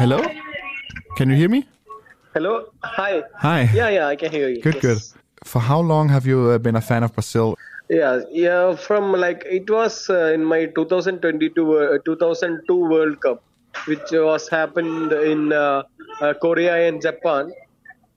[0.00, 0.18] Hello?
[1.18, 1.68] Can you hear me?
[2.32, 2.72] Hello?
[2.82, 3.22] Hi.
[3.36, 3.68] Hi.
[3.74, 4.62] Yeah, yeah, I can hear you.
[4.62, 4.82] Good, Yes.
[4.82, 5.00] good.
[5.44, 7.54] For how long have you uh, been a fan of Brazil?
[7.90, 13.42] Yeah, yeah, from like, it was uh, in my 2022, uh, 2002 World Cup,
[13.88, 15.82] which was happened in uh,
[16.22, 17.52] uh, Korea and Japan.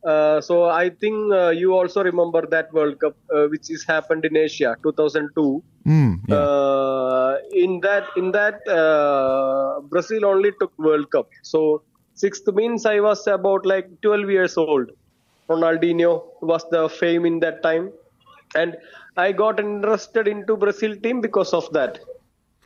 [0.05, 4.25] Uh, so I think uh, you also remember that World Cup, uh, which is happened
[4.25, 5.63] in Asia, 2002.
[5.87, 6.35] Mm, yeah.
[6.35, 11.29] Uh, in that, in that, uh, Brazil only took World Cup.
[11.41, 11.83] So
[12.15, 14.89] sixth means I was about like 12 years old.
[15.49, 17.91] Ronaldinho was the fame in that time,
[18.55, 18.75] and
[19.17, 21.99] I got interested into Brazil team because of that.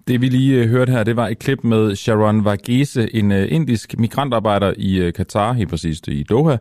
[0.08, 3.48] Det vi lige øh, hørte her, det var et klip med Sharon Varghese, en øh,
[3.52, 6.58] indisk migrantarbejder i øh, Katar, helt præcist i Doha,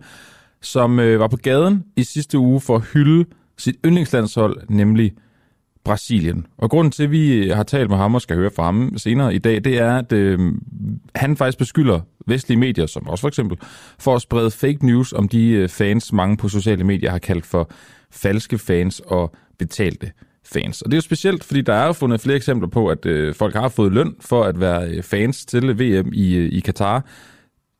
[0.66, 3.24] som øh, var på gaden i sidste uge for at hylde
[3.58, 5.12] sit yndlingslandshold, nemlig
[5.84, 6.46] Brasilien.
[6.58, 8.92] Og grunden til, at vi øh, har talt med ham og skal høre fra ham
[8.96, 10.52] senere i dag, det er, at øh,
[11.14, 13.58] han faktisk beskylder vestlige medier, som også for eksempel,
[13.98, 17.46] for at sprede fake news om de øh, fans, mange på sociale medier har kaldt
[17.46, 17.70] for
[18.10, 20.12] falske fans og betalte
[20.44, 20.82] fans.
[20.82, 23.34] Og det er jo specielt, fordi der er jo fundet flere eksempler på, at øh,
[23.34, 27.04] folk har fået løn for at være øh, fans til VM i, øh, i Katar.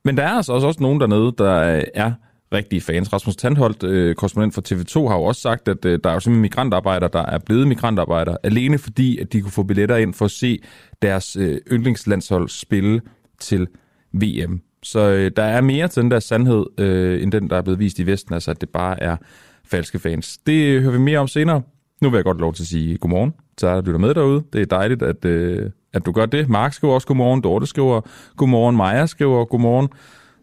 [0.05, 1.53] Men der er altså også, også nogen dernede, der
[1.95, 2.13] er
[2.53, 3.13] rigtige fans.
[3.13, 6.21] Rasmus Tandholt, øh, korrespondent for TV2, har jo også sagt, at øh, der er jo
[6.21, 10.25] simpelthen migrantarbejdere, der er blevet migrantarbejdere, alene fordi, at de kunne få billetter ind for
[10.25, 10.63] at se
[11.03, 13.01] deres øh, yndlingslandshold spille
[13.41, 13.69] til
[14.13, 14.61] VM.
[14.83, 17.79] Så øh, der er mere til den der sandhed, øh, end den, der er blevet
[17.79, 19.17] vist i Vesten, altså at det bare er
[19.65, 20.39] falske fans.
[20.47, 21.63] Det hører vi mere om senere.
[22.01, 24.43] Nu vil jeg godt lov til at sige godmorgen til dig, der lytter med derude.
[24.53, 26.49] Det er dejligt, at, øh, at du gør det.
[26.49, 28.01] Mark skriver også godmorgen, Dorte skriver
[28.37, 29.89] godmorgen, Maja skriver godmorgen.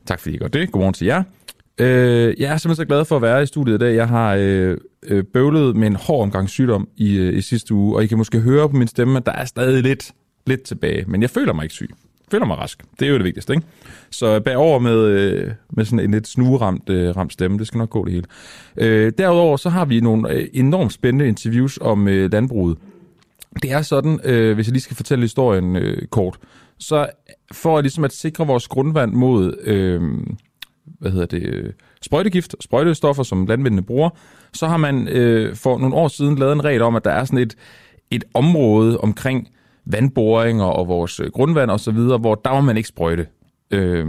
[0.05, 0.71] Tak fordi I gør det.
[0.71, 1.23] Godmorgen til jer.
[1.77, 3.95] Øh, jeg er simpelthen så glad for at være i studiet i dag.
[3.95, 7.95] Jeg har øh, øh, bøvlet med en hård omgang sygdom i, øh, i sidste uge,
[7.95, 10.11] og I kan måske høre på min stemme, at der er stadig lidt,
[10.47, 11.05] lidt tilbage.
[11.07, 11.89] Men jeg føler mig ikke syg.
[11.89, 12.83] Jeg føler mig rask.
[12.99, 13.67] Det er jo det vigtigste, ikke?
[14.11, 17.57] Så bagover med, øh, med sådan en lidt snueramt øh, ramt stemme.
[17.57, 18.25] Det skal nok gå det hele.
[18.77, 22.77] Øh, derudover så har vi nogle øh, enormt spændende interviews om øh, landbruget.
[23.61, 26.37] Det er sådan, øh, hvis jeg lige skal fortælle historien øh, kort,
[26.79, 27.07] så
[27.51, 30.01] for ligesom at sikre vores grundvand mod øh,
[30.99, 34.09] hvad hedder det, øh, sprøjtegift, sprøjtestoffer, som landmændene bruger,
[34.53, 37.25] så har man øh, for nogle år siden lavet en regel om, at der er
[37.25, 37.55] sådan et,
[38.11, 39.47] et område omkring
[39.85, 43.27] vandboringer og vores øh, grundvand og så videre, hvor der må man ikke sprøjte.
[43.71, 44.05] Øh,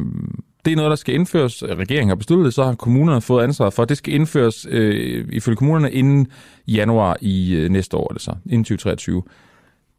[0.64, 1.62] det er noget, der skal indføres.
[1.64, 3.84] Regeringen har besluttet det, så har kommunerne fået ansvaret for.
[3.84, 6.26] Det skal indføres øh, ifølge kommunerne inden
[6.68, 9.22] januar i øh, næste år, altså inden 2023.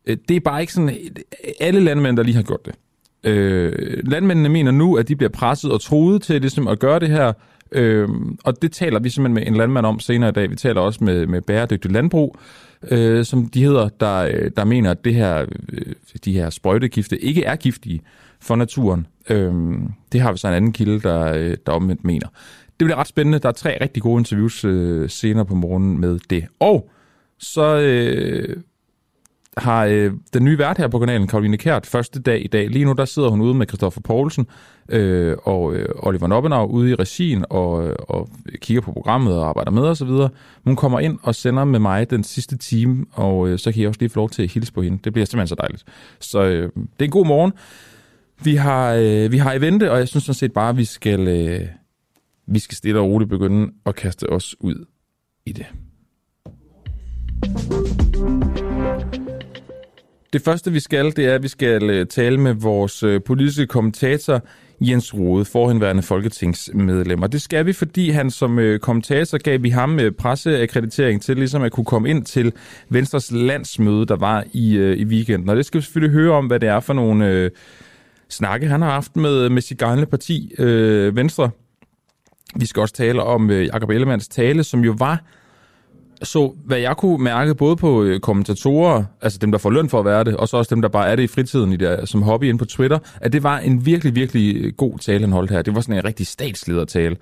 [0.05, 0.97] Øh, Det er bare ikke sådan
[1.59, 2.75] alle landmænd, der lige har gjort det.
[3.25, 3.71] Øh,
[4.03, 7.33] landmændene mener nu, at de bliver presset og truet til ligesom at gøre det her,
[7.71, 8.09] øh,
[8.43, 10.49] og det taler vi simpelthen med en landmand om senere i dag.
[10.49, 12.37] Vi taler også med, med bæredygtig landbrug,
[12.91, 15.93] øh, som de hedder, der, øh, der mener, at det her, øh,
[16.25, 18.01] de her sprøjtegifte ikke er giftige
[18.41, 19.07] for naturen.
[19.29, 19.53] Øh,
[20.11, 22.27] det har vi så en anden kilde, der, øh, der omvendt mener.
[22.79, 23.39] Det bliver ret spændende.
[23.39, 26.45] Der er tre rigtig gode interviews øh, senere på morgenen med det.
[26.59, 26.89] Og
[27.39, 28.57] så øh,
[29.57, 32.69] har øh, den nye vært her på kanalen, Karoline Kært, første dag i dag.
[32.69, 34.47] Lige nu der sidder hun ude med Christoffer Poulsen
[34.89, 38.29] øh, og øh, Oliver Noppenau ude i regien og, øh, og
[38.61, 40.09] kigger på programmet og arbejder med osv.
[40.65, 43.87] Hun kommer ind og sender med mig den sidste time, og øh, så kan jeg
[43.87, 44.99] også lige få lov til at hilse på hende.
[45.03, 45.83] Det bliver simpelthen så dejligt.
[46.19, 47.53] Så øh, det er en god morgen.
[48.43, 51.27] Vi har, øh, vi har evente, og jeg synes sådan set bare, at vi skal,
[51.27, 51.67] øh,
[52.47, 54.85] vi skal stille og roligt begynde at kaste os ud
[55.45, 55.65] i det.
[60.33, 63.67] Det første, vi skal, det er, at vi skal øh, tale med vores øh, politiske
[63.67, 64.41] kommentator,
[64.81, 67.21] Jens Rode, forhenværende folketingsmedlem.
[67.21, 71.61] Og det skal vi, fordi han som øh, kommentator gav vi ham presseakkreditering til ligesom
[71.61, 72.53] at kunne komme ind til
[72.89, 75.49] Venstres landsmøde, der var i, i weekenden.
[75.49, 77.51] Og det skal vi selvfølgelig høre om, hvad det er for nogle øh,
[78.29, 81.49] snakke, han har haft med, med sit gamle parti, øh, Venstre.
[82.55, 85.23] Vi skal også tale om øh, Jakob Ellemanns tale, som jo var
[86.23, 89.99] så hvad jeg kunne mærke både på øh, kommentatorer, altså dem, der får løn for
[89.99, 92.05] at være det, og så også dem, der bare er det i fritiden i der,
[92.05, 95.31] som hobby inde på Twitter, at det var en virkelig, virkelig øh, god tale, han
[95.31, 95.61] holdt her.
[95.61, 97.17] Det var sådan en rigtig statsledertale.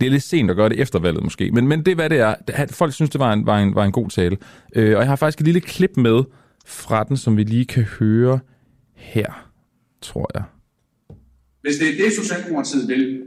[0.00, 2.10] Det er lidt sent at gøre det efter valget måske, men, men det er, hvad
[2.10, 2.34] det er.
[2.70, 4.36] Folk synes, det var en, var en, var en god tale.
[4.76, 6.24] Øh, og jeg har faktisk et lille klip med
[6.66, 8.38] fra den, som vi lige kan høre
[8.96, 9.48] her,
[10.02, 10.42] tror jeg.
[11.60, 13.22] Hvis det er det, Socialdemokratiet vil,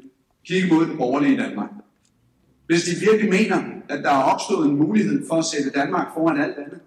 [0.48, 1.70] kigge mod den borgerlige i Danmark.
[2.66, 6.42] Hvis de virkelig mener, at der er opstået en mulighed for at sætte Danmark foran
[6.42, 6.80] alt andet.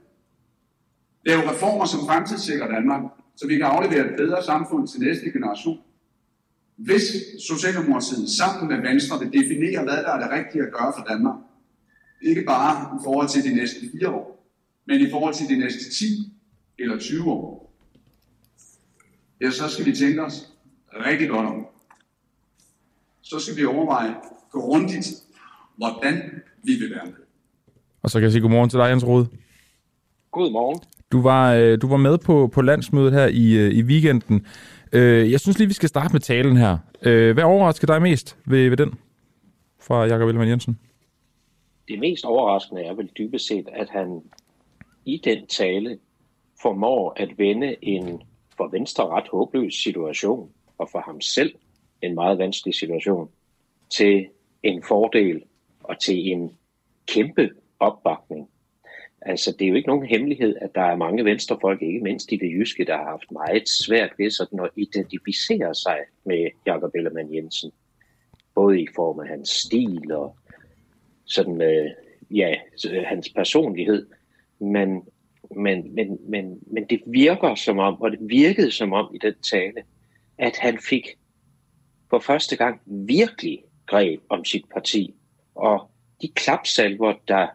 [1.27, 3.03] Lave reformer, som fremtidssikrer Danmark,
[3.37, 5.79] så vi kan aflevere et bedre samfund til næste generation.
[6.77, 7.03] Hvis
[7.49, 11.37] Socialdemokratiet sammen med Venstre vil definere, hvad der er det rigtige at gøre for Danmark,
[12.23, 14.49] ikke bare i forhold til de næste fire år,
[14.87, 16.05] men i forhold til de næste 10
[16.79, 17.75] eller 20 år,
[19.41, 20.53] ja, så skal vi tænke os
[20.93, 21.67] rigtig godt om,
[23.23, 24.15] så skal vi overveje
[24.51, 25.07] grundigt,
[25.79, 27.15] hvordan vi vil være med.
[28.03, 29.29] Og så kan jeg sige godmorgen til dig, Jens Rode.
[30.31, 30.81] Godmorgen.
[31.13, 34.47] Du var, øh, du var med på, på landsmødet her i, øh, i weekenden.
[34.93, 36.79] Øh, jeg synes lige, vi skal starte med talen her.
[37.33, 38.95] Hvad overrasker dig mest ved, ved den
[39.81, 40.79] fra Jakob Ellemann Jensen?
[41.89, 44.23] Det mest overraskende er vel dybest set, at han
[45.05, 45.99] i den tale
[46.63, 48.23] formår at vende en
[48.57, 51.55] for Venstre ret håbløs situation, og for ham selv
[52.03, 53.29] en meget vanskelig situation,
[53.91, 54.27] til
[54.63, 55.43] en fordel
[55.89, 56.57] og til en
[57.07, 57.51] kæmpe
[57.81, 58.51] opbakning.
[59.23, 62.37] Altså, det er jo ikke nogen hemmelighed, at der er mange venstrefolk, ikke mindst i
[62.37, 67.35] det jyske, der har haft meget svært ved sådan at identificere sig med Jakob Ellemann
[67.35, 67.71] Jensen.
[68.55, 70.37] Både i form af hans stil og
[71.25, 71.91] sådan, øh,
[72.31, 72.55] ja,
[73.07, 74.07] hans personlighed.
[74.61, 75.03] Men,
[75.57, 79.35] men, men, men, men det virker som om, og det virkede som om i den
[79.51, 79.83] tale,
[80.39, 81.09] at han fik
[82.11, 85.15] for første gang virkelig greb om sit parti.
[85.59, 85.91] Og
[86.23, 87.47] de klapsalver, der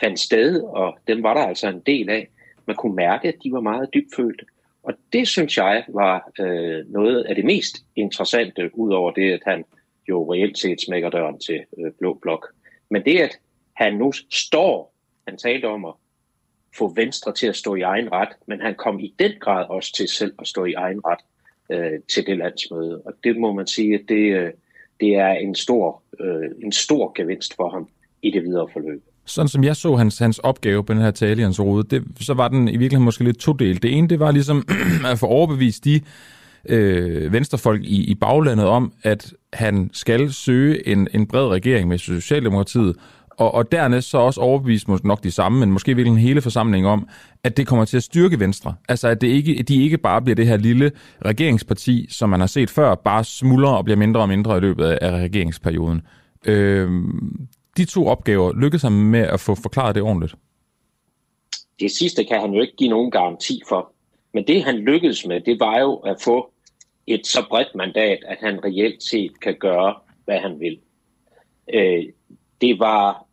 [0.00, 2.28] fandt sted, og dem var der altså en del af,
[2.66, 4.44] man kunne mærke, at de var meget dybfølte.
[4.82, 9.64] Og det synes jeg var øh, noget af det mest interessante, udover det, at han
[10.08, 12.46] jo reelt set smækker døren til øh, Blå Blok.
[12.90, 13.38] Men det, at
[13.76, 14.94] han nu står,
[15.28, 15.94] han talte om at
[16.78, 19.92] få Venstre til at stå i egen ret, men han kom i den grad også
[19.92, 21.20] til selv at stå i egen ret
[21.70, 23.02] øh, til det landsmøde.
[23.04, 24.52] Og det må man sige, at det, øh,
[25.00, 27.88] det er en stor, øh, en stor gevinst for ham
[28.22, 29.02] i det videre forløb.
[29.24, 32.34] Sådan som jeg så hans, hans opgave på den her tale, Jens Rode, det, så
[32.34, 33.82] var den i virkeligheden måske lidt todelt.
[33.82, 34.68] Det ene, det var ligesom
[35.12, 36.00] at få overbevist de
[36.68, 41.98] øh, venstrefolk i, i baglandet om, at han skal søge en, en bred regering med
[41.98, 42.96] Socialdemokratiet,
[43.38, 46.86] og, og dernæst så også overbevist måske nok de samme, men måske virkelig hele forsamling
[46.86, 47.08] om,
[47.44, 48.74] at det kommer til at styrke Venstre.
[48.88, 50.92] Altså at det ikke, de ikke bare bliver det her lille
[51.24, 54.84] regeringsparti, som man har set før, bare smuldrer og bliver mindre og mindre i løbet
[54.84, 56.02] af regeringsperioden.
[56.46, 56.90] Øh,
[57.76, 60.34] de to opgaver lykkedes han med at få forklaret det ordentligt?
[61.80, 63.92] Det sidste kan han jo ikke give nogen garanti for.
[64.34, 66.50] Men det han lykkedes med, det var jo at få
[67.06, 69.94] et så bredt mandat, at han reelt set kan gøre,
[70.24, 70.78] hvad han vil.
[71.74, 72.04] Øh,
[72.60, 73.27] det var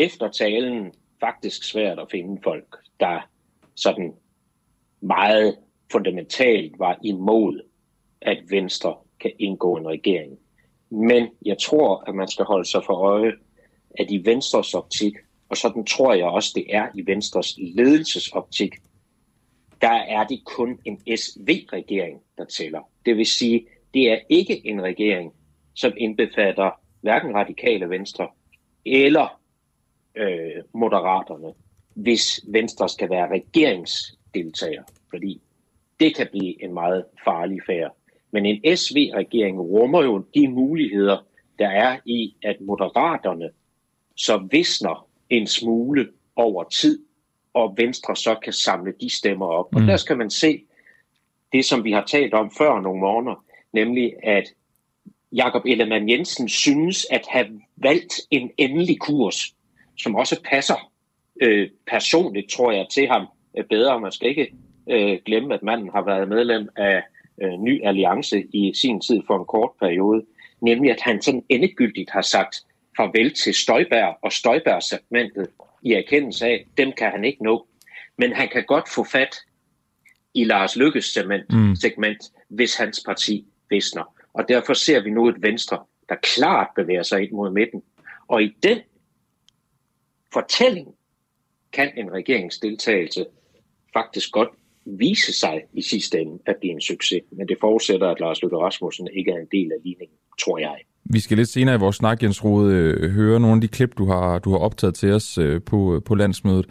[0.00, 3.28] efter talen faktisk svært at finde folk, der
[3.74, 4.14] sådan
[5.00, 5.56] meget
[5.92, 7.60] fundamentalt var imod,
[8.20, 10.38] at Venstre kan indgå en regering.
[10.90, 13.32] Men jeg tror, at man skal holde sig for øje,
[13.98, 15.14] at i Venstres optik,
[15.48, 18.74] og sådan tror jeg også, det er i Venstres ledelsesoptik,
[19.80, 22.80] der er det kun en SV-regering, der tæller.
[23.06, 25.32] Det vil sige, det er ikke en regering,
[25.74, 26.70] som indbefatter
[27.00, 28.28] hverken radikale venstre
[28.86, 29.39] eller
[30.16, 31.52] øh, moderaterne,
[31.94, 35.40] hvis Venstre skal være regeringsdeltager, fordi
[36.00, 37.96] det kan blive en meget farlig færd.
[38.30, 41.18] Men en SV-regering rummer jo de muligheder,
[41.58, 43.50] der er i, at moderaterne
[44.16, 47.04] så visner en smule over tid,
[47.54, 49.72] og Venstre så kan samle de stemmer op.
[49.72, 49.76] Mm.
[49.76, 50.64] Og der skal man se
[51.52, 54.44] det, som vi har talt om før nogle måneder, nemlig at
[55.32, 59.54] Jakob Ellemann Jensen synes at have valgt en endelig kurs,
[60.02, 60.92] som også passer
[61.42, 63.26] øh, personligt, tror jeg, til ham
[63.58, 64.00] øh, bedre.
[64.00, 64.52] Man skal ikke
[64.90, 67.02] øh, glemme, at manden har været medlem af
[67.42, 70.22] øh, Ny Alliance i sin tid for en kort periode,
[70.60, 72.56] nemlig at han sådan endegyldigt har sagt,
[72.96, 75.48] farvel til Støjbær og Støjbær-segmentet
[75.82, 77.66] i erkendelse af, dem kan han ikke nå.
[78.18, 79.36] Men han kan godt få fat
[80.34, 81.76] i Lars Lykkes segment, mm.
[81.76, 84.14] segment hvis hans parti visner.
[84.34, 85.78] Og derfor ser vi nu et Venstre,
[86.08, 87.82] der klart bevæger sig ind mod midten.
[88.28, 88.78] Og i den
[90.32, 90.88] fortælling
[91.72, 93.26] kan en regeringsdeltagelse
[93.92, 94.48] faktisk godt
[94.84, 97.22] vise sig i sidste ende at blive en succes.
[97.32, 100.76] Men det forudsætter, at Lars Løkke Rasmussen ikke er en del af ligningen, tror jeg.
[101.04, 103.98] Vi skal lidt senere i vores snak, Jens Rode, øh, høre nogle af de klip,
[103.98, 106.66] du har, du har optaget til os øh, på, øh, på landsmødet.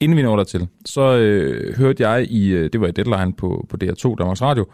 [0.00, 3.66] Inden vi når der til, så øh, hørte jeg i, det var i Deadline på,
[3.68, 4.66] på DR2, Danmarks Radio,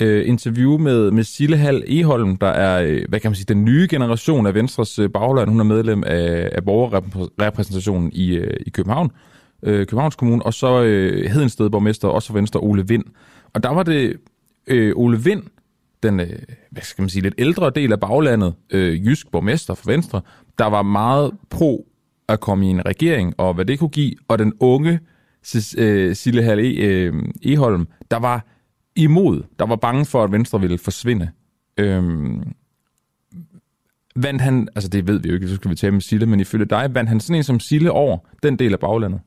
[0.00, 3.64] øh, interview med, med Sille Hall Eholm, der er, øh, hvad kan man sige, den
[3.64, 5.50] nye generation af Venstres øh, bagland.
[5.50, 9.10] Hun er medlem af, af borgerrepræsentationen i, øh, i København,
[9.62, 13.04] øh, Københavns Kommune, og så øh, Hedensted borgmester, også for Venstre, Ole Vind.
[13.54, 14.16] Og der var det
[14.66, 15.42] øh, Ole Vind,
[16.02, 16.38] den, øh,
[16.70, 20.20] hvad skal man sige, lidt ældre del af baglandet, øh, jysk borgmester for Venstre,
[20.58, 21.86] der var meget pro
[22.28, 25.00] at komme i en regering, og hvad det kunne give, og den unge
[25.78, 28.46] øh, Sille Hall e, øh, Eholm, der var
[28.96, 31.30] imod, der var bange for, at Venstre ville forsvinde.
[31.76, 32.52] Øhm,
[34.16, 36.40] vandt han, altså det ved vi jo ikke, så skal vi tage med Sille, men
[36.40, 39.20] ifølge dig, vandt han sådan en som Sille over den del af baglandet?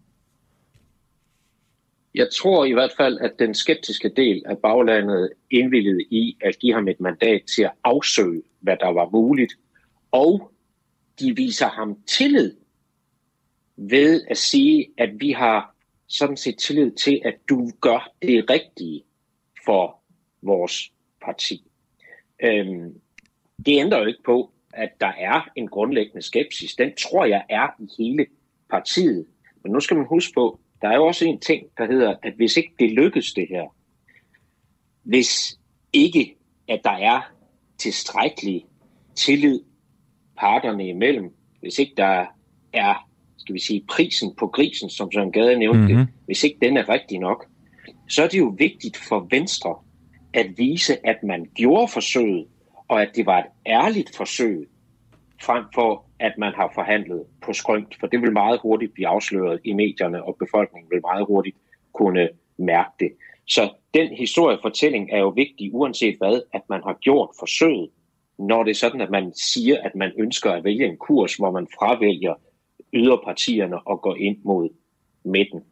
[2.16, 6.74] Jeg tror i hvert fald, at den skeptiske del af baglandet indvillede i at give
[6.74, 9.54] ham et mandat til at afsøge, hvad der var muligt,
[10.12, 10.52] og
[11.20, 12.56] de viser ham tillid
[13.78, 15.76] ved at sige, at vi har
[16.08, 19.04] sådan set tillid til, at du gør det rigtige
[19.66, 20.00] for
[20.42, 20.92] vores
[21.26, 21.64] parti.
[22.44, 22.94] Øhm,
[23.66, 26.76] det ændrer jo ikke på, at der er en grundlæggende skepsis.
[26.76, 28.26] Den tror jeg er i hele
[28.70, 29.26] partiet.
[29.64, 32.34] Men nu skal man huske på, der er jo også en ting, der hedder, at
[32.34, 33.76] hvis ikke det lykkes det her,
[35.04, 35.60] hvis
[35.94, 36.36] ikke,
[36.68, 37.22] at der er
[37.78, 38.66] tilstrækkelig
[39.16, 39.60] tillid
[40.38, 42.26] parterne imellem, hvis ikke der
[42.74, 46.08] er, skal vi sige, prisen på grisen, som Søren Gade nævnte mm-hmm.
[46.26, 47.46] hvis ikke den er rigtig nok,
[48.10, 49.76] så er det jo vigtigt for Venstre
[50.34, 52.48] at vise, at man gjorde forsøget,
[52.88, 54.70] og at det var et ærligt forsøg,
[55.42, 59.60] frem for at man har forhandlet på skrønt, for det vil meget hurtigt blive afsløret
[59.64, 61.58] i medierne, og befolkningen vil meget hurtigt
[61.94, 63.12] kunne mærke det.
[63.48, 67.90] Så den historiefortælling er jo vigtig, uanset hvad, at man har gjort forsøget,
[68.40, 71.52] når det er sådan, at man siger, at man ønsker at vælge en kurs, hvor
[71.52, 72.34] man fravælger
[72.94, 74.70] yderpartierne og går ind mod
[75.26, 75.64] midten.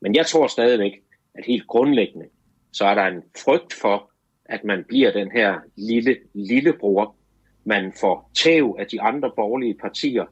[0.00, 0.92] Men jeg tror stadigvæk,
[1.34, 2.26] at helt grundlæggende,
[2.72, 4.10] så er der en frygt for,
[4.44, 7.16] at man bliver den her lille lillebror.
[7.64, 10.24] Man får tæv af de andre borgerlige partier,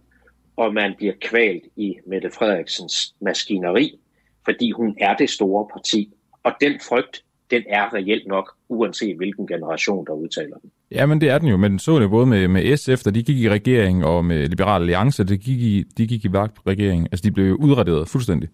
[0.56, 3.98] og man bliver kvalt i Mette Frederiksens maskineri,
[4.44, 6.12] fordi hun er det store parti.
[6.42, 10.70] Og den frygt, den er reelt nok, uanset hvilken generation, der udtaler den.
[10.90, 13.22] Ja, men det er den jo, men så det både med, med SF, da de
[13.22, 17.08] gik i regering, og med Liberal Alliance, de gik i, de gik i regering.
[17.12, 18.48] Altså, de blev udraderet fuldstændig.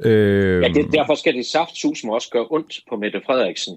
[0.00, 0.62] Øh...
[0.62, 3.76] Ja, det, derfor skal det saftsus også gøre ondt på Mette Frederiksen.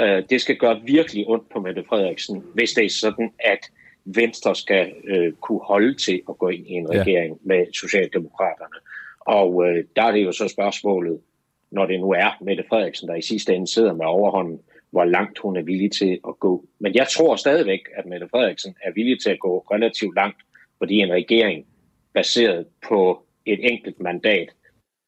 [0.00, 3.58] Øh, det skal gøre virkelig ondt på Mette Frederiksen, hvis det er sådan, at
[4.04, 7.54] Venstre skal øh, kunne holde til at gå ind i en regering ja.
[7.54, 8.78] med Socialdemokraterne.
[9.20, 11.20] Og øh, der er det jo så spørgsmålet,
[11.70, 14.60] når det nu er Mette Frederiksen, der i sidste ende sidder med overhånden,
[14.90, 16.64] hvor langt hun er villig til at gå.
[16.78, 20.38] Men jeg tror stadigvæk, at Mette Frederiksen er villig til at gå relativt langt,
[20.78, 21.66] fordi en regering
[22.14, 24.48] baseret på et enkelt mandat,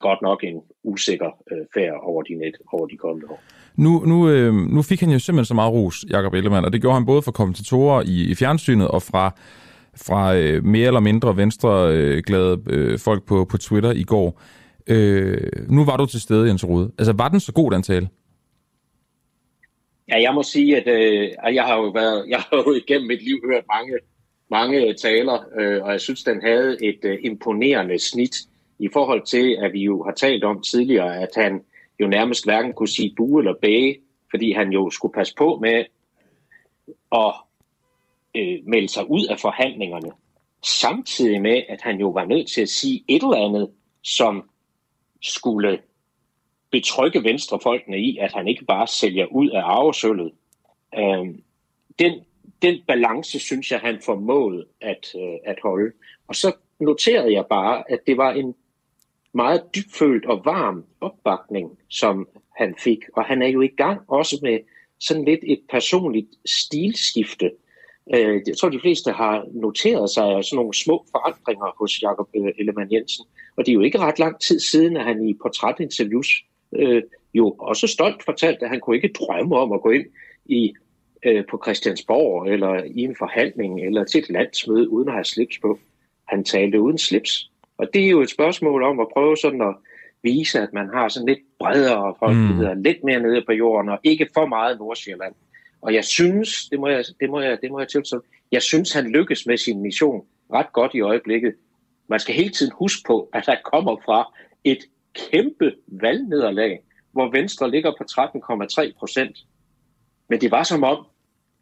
[0.00, 3.40] godt nok en usikker øh, færd over de net over de kommende år.
[3.76, 6.80] Nu, nu, øh, nu fik han jo simpelthen så meget ros, Jakob Ellemann, og det
[6.80, 9.34] gjorde han både fra kommentatorer i, i fjernsynet og fra,
[9.96, 14.40] fra øh, mere eller mindre venstreglade øh, folk på, på Twitter i går.
[14.86, 15.38] Øh,
[15.68, 16.92] nu var du til stede, Jens Rode.
[16.98, 18.08] Altså, var den så god, den tale?
[20.08, 23.22] Ja, jeg må sige, at øh, jeg har jo været, jeg har jo igennem mit
[23.22, 23.92] liv hørt mange,
[24.50, 28.36] mange taler, øh, og jeg synes, den havde et øh, imponerende snit
[28.80, 31.64] i forhold til, at vi jo har talt om tidligere, at han
[32.00, 33.98] jo nærmest hverken kunne sige bu eller bage,
[34.30, 35.84] fordi han jo skulle passe på med
[37.12, 37.34] at
[38.36, 40.12] øh, melde sig ud af forhandlingerne,
[40.64, 43.70] samtidig med, at han jo var nødt til at sige et eller andet,
[44.02, 44.50] som
[45.22, 45.78] skulle
[46.70, 50.32] betrygge venstrefolkene i, at han ikke bare sælger ud af arvesølvet.
[50.98, 51.34] Øh,
[51.98, 52.20] den,
[52.62, 55.92] den balance, synes jeg, han formåede at, øh, at holde.
[56.28, 58.54] Og så noterede jeg bare, at det var en
[59.34, 62.98] meget dybfølt og varm opbakning, som han fik.
[63.16, 64.58] Og han er jo i gang også med
[65.00, 67.50] sådan lidt et personligt stilskifte.
[68.14, 72.28] Øh, jeg tror, de fleste har noteret sig af sådan nogle små forandringer hos Jakob
[72.36, 73.24] øh, Ellemann Jensen.
[73.56, 77.02] Og det er jo ikke ret lang tid siden, at han i portrætinterviews øh,
[77.34, 80.06] jo også stolt fortalte, at han kunne ikke drømme om at gå ind
[80.46, 80.74] i
[81.26, 85.58] øh, på Christiansborg, eller i en forhandling, eller til et landsmøde, uden at have slips
[85.58, 85.78] på.
[86.28, 87.49] Han talte uden slips.
[87.80, 89.74] Og det er jo et spørgsmål om at prøve sådan at
[90.22, 92.82] vise, at man har sådan lidt bredere folkeligheder, mm.
[92.82, 95.34] lidt mere nede på jorden, og ikke for meget Nordsjælland.
[95.82, 98.22] Og jeg synes, det må jeg, det må jeg, det må jeg tilstå,
[98.52, 101.54] jeg synes, han lykkes med sin mission ret godt i øjeblikket.
[102.08, 104.34] Man skal hele tiden huske på, at han kommer fra
[104.64, 104.78] et
[105.14, 106.82] kæmpe valgnederlag,
[107.12, 108.04] hvor Venstre ligger på
[108.84, 109.36] 13,3 procent.
[110.28, 111.06] Men det var som om,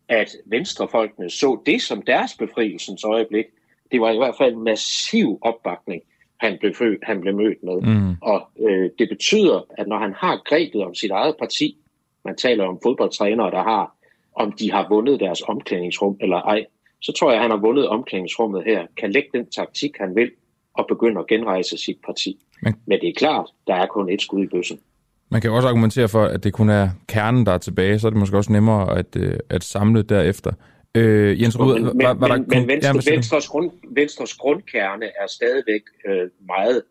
[0.08, 3.44] at venstrefolkene så det som deres befrielsens øjeblik.
[3.92, 6.02] Det var i hvert fald en massiv opbakning,
[6.40, 7.80] han blev, født, han blev mødt med.
[7.94, 8.16] Mm.
[8.22, 11.76] Og øh, det betyder, at når han har grebet om sit eget parti,
[12.24, 13.96] man taler om fodboldtrænere, der har,
[14.34, 16.66] om de har vundet deres omklædningsrum eller ej,
[17.00, 20.30] så tror jeg, at han har vundet omklædningsrummet her, kan lægge den taktik, han vil,
[20.74, 22.38] og begynde at genrejse sit parti.
[22.62, 24.78] Men, Men det er klart, der er kun et skud i bøssen.
[25.30, 28.10] Man kan også argumentere for, at det kun er kernen, der er tilbage, så er
[28.10, 30.52] det måske også nemmere at, øh, at samle derefter.
[30.94, 32.58] Øh, Jens Rud, men, var, var men, der...
[32.58, 36.82] Men Venstre, ja, Venstres, grund, Venstres grundkerne er stadigvæk øh, meget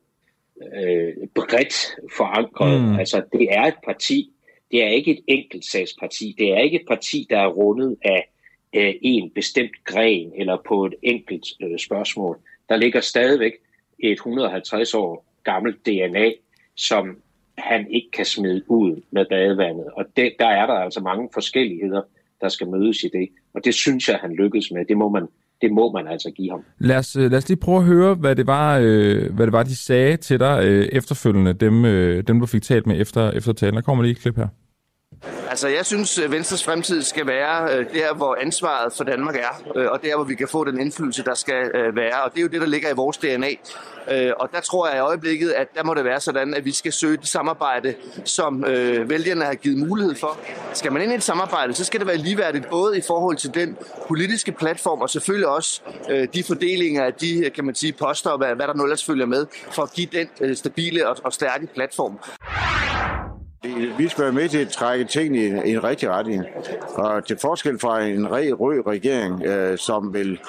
[0.62, 2.82] øh, bredt forankret.
[2.82, 3.00] Mm.
[3.00, 4.32] Altså, det er et parti,
[4.72, 8.30] det er ikke et enkeltsagsparti, det er ikke et parti, der er rundet af
[8.76, 12.38] øh, en bestemt gren eller på et enkelt øh, spørgsmål.
[12.70, 13.54] Der ligger stadigvæk
[14.00, 16.32] et 150 år gammelt DNA,
[16.76, 17.18] som
[17.58, 19.86] han ikke kan smide ud med badevandet.
[19.94, 22.02] Og det, der er der altså mange forskelligheder,
[22.42, 23.30] der skal mødes i det.
[23.56, 24.86] Og det synes jeg, han lykkedes med.
[24.86, 25.28] Det må man,
[25.62, 26.64] det må man altså give ham.
[26.80, 29.54] Lad os, øh, lad os lige prøve at høre, hvad det var, øh, hvad det
[29.54, 33.32] var de sagde til dig øh, efterfølgende, dem, øh, dem du fik talt med efter,
[33.32, 33.76] efter talen.
[33.76, 34.48] Der kommer lige et klip her.
[35.50, 39.62] Altså, jeg synes, øh, Venstres fremtid skal være øh, der, hvor ansvaret for Danmark er,
[39.76, 42.24] øh, og der, hvor vi kan få den indflydelse, der skal øh, være.
[42.24, 43.50] Og det er jo det, der ligger i vores DNA.
[44.12, 46.72] Øh, og der tror jeg i øjeblikket, at der må det være sådan, at vi
[46.72, 47.96] skal søge det samarbejde,
[48.26, 50.38] som øh, vælgerne har givet mulighed for.
[50.74, 53.54] Skal man ind i et samarbejde, så skal det være ligeværdigt, både i forhold til
[53.54, 57.94] den politiske platform, og selvfølgelig også øh, de fordelinger af de, øh, kan man sige,
[57.94, 61.08] poster, og hvad, hvad der nu ellers følger med, for at give den øh, stabile
[61.08, 62.20] og, og stærke platform.
[63.98, 66.44] Vi skal være med til at trække tingene i, en rigtig retning.
[66.96, 70.40] Og til forskel fra en rød regering, øh, som vil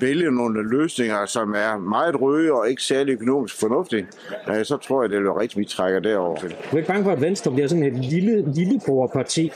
[0.00, 4.06] vælge nogle løsninger, som er meget røde og ikke særlig økonomisk fornuftige,
[4.48, 6.36] øh, så tror jeg, det er rigtigt, vi trækker derover.
[6.36, 8.80] Du er ikke bange for, at Venstre bliver sådan et lille, lille
[9.12, 9.52] parti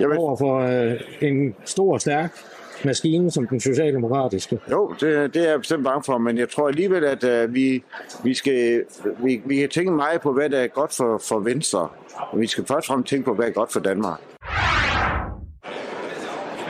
[0.00, 2.53] Jamen, over for øh, en stor og stærk
[2.84, 4.58] maskine som den socialdemokratiske?
[4.70, 7.84] Jo, det, det er jeg bestemt bange for, men jeg tror alligevel, at uh, vi,
[8.24, 8.84] vi, skal,
[9.24, 11.88] vi, vi kan tænke meget på, hvad der er godt for, for Venstre.
[12.30, 14.20] Og vi skal først og fremmest tænke på, hvad er godt for Danmark.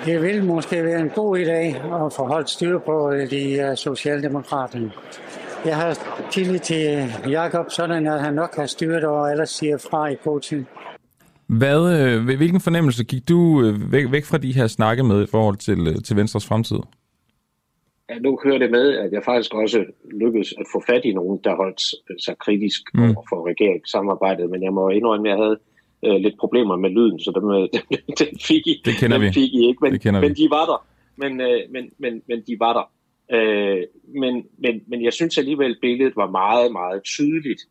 [0.06, 3.76] Det vil måske være en god idé at få holdt styr på øh, de uh,
[3.76, 4.92] socialdemokraterne.
[5.64, 5.99] Jeg har
[6.30, 10.40] tillid til Jakob, sådan at han nok har styret over, ellers siger fra i god
[10.40, 10.64] tid.
[11.58, 15.26] Hvad, øh, hvilken fornemmelse gik du øh, væk, væk fra de her snakke med i
[15.26, 16.78] forhold til, øh, til Venstres fremtid?
[18.10, 19.84] Ja, nu hører det med, at jeg faktisk også
[20.21, 21.80] lykkedes at få fat i nogen, der holdt
[22.25, 23.02] sig kritisk mm.
[23.02, 25.58] over for regeringssamarbejdet, men jeg må indrømme, at jeg havde
[26.06, 29.32] øh, lidt problemer med lyden, så dem, dem, dem fik I, det kender dem vi.
[29.32, 30.34] fik I ikke, men, det kender men vi.
[30.34, 30.86] de var der.
[31.17, 32.86] Men, øh, men, men, men de var der.
[33.36, 33.82] Øh,
[34.21, 37.62] men, men, men jeg synes alligevel, billedet var meget, meget tydeligt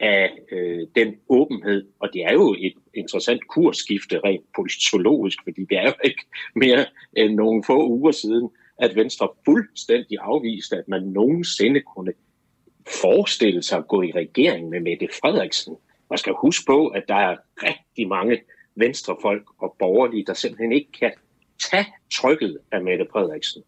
[0.00, 5.78] af øh, den åbenhed, og det er jo et interessant kursskifte rent politologisk, fordi det
[5.78, 6.22] er jo ikke
[6.54, 6.86] mere
[7.16, 12.12] end nogle få uger siden, at Venstre fuldstændig afviste, at man nogensinde kunne
[13.02, 15.76] forestille sig at gå i regering med Mette Frederiksen.
[16.10, 18.40] Man skal huske på, at der er rigtig mange
[18.74, 21.12] venstrefolk og borgerlige, der simpelthen ikke kan
[21.70, 23.62] tage trykket af Mette Frederiksen.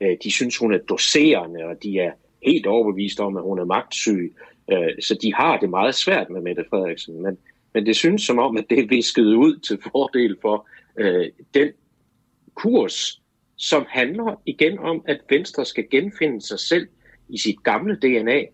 [0.00, 3.64] Øh, de synes, hun er doserende, og de er helt overbevist om, at hun er
[3.64, 4.34] magtsyg.
[4.72, 7.22] Øh, så de har det meget svært med Mette Frederiksen.
[7.22, 7.38] Men,
[7.74, 11.68] men det synes som om, at det er visket ud til fordel for øh, den
[12.54, 13.22] kurs,
[13.56, 16.88] som handler igen om, at Venstre skal genfinde sig selv
[17.28, 18.44] i sit gamle DNA,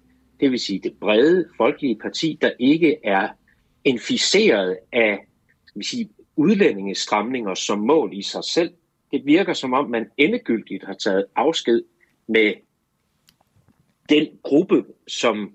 [0.40, 3.28] det vil sige det brede folkelige parti, der ikke er
[3.84, 5.18] inficeret af
[5.66, 8.70] skal vi sige, udlændingestramninger som mål i sig selv.
[9.12, 11.82] Det virker som om, man endegyldigt har taget afsked
[12.28, 12.54] med
[14.08, 15.54] den gruppe, som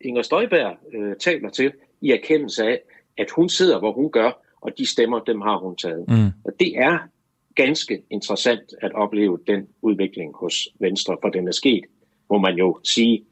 [0.00, 2.80] Inger Støjberg øh, taler til, i erkendelse af,
[3.16, 6.04] at hun sidder, hvor hun gør, og de stemmer, dem har hun taget.
[6.08, 6.26] Mm.
[6.44, 6.98] Og det er
[7.54, 11.84] ganske interessant at opleve den udvikling hos Venstre, for den er sket,
[12.30, 13.24] må man jo sige,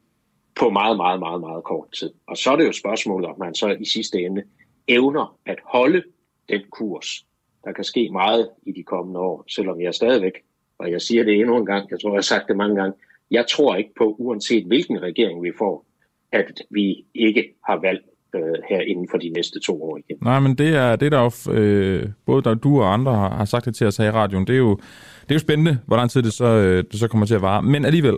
[0.55, 2.11] på meget, meget, meget, meget kort tid.
[2.27, 4.43] Og så er det jo spørgsmålet, om man så i sidste ende
[4.87, 6.03] evner at holde
[6.49, 7.25] den kurs.
[7.63, 10.33] Der kan ske meget i de kommende år, selvom jeg stadigvæk,
[10.77, 12.93] og jeg siger det endnu en gang, jeg tror, jeg har sagt det mange gange,
[13.31, 15.85] jeg tror ikke på, uanset hvilken regering vi får,
[16.31, 18.01] at vi ikke har valg
[18.35, 20.17] øh, her inden for de næste to år igen.
[20.21, 23.45] Nej, men det er det, der jo, øh, både der, du og andre har, har
[23.45, 24.47] sagt det til os her i radioen.
[24.47, 24.75] Det er jo,
[25.21, 27.41] det er jo spændende, hvor lang tid det så, øh, det så kommer til at
[27.41, 27.63] vare.
[27.63, 28.17] Men alligevel,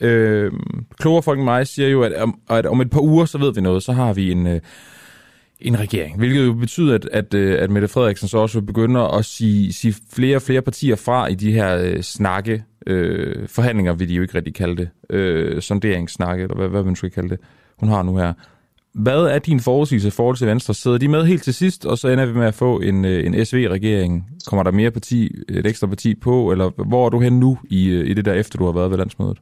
[0.00, 0.52] øh,
[0.98, 2.12] klogere folk end mig siger jo, at,
[2.50, 4.46] at om et par uger, så ved vi noget, så har vi en...
[4.46, 4.60] Øh,
[5.60, 9.24] en regering, hvilket jo betyder, at, at, øh, at Mette Frederiksen så også begynder at
[9.24, 14.08] sige, sige flere og flere partier fra i de her øh, snakke, øh, forhandlinger vil
[14.08, 17.38] de jo ikke rigtig kalde det, øh, sonderingssnakke, eller hvad, hvad man skal kalde det,
[17.78, 18.32] hun har nu her.
[18.94, 20.74] Hvad er din forudsigelse i forhold til Venstre?
[20.74, 23.26] Sidder de med helt til sidst, og så ender vi med at få en, øh,
[23.26, 24.26] en SV-regering?
[24.46, 27.88] Kommer der mere parti, et ekstra parti på, eller hvor er du hen nu i,
[27.88, 29.38] øh, i det der efter, du har været ved landsmødet?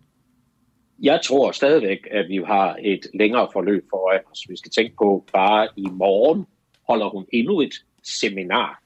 [1.04, 4.44] Jeg tror stadigvæk, at vi har et længere forløb foran os.
[4.48, 6.46] Vi skal tænke på, bare i morgen
[6.88, 8.82] holder hun endnu et seminar.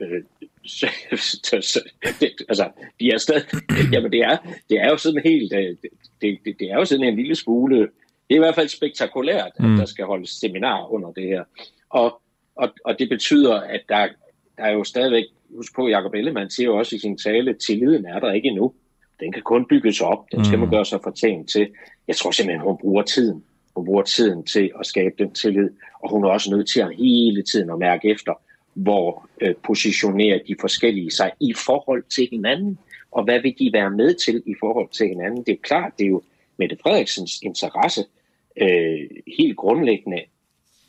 [0.00, 0.22] Øh,
[0.66, 1.80] så, så, så,
[2.20, 3.44] det, altså, de er stadig,
[3.92, 4.36] jamen det er,
[4.70, 5.52] det er jo sådan helt,
[6.20, 7.78] det, det, det er jo sådan en lille smule,
[8.28, 11.44] det er i hvert fald spektakulært, at der skal holdes seminar under det her.
[11.90, 12.20] Og,
[12.56, 14.08] og, og det betyder, at der,
[14.56, 15.24] der er jo stadigvæk,
[15.56, 18.74] husk på, Jacob Ellemann siger jo også i sin tale, tilliden er der ikke endnu.
[19.20, 20.32] Den kan kun bygges op.
[20.32, 21.68] Den skal man gøre sig fortjent til.
[22.08, 23.44] Jeg tror simpelthen, hun bruger tiden.
[23.76, 25.70] Hun bruger tiden til at skabe den tillid.
[26.02, 28.32] Og hun er også nødt til at hele tiden at mærke efter,
[28.74, 32.78] hvor øh, positionerer de forskellige sig i forhold til hinanden.
[33.12, 35.44] Og hvad vil de være med til i forhold til hinanden?
[35.44, 36.22] Det er klart, det er jo
[36.56, 38.04] Mette Frederiksens interesse
[38.60, 40.22] øh, helt grundlæggende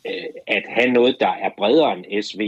[0.06, 2.40] øh, at have noget, der er bredere end SV.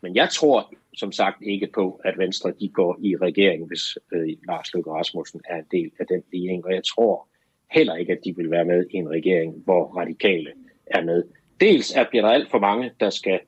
[0.00, 4.28] Men jeg tror som sagt ikke på, at Venstre de går i regering, hvis øh,
[4.48, 6.64] Lars Løkke Rasmussen er en del af den regering.
[6.64, 7.28] Og jeg tror
[7.70, 10.52] heller ikke, at de vil være med i en regering, hvor radikale
[10.86, 11.24] er med.
[11.60, 13.40] Dels er, bliver der alt for mange, der skal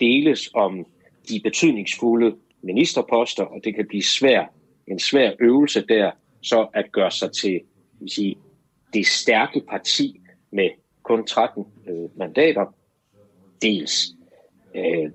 [0.00, 0.86] deles om
[1.28, 4.46] de betydningsfulde ministerposter, og det kan blive svær,
[4.86, 6.10] en svær øvelse der,
[6.42, 7.60] så at gøre sig til
[8.02, 8.36] vil sige,
[8.94, 10.70] det stærke parti med
[11.02, 12.74] kun 13 øh, mandater.
[13.62, 14.08] Dels
[14.74, 15.10] øh,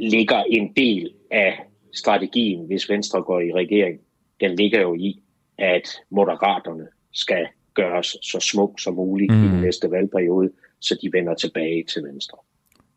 [0.00, 1.52] ligger en del af
[1.94, 4.00] strategien, hvis Venstre går i regering,
[4.40, 5.22] den ligger jo i,
[5.58, 9.44] at moderaterne skal gøres så små som muligt mm.
[9.44, 9.62] i den mm.
[9.62, 12.38] næste valgperiode, så de vender tilbage til Venstre.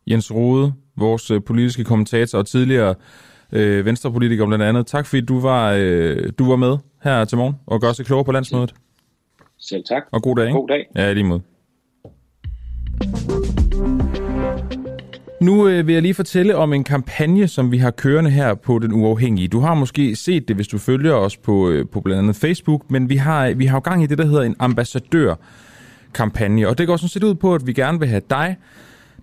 [0.06, 2.94] Jens Rode, vores øh, politiske kommentator og tidligere
[3.52, 4.86] øh, venstrepolitiker blandt andet.
[4.86, 8.24] Tak fordi du var, øh, du var med her til morgen og gør os klogere
[8.24, 8.74] på landsmødet.
[9.58, 10.02] Selv tak.
[10.12, 10.46] Og god dag.
[10.46, 10.58] Ikke?
[10.58, 10.86] God dag.
[10.96, 11.42] Ja, lige måde.
[15.40, 18.78] Nu øh, vil jeg lige fortælle om en kampagne, som vi har kørende her på
[18.78, 19.48] Den Uafhængige.
[19.48, 22.90] Du har måske set det, hvis du følger os på, øh, på blandt andet Facebook,
[22.90, 26.68] men vi har, vi har jo gang i det, der hedder en ambassadør-kampagne.
[26.68, 28.56] Og det går sådan set ud på, at vi gerne vil have dig,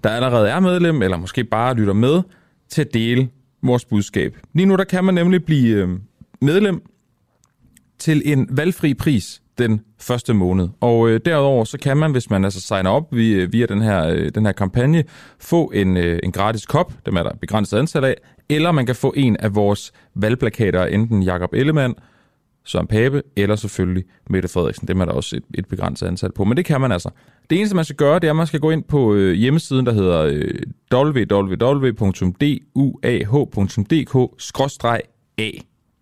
[0.03, 2.21] der allerede er medlem, eller måske bare lytter med,
[2.69, 3.29] til at dele
[3.63, 4.37] vores budskab.
[4.53, 5.89] Lige nu der kan man nemlig blive øh,
[6.41, 6.81] medlem
[7.99, 10.67] til en valgfri pris den første måned.
[10.81, 13.81] Og øh, derudover så kan man, hvis man altså signer op via, øh, via den,
[13.81, 15.03] her, øh, den her kampagne,
[15.39, 18.15] få en, øh, en gratis kop, dem er der begrænset antal af,
[18.49, 21.95] eller man kan få en af vores valgplakater, enten Jakob Ellemann,
[22.65, 24.87] Søren Pape, eller selvfølgelig Mette Frederiksen.
[24.87, 27.09] Dem er der også et, et begrænset antal på, men det kan man altså.
[27.49, 29.85] Det eneste, man skal gøre, det er, at man skal gå ind på øh, hjemmesiden,
[29.85, 30.59] der hedder øh,
[30.93, 31.79] www.duah.dk-a,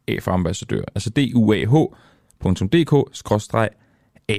[0.08, 1.10] A for ambassadør, altså
[2.53, 4.38] duah.dk-a.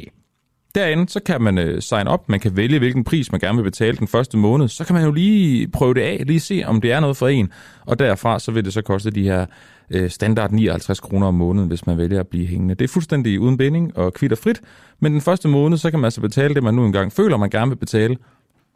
[0.74, 3.64] Derinde, så kan man øh, sign op, man kan vælge, hvilken pris man gerne vil
[3.64, 4.68] betale den første måned.
[4.68, 7.28] Så kan man jo lige prøve det af, lige se, om det er noget for
[7.28, 7.52] en.
[7.86, 9.46] Og derfra, så vil det så koste de her
[9.90, 12.74] øh, standard 59 kroner om måneden, hvis man vælger at blive hængende.
[12.74, 14.60] Det er fuldstændig uden binding og kvitt og frit.
[15.00, 17.50] Men den første måned, så kan man altså betale det, man nu engang føler, man
[17.50, 18.16] gerne vil betale.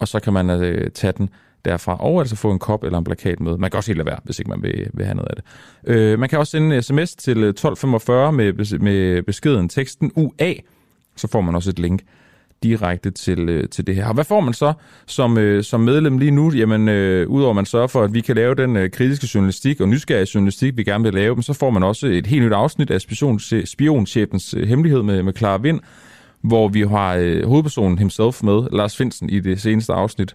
[0.00, 1.28] Og så kan man øh, tage den
[1.64, 3.58] derfra, og altså få en kop eller en plakat med.
[3.58, 5.44] Man kan også helt lade være, hvis ikke man vil, vil have noget af det.
[5.94, 10.52] Øh, man kan også sende en sms til øh, 1245 med, med beskeden teksten UA,
[11.16, 12.02] så får man også et link
[12.62, 14.06] direkte til, øh, til det her.
[14.06, 14.72] Og hvad får man så
[15.06, 16.50] som, øh, som medlem lige nu?
[16.50, 19.80] Jamen, øh, udover at man sørger for, at vi kan lave den øh, kritiske journalistik
[19.80, 22.90] og nysgerrige journalistik, vi gerne vil lave, så får man også et helt nyt afsnit
[22.90, 23.00] af
[23.64, 25.80] spionchefens øh, hemmelighed med, med Clara Vind,
[26.42, 30.34] hvor vi har øh, hovedpersonen himself med, Lars Finsen, i det seneste afsnit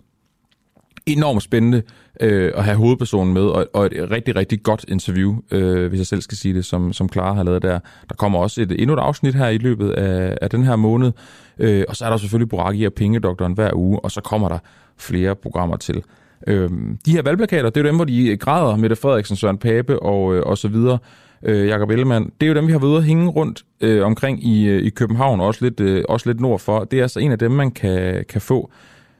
[1.06, 1.82] enormt spændende
[2.22, 6.08] øh, at have hovedpersonen med, og, og et rigtig, rigtig godt interview, øh, hvis jeg
[6.08, 7.80] selv skal sige det, som, som Clara har lavet der.
[8.10, 11.12] Der kommer også et, endnu et afsnit her i løbet af, af den her måned,
[11.60, 14.58] øh, og så er der selvfølgelig Boraki og Pengedoktoren hver uge, og så kommer der
[14.98, 16.04] flere programmer til.
[16.48, 16.70] Øh,
[17.06, 20.36] de her valgplakater, det er jo dem, hvor de græder, Mette Frederiksen, Søren Pape og,
[20.36, 20.98] øh, og så videre,
[21.44, 24.06] øh, Jakob Ellemann, det er jo dem, vi har været ude at hænge rundt øh,
[24.06, 26.84] omkring i, øh, i København, og også lidt, øh, også lidt nord for.
[26.84, 28.72] Det er altså en af dem, man kan, kan få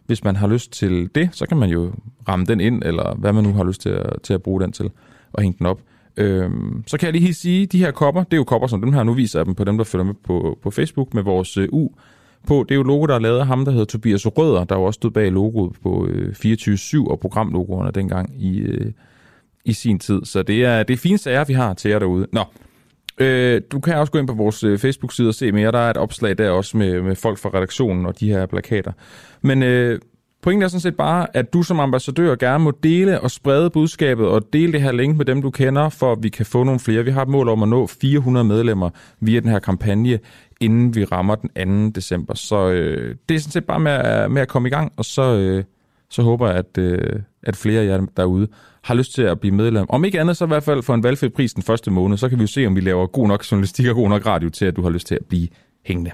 [0.06, 1.92] hvis man har lyst til det, så kan man jo
[2.28, 4.72] ramme den ind, eller hvad man nu har lyst til at, til at bruge den
[4.72, 4.92] til,
[5.34, 5.82] og hænge den op.
[6.18, 8.94] Øhm, så kan jeg lige sige, de her kopper, det er jo kopper som dem
[8.94, 11.58] her, nu viser jeg dem på dem, der følger med på, på Facebook med vores
[11.58, 11.90] øh, U
[12.48, 12.66] på.
[12.70, 14.84] Det er jo logo, der er lavet af ham, der hedder Tobias Røder, der jo
[14.84, 18.92] også stod bag logoet på øh, 24-7 og programlogoerne dengang i, øh,
[19.66, 20.26] i sin tid.
[20.26, 22.28] Så det er, det er ære, vi har til jer derude.
[22.32, 22.44] Nå,
[23.18, 25.72] Øh, du kan også gå ind på vores øh, Facebook-side og se mere.
[25.72, 28.92] Der er et opslag der også med, med folk fra redaktionen og de her plakater.
[29.42, 30.00] Men øh,
[30.42, 34.28] pointen er sådan set bare, at du som ambassadør gerne må dele og sprede budskabet
[34.28, 36.80] og dele det her link med dem, du kender, for at vi kan få nogle
[36.80, 37.04] flere.
[37.04, 40.20] Vi har et mål om at nå 400 medlemmer via den her kampagne,
[40.62, 41.96] inden vi rammer den 2.
[41.96, 42.34] december.
[42.34, 45.06] Så øh, det er sådan set bare med, at, med at komme i gang, og
[45.06, 45.64] så, øh,
[46.10, 48.48] så håber jeg, at, øh, at flere af jer derude
[48.86, 49.86] har lyst til at blive medlem.
[49.90, 52.30] Om ikke andet, så i hvert fald for en valgfri pris den første måned, så
[52.30, 54.66] kan vi jo se, om vi laver god nok journalistik og god nok radio til,
[54.66, 55.48] at du har lyst til at blive
[55.86, 56.12] hængende.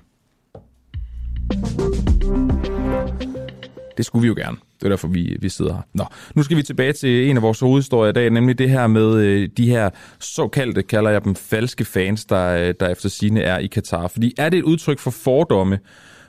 [3.98, 4.58] Det skulle vi jo gerne.
[4.80, 5.82] Det er derfor, vi, vi sidder her.
[5.94, 6.06] Nå,
[6.36, 9.16] nu skal vi tilbage til en af vores hovedhistorier i dag, nemlig det her med
[9.16, 13.58] øh, de her såkaldte, kalder jeg dem, falske fans, der, øh, der efter sine er
[13.58, 14.08] i Katar.
[14.08, 15.80] Fordi er det et udtryk for fordomme,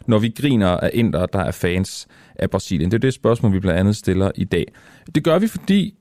[0.07, 2.91] når vi griner af indre, der er fans af Brasilien?
[2.91, 4.67] Det er det spørgsmål, vi blandt andet stiller i dag.
[5.15, 5.95] Det gør vi, fordi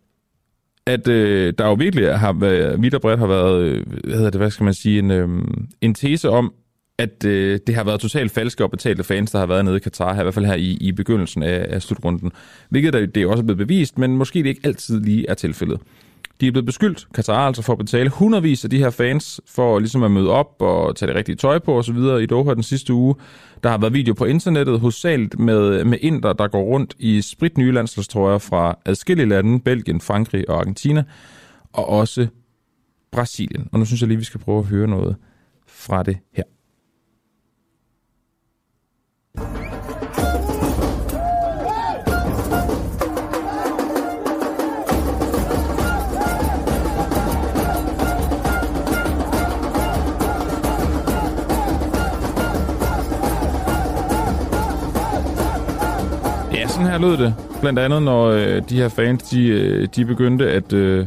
[0.88, 4.30] at øh, der jo virkelig har været, vidt og bredt har været, øh, hvad hedder
[4.30, 5.30] det, hvad skal man sige, en, øh,
[5.82, 6.54] en tese om,
[6.98, 9.80] at øh, det har været totalt falske og betalte fans, der har været nede i
[9.80, 12.32] Katar, her, i hvert fald her i, i begyndelsen af, af slutrunden.
[12.70, 15.80] Hvilket der, det er også blevet bevist, men måske det ikke altid lige er tilfældet.
[16.42, 19.80] De er blevet beskyldt, Katar altså, for at betale hundredvis af de her fans for
[19.80, 21.98] ligesom at møde op og tage det rigtige tøj på osv.
[22.22, 23.16] i Doha den sidste uge.
[23.64, 27.72] Der har været video på internettet, hovedsageligt med, med inder, der går rundt i spritnye
[27.72, 31.04] landsholdstrøjer fra adskillige lande, Belgien, Frankrig og Argentina,
[31.74, 32.28] og også
[33.12, 33.68] Brasilien.
[33.72, 35.16] Og nu synes jeg lige, vi skal prøve at høre noget
[35.68, 36.44] fra det her.
[56.82, 57.36] Sådan her lød det.
[57.62, 60.74] Blandt andet, når øh, de her fans, de, øh, de begyndte at...
[60.74, 61.06] Øh,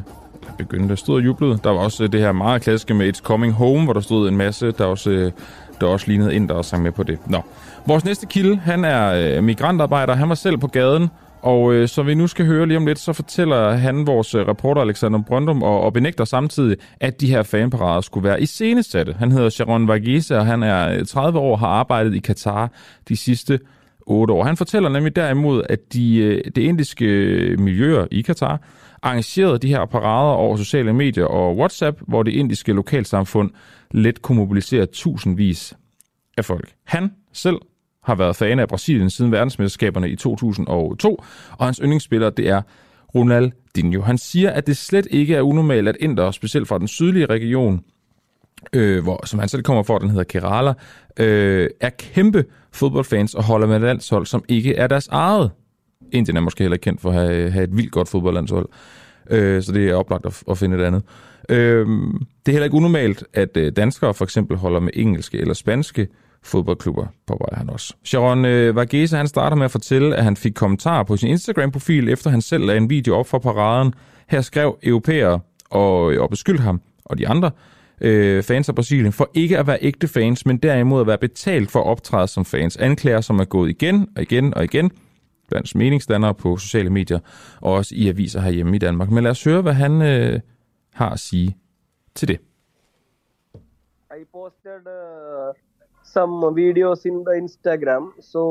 [0.59, 1.59] begyndte at stå og jublede.
[1.65, 4.29] Der var også øh, det her meget klassiske med It's Coming Home, hvor der stod
[4.29, 5.33] en masse, der også, øh,
[5.81, 7.19] der også lignede ind, der sang med på det.
[7.27, 7.41] Nå.
[7.87, 10.15] Vores næste kilde, han er øh, migrantarbejder.
[10.15, 11.09] Han var selv på gaden,
[11.43, 14.49] og øh, så vi nu skal høre lige om lidt, så fortæller han, vores øh,
[14.49, 19.15] reporter Alexander Brøndum, og, og benægter samtidig, at de her fanparader skulle være i iscenesatte.
[19.19, 22.71] Han hedder Sharon Varghese, og han er øh, 30 år har arbejdet i Katar
[23.09, 23.59] de sidste
[24.07, 24.45] 8 år.
[24.45, 27.07] Han fortæller nemlig derimod, at de, øh, det indiske
[27.59, 28.63] miljøer i Katar
[29.03, 33.51] arrangerede de her parader over sociale medier og WhatsApp, hvor det indiske lokalsamfund
[33.91, 35.75] let kunne mobilisere tusindvis
[36.37, 36.73] af folk.
[36.85, 37.57] Han selv
[38.05, 42.63] har været fan af Brasilien siden verdensmesterskaberne i 2002, og hans yndlingsspiller det er
[43.15, 44.03] Ronaldinho.
[44.03, 47.81] Han siger, at det slet ikke er unormalt, at indere, specielt fra den sydlige region,
[48.73, 50.75] øh, hvor, som han selv kommer fra, den hedder Kerala,
[51.19, 55.51] øh, er kæmpe fodboldfans og holder med et landshold, som ikke er deres eget.
[56.13, 58.69] Indien er måske heller kendt for at have, have et vildt godt fodboldlandshold,
[59.31, 61.03] øh, så det er oplagt at, at finde et andet.
[61.49, 61.87] Øh,
[62.47, 66.09] det er heller ikke unormalt, at øh, danskere for eksempel holder med engelske eller spanske
[66.43, 67.95] fodboldklubber, påpeger han også.
[68.05, 72.09] Sharon øh, Vargese, han starter med at fortælle, at han fik kommentarer på sin Instagram-profil,
[72.09, 73.95] efter han selv lagde en video op fra paraden.
[74.29, 77.51] Her skrev europæere og, øh, og beskyldte ham og de andre
[78.01, 81.71] øh, fans af Brasilien for ikke at være ægte fans, men derimod at være betalt
[81.71, 82.77] for at optræde som fans.
[82.77, 84.91] Anklager, som er gået igen og igen og igen
[85.49, 87.19] blandt meningsdannere på sociale medier,
[87.61, 89.11] og også i aviser herhjemme i Danmark.
[89.11, 90.41] Men lad os høre, hvad han øh,
[90.95, 91.57] har at sige
[92.15, 92.39] til det.
[94.21, 95.55] I posted uh,
[96.05, 98.15] some videos in the Instagram.
[98.21, 98.43] So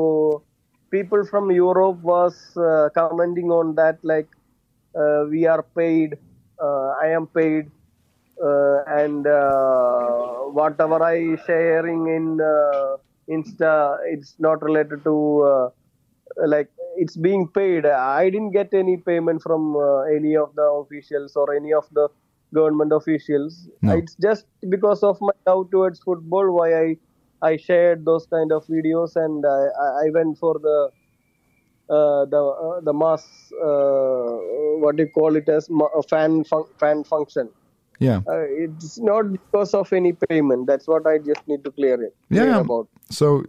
[0.90, 4.28] people from Europe was uh, commenting on that like
[4.94, 6.10] uh, we are paid,
[6.66, 7.64] uh, I am paid,
[8.86, 12.96] and uh, whatever I sharing in uh,
[13.30, 15.68] Insta, it's not related to uh,
[16.46, 17.86] like it's being paid.
[17.86, 22.08] I didn't get any payment from uh, any of the officials or any of the
[22.54, 23.68] government officials.
[23.82, 23.96] No.
[23.96, 26.96] It's just because of my love towards football why I
[27.42, 30.90] I shared those kind of videos and I, I- went for the
[31.88, 33.24] uh, the uh, the mass
[33.62, 34.30] uh,
[34.82, 35.68] what do you call it as
[36.08, 37.50] fan fun- fan function.
[37.98, 38.20] Yeah.
[38.26, 40.66] Uh, it's not because of any payment.
[40.66, 42.14] That's what I just need to clear it.
[42.28, 42.60] Yeah, clear yeah.
[42.60, 42.88] about.
[43.10, 43.44] So,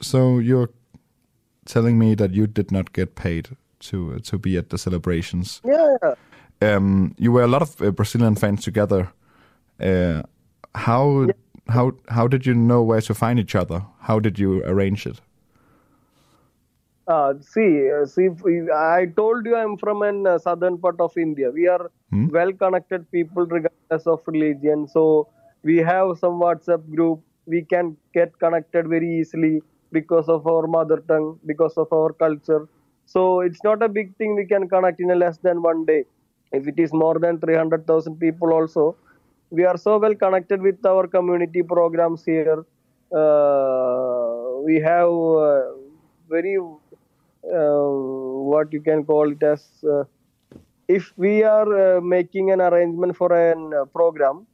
[0.00, 0.70] so you're
[1.66, 5.60] telling me that you did not get paid to to be at the celebrations.
[5.64, 6.14] Yeah, yeah.
[6.62, 9.10] Um, you were a lot of uh, Brazilian fans together.
[9.80, 10.22] Uh,
[10.74, 11.28] how
[11.68, 13.82] how how did you know where to find each other?
[14.00, 15.20] How did you arrange it?
[17.06, 18.28] Uh, see, see,
[18.74, 21.50] I told you I'm from an uh, southern part of India.
[21.50, 22.26] We are Hmm?
[22.28, 24.86] well-connected people regardless of religion.
[24.86, 25.28] So
[25.62, 27.20] we have some WhatsApp group.
[27.46, 32.68] We can get connected very easily because of our mother tongue, because of our culture.
[33.06, 34.34] So it's not a big thing.
[34.36, 36.04] We can connect in a less than one day.
[36.52, 38.96] If it is more than 300,000 people also,
[39.50, 42.64] we are so well connected with our community programs here.
[43.12, 45.62] Uh, we have uh,
[46.28, 46.56] very
[47.42, 50.04] what you can call it as uh,
[50.88, 54.46] if we are uh, making an arrangement for uh, program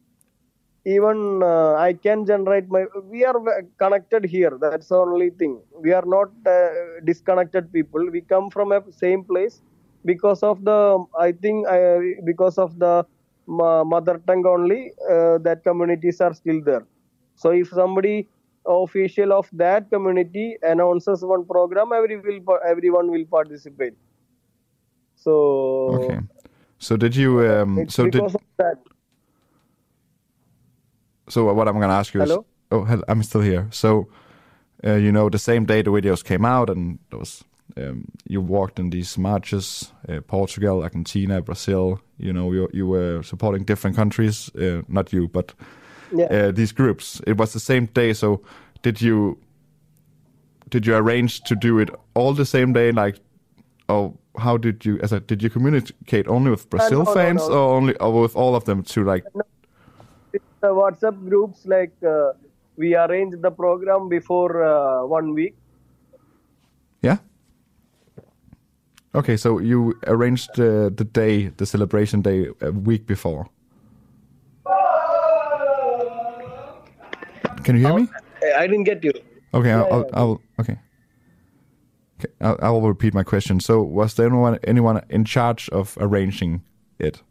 [0.95, 3.39] even uh, i can generate my we are
[3.83, 5.61] connected here that's the only thing.
[5.81, 6.69] We are not uh,
[7.05, 8.09] disconnected people.
[8.11, 9.63] We come from a same place
[10.05, 13.05] because of the i think uh, because of the
[13.49, 16.85] mother tongue only uh, that communities are still there.
[17.37, 18.29] So if somebody
[18.67, 23.95] official of that community announces one program, every will everyone will participate.
[25.15, 25.35] So
[25.95, 26.21] Okay.
[26.79, 27.49] So did you?
[27.51, 28.23] Um, so did.
[28.59, 28.79] that.
[31.29, 32.41] So what I'm going to ask you Hello?
[32.41, 32.45] is.
[32.71, 33.69] Oh, I'm still here.
[33.71, 34.09] So,
[34.85, 37.45] uh, you know, the same day the videos came out, and was
[37.77, 42.01] um, you walked in these marches, uh, Portugal, Argentina, Brazil.
[42.19, 44.51] You know, you you were supporting different countries.
[44.55, 45.55] Uh, not you, but
[46.13, 46.27] Yeah.
[46.27, 47.21] uh, these groups.
[47.27, 48.13] It was the same day.
[48.13, 48.43] So,
[48.83, 49.39] did you
[50.71, 52.93] did you arrange to do it all the same day?
[52.93, 53.21] Like,
[53.89, 54.99] oh, how did you?
[55.01, 57.55] As I, did you communicate only with Brazil no, no, fans no.
[57.55, 59.25] or only or with all of them to like?
[60.61, 62.33] The WhatsApp groups like uh,
[62.77, 65.55] we arranged the program before uh, one week.
[67.03, 67.19] Yeah.
[69.15, 73.49] Okay, so you arranged uh, the day, the celebration day, a week before.
[77.67, 78.09] Can you hear me?
[78.57, 79.13] I didn't get you.
[79.53, 80.11] Okay, I'll, Yeah, I'll.
[80.13, 80.77] I'll okay.
[82.19, 83.59] Okay, I'll, I'll repeat my question.
[83.59, 86.63] So, was there anyone anyone in charge of arranging
[87.01, 87.23] it?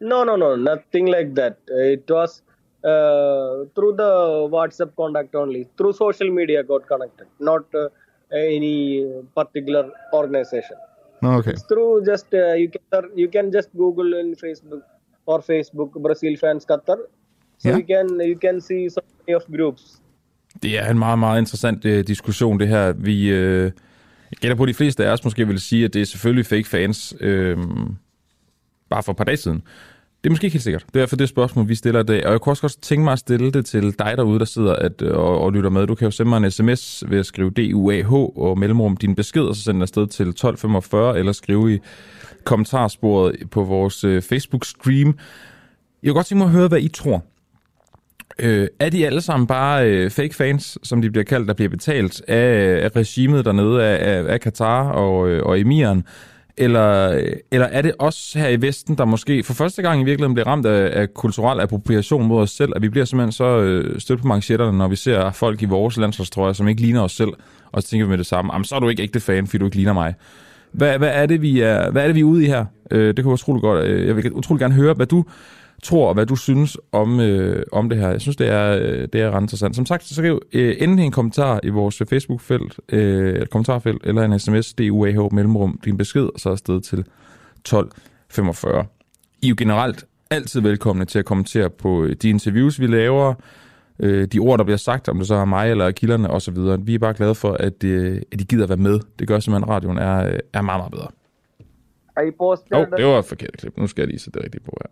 [0.00, 1.58] No, no, no, nothing like that.
[1.68, 2.42] It was
[2.82, 4.10] uh, through the
[4.56, 5.68] WhatsApp contact only.
[5.78, 7.88] Through social media got connected, not uh,
[8.32, 10.76] any particular organization.
[11.22, 11.52] Okay.
[11.52, 14.82] It's through just uh, you can you can just Google in Facebook
[15.24, 16.98] or Facebook Brazil fans Qatar.
[17.58, 17.80] So Yeah.
[17.80, 19.82] you can you can see so many of groups.
[20.62, 22.92] Det er en meget, meget interessant øh, diskussion, det her.
[22.92, 23.62] Vi øh,
[24.30, 26.46] jeg gætter på, at de fleste af os måske vil sige, at det er selvfølgelig
[26.46, 27.58] fake fans, øh,
[28.90, 29.62] bare for et par dage siden.
[30.24, 30.84] Det er måske ikke helt sikkert.
[30.86, 32.26] Det er derfor det spørgsmål, vi stiller i dag.
[32.26, 34.76] Og jeg kunne også godt tænke mig at stille det til dig derude, der sidder
[34.76, 35.86] at, øh, og, og lytter med.
[35.86, 39.42] Du kan jo sende mig en sms ved at skrive DUAH og mellemrum din besked,
[39.42, 41.78] og så sende den afsted til 1245, eller skrive i
[42.44, 45.12] kommentarsporet på vores øh, Facebook-stream.
[46.02, 47.24] Jeg kunne godt tænke mig at høre, hvad I tror.
[48.38, 51.68] Øh, er de alle sammen bare øh, fake fans, som de bliver kaldt, der bliver
[51.68, 56.04] betalt af, af regimet dernede, af, af, af Katar og, øh, og emiren?
[56.58, 57.20] Eller,
[57.52, 60.46] eller er det os her i Vesten, der måske for første gang i virkeligheden bliver
[60.46, 64.20] ramt af, af kulturel appropriation mod os selv, at vi bliver simpelthen så øh, stødt
[64.20, 67.30] på manchetterne, når vi ser folk i vores landsholdstrøjer, som ikke ligner os selv,
[67.72, 69.64] og så tænker vi med det samme, så er du ikke ægte fan, fordi du
[69.64, 70.14] ikke ligner mig.
[70.72, 72.64] Hvad, hvad, er det, vi er, hvad er det, vi er ude i her?
[72.90, 73.84] Øh, det kunne jeg utrolig godt.
[73.84, 75.24] øh, Jeg vil utrolig gerne høre, hvad du
[75.86, 78.10] tror, og hvad du synes om, øh, om det her.
[78.10, 79.76] Jeg synes, det er, øh, det er ret interessant.
[79.76, 84.38] Som sagt, så skriv øh, endelig en kommentar i vores Facebook-felt, øh, kommentarfelt, eller en
[84.38, 88.84] sms, DUAH mellemrum, din besked, og så afsted til 1245.
[89.42, 93.34] I er jo generelt altid velkomne til at kommentere på øh, de interviews, vi laver,
[93.98, 96.56] øh, de ord, der bliver sagt, om det så er mig eller kilderne osv.
[96.86, 99.00] Vi er bare glade for, at, øh, at de gider være med.
[99.18, 101.08] Det gør simpelthen, at radioen er, øh, er meget, meget bedre.
[102.28, 102.76] I posted.
[102.76, 103.76] Åh, oh, det var et forkert klip.
[103.76, 104.90] Nu skal jeg lige sætte det rigtigt på her.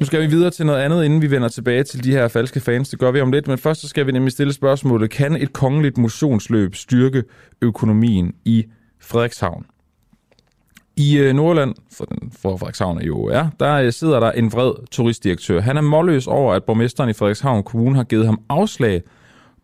[0.00, 2.60] Nu skal vi videre til noget andet, inden vi vender tilbage til de her falske
[2.60, 2.88] fans.
[2.88, 5.10] Det gør vi om lidt, men først så skal vi nemlig stille spørgsmålet.
[5.10, 7.22] Kan et kongeligt motionsløb styrke
[7.62, 8.64] økonomien i
[9.00, 9.66] Frederikshavn?
[10.96, 14.72] I øh, Nordland, for, den, for Frederikshavn jo er, der øh, sidder der en vred
[14.90, 15.60] turistdirektør.
[15.60, 19.02] Han er målløs over, at borgmesteren i Frederikshavn Kommune har givet ham afslag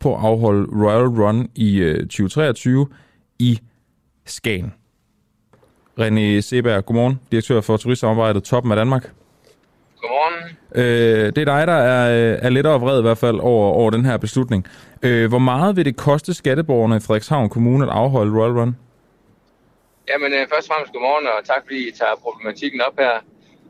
[0.00, 2.86] på at afholde Royal Run i øh, 2023
[3.38, 3.58] i
[4.26, 4.72] Skagen.
[6.00, 9.10] René Seberg, godmorgen, direktør for turistsamarbejdet Toppen af Danmark.
[10.00, 10.56] Godmorgen.
[10.74, 13.90] Øh, det er dig, der er, øh, er lettere vred i hvert fald over, over
[13.90, 14.66] den her beslutning.
[15.02, 18.76] Øh, hvor meget vil det koste skatteborgerne i Frederikshavn Kommune at afholde Royal Run?
[20.08, 23.14] Jamen, øh, først og fremmest godmorgen, og tak fordi I tager problematikken op her.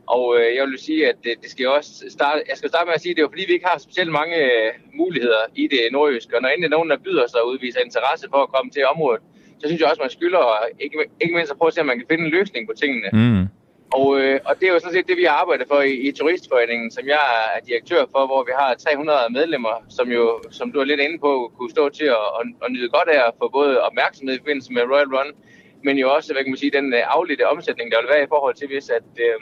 [0.07, 2.95] Og øh, jeg vil sige, at det, det skal også starte, jeg skal starte med
[2.97, 5.67] at sige, at det er jo fordi, vi ikke har specielt mange øh, muligheder i
[5.73, 6.35] det nordjyske.
[6.35, 9.21] Og når endelig nogen, der byder sig og udviser interesse for at komme til området,
[9.65, 11.87] så synes jeg også, man skylder, og ikke, ikke mindst at prøve at se, om
[11.91, 13.09] man kan finde en løsning på tingene.
[13.13, 13.43] Mm.
[13.97, 16.91] Og, øh, og det er jo sådan set det, vi arbejder for i, i Turistforeningen,
[16.91, 17.23] som jeg
[17.55, 21.19] er direktør for, hvor vi har 300 medlemmer, som jo, som du er lidt inde
[21.19, 24.41] på, kunne stå til at, at, at nyde godt af at få både opmærksomhed i
[24.43, 25.31] forbindelse med Royal Run,
[25.83, 28.33] men jo også, hvad kan man sige, den øh, afledte omsætning, der vil være i
[28.33, 29.39] forhold til, hvis at, øh,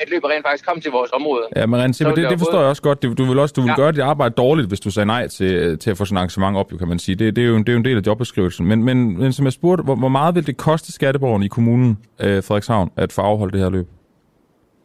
[0.00, 1.42] at løbet rent faktisk kom til vores område.
[1.56, 3.02] Ja, men Så vil det, det forstår jeg også godt.
[3.02, 3.74] Du, du vil også du vil Ja.
[3.82, 6.56] gøre dit arbejde dårligt, hvis du sagde nej til, til at få sådan et arrangement
[6.56, 7.14] op, jo, kan man sige.
[7.14, 8.66] Det, det, er jo, en- det er jo en del af jobbeskrivelsen.
[8.66, 11.98] Men, men, men som jeg spurgte, hvor, hvor meget vil det koste skatteborgerne i kommunen
[12.20, 13.86] øh, Frederikshavn at få afholdt det her løb?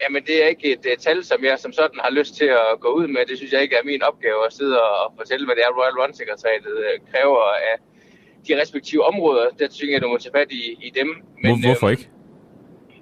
[0.03, 2.71] Jamen, det er ikke et uh, tal, som jeg som sådan har lyst til at
[2.79, 3.21] gå ud med.
[3.29, 5.95] Det synes jeg ikke er min opgave at sidde og fortælle, hvad det er, Royal
[6.01, 7.75] Run-sekretariatet uh, kræver af
[8.47, 9.45] de respektive områder.
[9.59, 11.09] Der synes jeg, du må tage fat i, i dem.
[11.43, 12.09] Hvor, hvorfor øhm, ikke?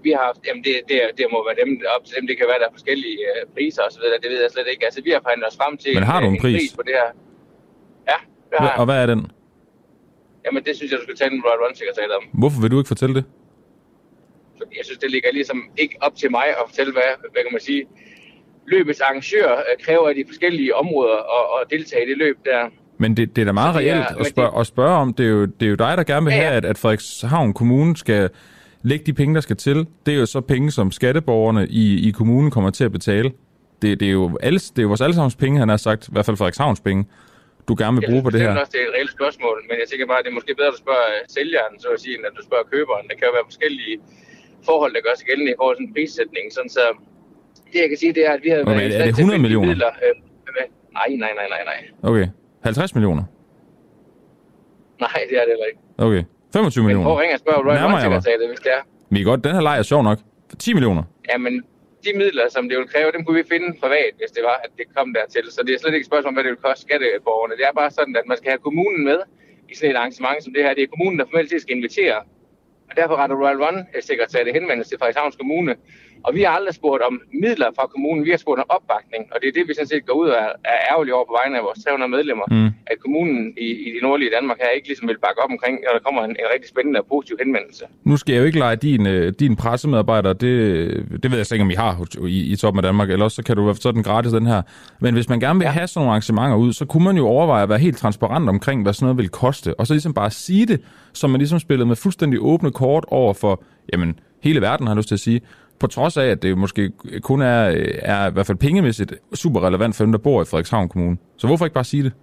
[0.06, 2.26] Vi har haft, jamen det, det, det må være dem, op til dem.
[2.30, 4.18] Det kan være, der er forskellige uh, priser og så videre.
[4.24, 4.84] Det ved jeg slet ikke.
[4.88, 6.56] Altså, vi har forhandlet os frem til Men har du en pris?
[6.58, 7.10] pris på det her.
[8.12, 8.18] Ja,
[8.49, 9.22] det har Hva- Og hvad er den?
[10.45, 12.24] Jamen, det synes jeg, du skal tage en Royal Run-sekretariat om.
[12.41, 13.26] Hvorfor vil du ikke fortælle det?
[14.78, 17.62] Jeg synes, det ligger ligesom ikke op til mig at fortælle, hvad, hvad kan man
[17.70, 17.84] sige,
[18.68, 22.62] løbets arrangør øh, kræver af de forskellige områder at, at deltage i det løb der.
[22.97, 25.14] Men det, det er da meget det reelt men at det- spørge, at spørge om.
[25.14, 26.43] Det er, jo, det er jo dig, der gerne vil Ja, ja.
[26.45, 28.30] have, at, at Frederikshavn Kommune skal
[28.90, 29.78] lægge de penge, der skal til.
[30.06, 33.30] Det er jo så penge, som skatteborgerne i, i kommunen kommer til at betale.
[33.82, 36.12] Det, det, er jo alle, det er jo vores allesammens penge, han har sagt, i
[36.12, 37.02] hvert fald Frederikshavns penge,
[37.68, 38.50] du gerne vil Jeg bruge på det her.
[38.64, 40.72] også, det er et reelt spørgsmål, men jeg tænker bare, at det er måske bedre
[40.76, 43.04] at spørge øh, sælgeren, så at sige, end at du spørger køberen.
[43.10, 43.96] Der kan jo være forskellige
[44.70, 46.46] forhold, der gør sig gældende i forhold til en prissætning.
[46.56, 46.84] Sådan så
[47.72, 49.22] det, jeg kan sige, det er, at vi har Okay, været er det stand til
[49.22, 49.70] at 100 finde de millioner?
[49.72, 50.14] Midler, øh,
[51.00, 51.80] nej, nej, nej, nej, nej.
[52.10, 52.28] Okay,
[52.64, 53.24] 50 millioner.
[55.06, 55.80] Nej, det er det heller ikke.
[56.08, 56.24] Okay.
[56.56, 57.06] 25 Men millioner.
[57.08, 58.01] prøv at ringe og spørge Run jeg mig.
[58.06, 58.82] sekretariatet, hvis det er.
[59.14, 60.18] Vi er godt, den her leg er sjov nok.
[60.49, 61.03] For 10 millioner.
[61.32, 61.53] Jamen,
[62.06, 64.72] de midler, som det vil kræve, dem kunne vi finde privat, hvis det var, at
[64.80, 65.45] det kom dertil.
[65.56, 67.53] Så det er slet ikke et spørgsmål om, hvad det vil koste skatteborgerne.
[67.60, 69.20] Det er bare sådan, at man skal have kommunen med
[69.72, 70.72] i sådan et arrangement som det her.
[70.78, 72.18] Det er kommunen, der formelt set skal invitere.
[72.89, 75.74] Og derfor retter Royal Run-sekretariatet henvendelse til Frederikshavns Kommune.
[76.26, 77.14] Og vi har aldrig spurgt om
[77.44, 79.24] midler fra kommunen, vi har spurgt om opbakning.
[79.34, 81.36] Og det er det, vi sådan set går ud og er er ærgerlige over på
[81.40, 82.46] vegne af vores 300 medlemmer.
[82.52, 82.70] Mm.
[82.92, 85.92] At kommunen i, i det nordlige Danmark her ikke ligesom vil bakke op omkring, når
[85.98, 87.84] der kommer en, en rigtig spændende og positiv henvendelse.
[88.04, 90.54] Nu skal jeg jo ikke lege din, øh, din pressemedarbejder, det,
[91.24, 91.92] det ved jeg slet ikke, om I har
[92.38, 94.62] i, i toppen af Danmark, eller også så kan du være sådan gratis den her.
[95.00, 97.64] Men hvis man gerne vil have sådan nogle arrangementer ud, så kunne man jo overveje
[97.64, 100.66] at være helt transparent omkring, hvad sådan noget vil koste, og så ligesom bare sige
[100.66, 100.82] det,
[101.14, 103.64] som man ligesom spillede med fuldstændig åbne kort over for,
[103.94, 105.42] jamen, hele verden har jeg lyst til at sige,
[105.80, 109.60] på trods af, at det måske kun er, øh, er i hvert fald pengemæssigt super
[109.68, 111.18] relevant for dem, der bor i Frederikshavn Kommune.
[111.38, 112.14] Så hvorfor ikke bare sige det?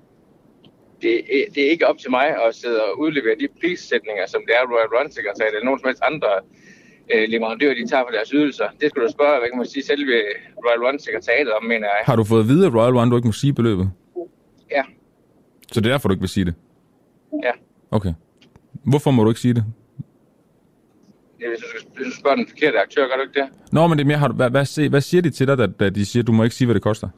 [1.02, 4.40] det, er- det er ikke op til mig at sidde og udlevere de prissætninger, som
[4.46, 6.28] det er Royal Run sekretariat eller nogen som helst andre
[7.14, 8.66] øh, leverandører, de tager for deres ydelser.
[8.80, 10.12] Det skulle du spørge, hvad kan man sige, selve
[10.64, 12.00] Royal Run sekretariatet om, mener jeg.
[12.10, 13.90] Har du fået at vide, at Royal One, du ikke må sige beløbet?
[14.70, 14.82] Ja,
[15.72, 16.54] Så det er derfor, du ikke vil sige det?
[17.48, 17.50] ja.
[17.90, 18.12] Okay.
[18.84, 19.64] Hvorfor må du ikke sige det?
[21.42, 21.50] Det er,
[21.96, 23.48] Hvis du, spørger den forkerte aktør, gør du ikke det?
[23.72, 25.66] Nå, men det er mere, har du, hvad, hvad, hvad siger de til dig, da,
[25.66, 27.08] da de siger, du må ikke sige, hvad det koster?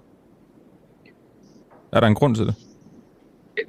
[1.92, 2.54] Er der en grund til det?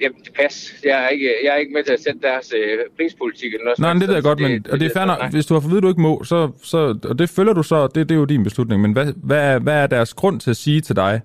[0.02, 0.74] Jamen, det pas.
[0.84, 3.80] Jeg er ikke, jeg er ikke med til at sætte deres øh, prispolitik eller noget.
[3.80, 5.62] Nej, men det ved jeg godt, men, og det er fair nok, hvis du har
[5.62, 8.16] fået at vide, du ikke må, så, så, og det følger du så, det, det
[8.16, 10.82] er jo din beslutning, men hvad, hvad, er, hvad er deres grund til at sige
[10.82, 11.22] til dig,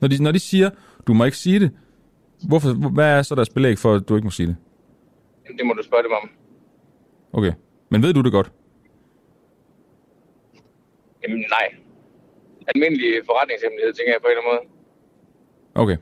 [0.00, 0.70] når de, når de siger,
[1.06, 1.70] du må ikke sige det,
[2.48, 4.56] hvorfor, hvad er så deres belæg for, at du ikke må sige det?
[5.46, 6.28] Jamen, Det må du spørge dem om.
[7.32, 7.52] Okay,
[7.90, 8.52] men ved du det godt?
[11.22, 11.66] Jamen, nej.
[12.74, 14.64] Almindelig forretningshemmelighed, tænker jeg på en eller anden måde.
[15.82, 15.96] Okay,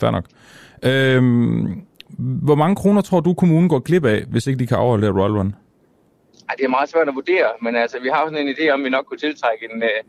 [0.00, 0.26] fair nok.
[0.88, 1.86] Øhm,
[2.48, 5.16] hvor mange kroner tror du, kommunen går glip af, hvis ikke de kan overholde det
[5.16, 5.54] Royal Run?
[6.48, 8.64] Ej, det er meget svært at vurdere, men altså, vi har jo sådan en idé
[8.74, 10.00] om, at vi nok kunne tiltrække en øh,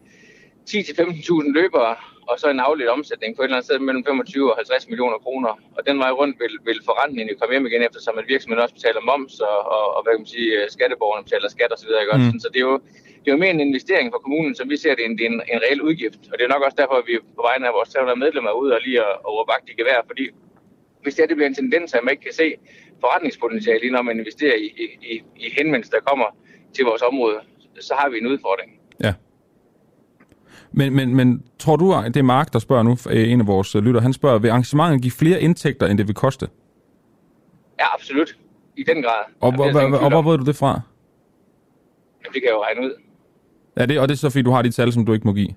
[0.69, 1.95] 10-15.000 løbere,
[2.29, 5.17] og så en afledt omsætning på et eller andet sted mellem 25 og 50 millioner
[5.25, 5.51] kroner.
[5.77, 8.75] Og den vej rundt vil, vil forrentningen jo komme hjem igen, eftersom at virksomheden også
[8.79, 11.91] betaler moms, og, og, og hvad kan man sige, øh, skatteborgerne betaler skat osv.
[12.13, 12.21] Mm.
[12.33, 12.39] Mm.
[12.43, 12.75] Så det er, jo,
[13.19, 15.31] det er jo mere en investering for kommunen, som vi ser det, end det er
[15.35, 16.21] en, en reel udgift.
[16.31, 18.59] Og det er nok også derfor, at vi på vegne af vores 300 medlemmer er
[18.61, 20.25] ude og lige at, at råbe i gevær, fordi
[21.03, 22.47] hvis det, er, det bliver en tendens, at man ikke kan se
[23.03, 25.15] forretningspotentiale, lige når man investerer i, i, i,
[25.45, 26.25] i henvendelser, der kommer
[26.75, 27.37] til vores område,
[27.79, 28.69] så har vi en udfordring.
[29.03, 29.13] Ja.
[30.71, 33.75] Men, men, men tror du, det er Mark, der spørger nu, øh, en af vores
[33.75, 36.47] øh, lytter, han spørger, vil arrangementet give flere indtægter, end det vil koste?
[37.79, 38.37] Ja, absolut.
[38.77, 39.23] I den grad.
[39.39, 39.65] Og, hvor,
[39.97, 40.81] og hvor ved du det fra?
[42.23, 42.93] Jamen, det kan jeg jo regne ud.
[43.79, 45.33] Ja, det, og det er så fordi, du har de tal, som du ikke må
[45.33, 45.49] give?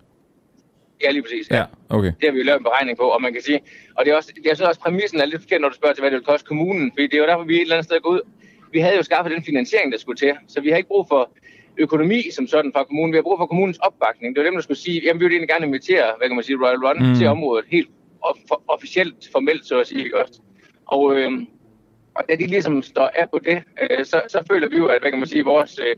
[1.05, 1.51] Ja, lige præcis.
[1.51, 2.07] Ja, okay.
[2.20, 3.61] Det har vi jo lavet en beregning på, og man kan sige,
[3.97, 6.03] og det er også, jeg synes også, præmissen er lidt forkert, når du spørger til,
[6.03, 7.85] hvad det vil koste kommunen, fordi det er jo derfor, vi er et eller andet
[7.85, 8.20] sted går ud.
[8.73, 11.31] Vi havde jo skaffet den finansiering, der skulle til, så vi har ikke brug for
[11.79, 13.12] økonomi som sådan fra kommunen.
[13.12, 14.37] Vi har brug for kommunens opbakning.
[14.37, 16.45] Det var dem, der skulle sige, jamen vi vil egentlig gerne invitere, hvad kan man
[16.45, 17.14] sige, Royal Run Mm.
[17.18, 17.89] til området, helt
[18.23, 20.41] of- officielt, formelt, så at sige, også?
[20.87, 21.31] Og, øh,
[22.14, 25.01] og da de ligesom står af på det, øh, så, så føler vi jo, at,
[25.01, 25.97] hvad kan man sige, vores øh,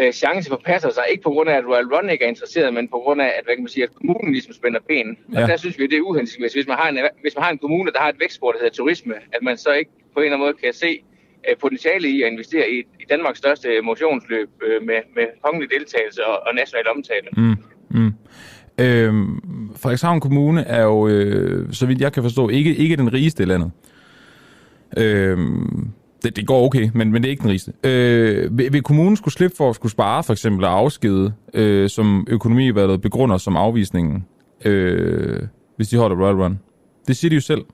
[0.00, 2.88] øh, chance forpasser sig, ikke på grund af, at Royal Run ikke er interesseret, men
[2.88, 5.16] på grund af, at, hvad kan man sige, at kommunen ligesom spænder ben.
[5.28, 5.46] Og Ja.
[5.46, 6.56] der synes vi, det er uhensigtsmæssigt.
[6.58, 8.74] Hvis man, har en, hvis man har en kommune, der har et vækstspor, der hedder
[8.74, 11.02] turisme, at man så ikke på en eller anden måde kan se
[11.48, 16.26] øh, potentiale i at investere i, i Danmarks største motionsløb øh, med, med kongelig deltagelse
[16.26, 17.28] og, og national omtale.
[17.36, 17.56] Mm,
[18.00, 18.12] mm.
[18.80, 19.40] Øhm,
[19.76, 23.46] Frederikshavn Kommune er jo, øh, så vidt jeg kan forstå, ikke, ikke den rigeste i
[23.46, 23.70] landet.
[24.96, 25.88] Øhm,
[26.22, 27.72] det, det går okay, men, men det er ikke den rigeste.
[27.84, 31.88] Øh, vil, vil kommunen skulle slippe for at skulle spare, for eksempel at afskede, øh,
[31.88, 34.24] som økonomivalget begrunder som afvisningen,
[34.64, 35.42] øh,
[35.76, 36.58] hvis de holder Royal Run?
[37.06, 37.64] Det siger de jo selv.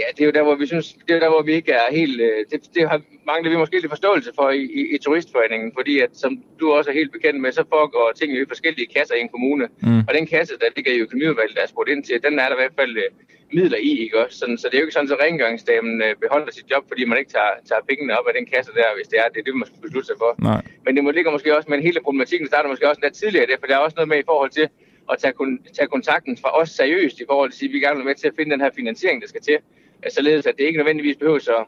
[0.00, 1.86] Ja, det er jo der, hvor vi synes, det er der, hvor vi ikke er
[1.90, 5.72] helt, øh, det, det har mangler vi måske lidt forståelse for i, i, i turistforeningen,
[5.78, 9.14] fordi at, som du også er helt bekendt med, så foregår ting i forskellige kasser
[9.14, 9.98] i en kommune, Mm.
[10.08, 12.56] og den kasse, der ligger i økonomiudvalget, der er spurgt ind til, den er der
[12.56, 13.08] i hvert fald øh,
[13.52, 14.38] midler i, ikke også?
[14.38, 17.18] Sådan, så det er jo ikke sådan, at rengøringsdamen øh, beholder sit job, fordi man
[17.18, 19.54] ikke tager, tager pengene op af den kasse der, hvis det er det, er det
[19.56, 20.30] man skal beslutte sig for.
[20.50, 20.62] Nej.
[20.84, 23.50] Men det må ligger måske også, men hele problematikken starter måske også lidt tidligere i
[23.50, 24.68] det, for der er også noget med i forhold til
[25.12, 27.80] at tage, kun, tage kontakten fra os seriøst i forhold til at sige, at vi
[27.80, 29.58] gerne vil med til at finde den her finansiering, der skal til.
[30.02, 31.64] Altså, Således at det ikke nødvendigvis behøver så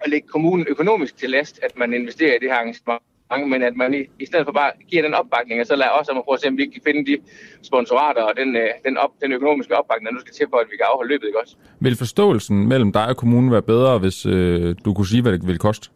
[0.00, 3.02] at lægge kommunen økonomisk til last, at man investerer i det her arrangement,
[3.52, 6.08] men at man i, i stedet for bare giver den opbakning, og så lader os
[6.08, 7.18] om at prøve at se, om vi kan finde de
[7.62, 10.66] sponsorater og den, øh, den, op, den økonomiske opbakning, der nu skal til for, at
[10.70, 11.56] vi kan afholde løbet, ikke også?
[11.80, 15.46] Vil forståelsen mellem dig og kommunen være bedre, hvis øh, du kunne sige, hvad det
[15.46, 15.90] ville koste?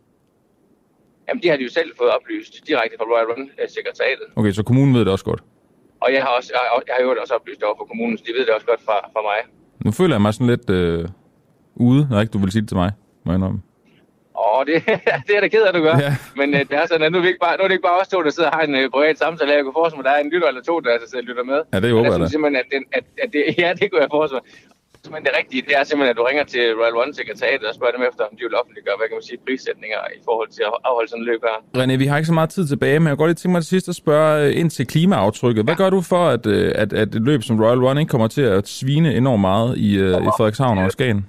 [1.28, 4.26] Jamen, de har de jo selv fået oplyst direkte fra Royal Run-sekretariatet.
[4.36, 5.42] Okay, så kommunen ved det også godt.
[6.00, 8.18] Og jeg har, også, jeg, har- jeg har jo også oplyst det over for kommunen,
[8.18, 9.38] så de ved det også godt fra, fra mig.
[9.84, 11.08] Nu føler jeg mig sådan lidt øh,
[11.74, 12.90] ude, når ikke du vil sige det til mig.
[13.24, 13.60] må jeg indrømme.
[14.44, 14.76] Åh, det,
[15.26, 15.96] det er da ked af, du gør.
[16.06, 16.12] Ja.
[16.40, 17.88] Men uh, det er sådan, at nu er, vi ikke bare, nu er det ikke
[17.90, 19.52] bare os to, der sidder og har en uh, privat samtale.
[19.52, 21.60] Jeg kunne forestille mig, at der er en lytter eller to, der altså, lytter med.
[21.72, 22.28] Ja, det håber jeg, da.
[22.34, 24.50] simpelthen, at, det, at, at det, ja, det kunne jeg forestille mig.
[25.14, 27.94] Men det rigtige, det er simpelthen, at du ringer til Royal One sekretariatet og spørger
[27.96, 30.72] dem efter, om de vil offentliggøre, hvad kan man sige, prissætninger i forhold til at
[30.88, 31.56] afholde sådan en løb her.
[31.78, 33.72] René, vi har ikke så meget tid tilbage, men jeg går lige tænke mig til
[33.74, 35.64] sidst at spørge øh, ind til klimaaftrykket.
[35.64, 36.46] Hvad gør du for, at,
[36.82, 39.90] at, at et løb som Royal One ikke kommer til at svine enormt meget i,
[40.28, 41.26] i Frederikshavn og Skagen?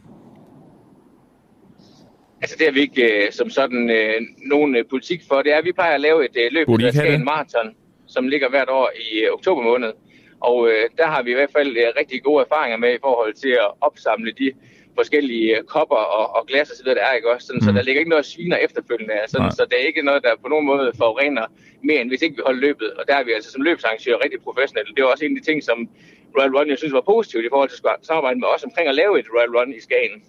[2.44, 4.18] Altså det har vi ikke uh, som sådan uh,
[4.54, 5.41] nogen uh, politik for.
[5.41, 7.76] Det er, at vi plejer at lave et uh, løb, der skal en maraton,
[8.08, 9.91] som ligger hvert år i uh, oktober måned.
[10.50, 13.34] Og uh, der har vi i hvert fald uh, rigtig gode erfaringer med i forhold
[13.34, 14.52] til at opsamle de
[14.96, 17.48] forskellige uh, kopper og, og glas og så videre, der er, ikke også?
[17.48, 17.68] Sådan, mm.
[17.68, 19.14] Så der ligger ikke noget sviner efterfølgende.
[19.28, 21.46] Sådan, så det er ikke noget, der på nogen måde forurener
[21.88, 22.89] mere, end hvis ikke vi holder løbet.
[23.00, 24.96] Og der er vi altså som løbsarrangører rigtig professionelle.
[24.96, 25.78] Det var også en af de ting, som
[26.38, 27.80] Royal Run, jeg synes var positivt i forhold til
[28.10, 30.24] samarbejde med os omkring at lave et Royal Run i Skagen.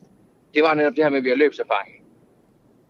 [0.54, 2.03] Det var netop det her med, at vi har løbserfaring.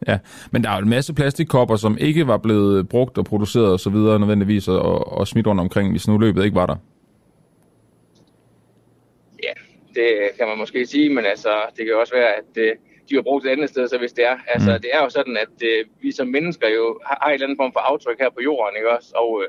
[0.08, 0.18] Ja,
[0.50, 3.80] men der er jo en masse plastikkopper, som ikke var blevet brugt og produceret og
[3.80, 6.76] så videre nødvendigvis og, og smidt rundt omkring, hvis nu løbet ikke var der.
[9.42, 9.52] Ja,
[9.94, 12.72] det kan man måske sige, men altså, det kan også være, at øh,
[13.08, 14.36] de har brugt et andet sted, så hvis det er.
[14.46, 14.80] Altså, mm.
[14.82, 17.58] det er jo sådan, at øh, vi som mennesker jo har, har en eller anden
[17.58, 19.12] form for aftryk her på jorden, ikke også?
[19.14, 19.48] Og, øh,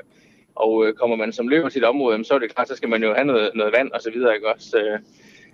[0.54, 3.02] og kommer man som løber til et område, så er det klart, så skal man
[3.02, 4.98] jo have noget, noget vand og så videre, ikke også?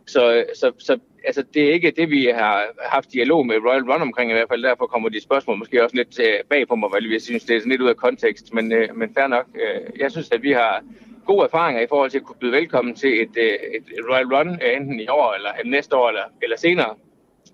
[0.07, 4.03] Så, så, så altså, det er ikke det, vi har haft dialog med Royal Run
[4.03, 4.63] omkring i hvert fald.
[4.63, 7.57] Derfor kommer de spørgsmål måske også lidt øh, bag på mig, fordi jeg synes, det
[7.57, 8.55] er sådan lidt ud af kontekst.
[8.55, 9.47] Men, øh, men fair nok.
[9.55, 10.85] Øh, jeg synes, at vi har
[11.27, 15.01] gode erfaringer i forhold til at kunne byde velkommen til et, et Royal Run, enten
[15.01, 16.95] i år eller næste år eller, eller senere.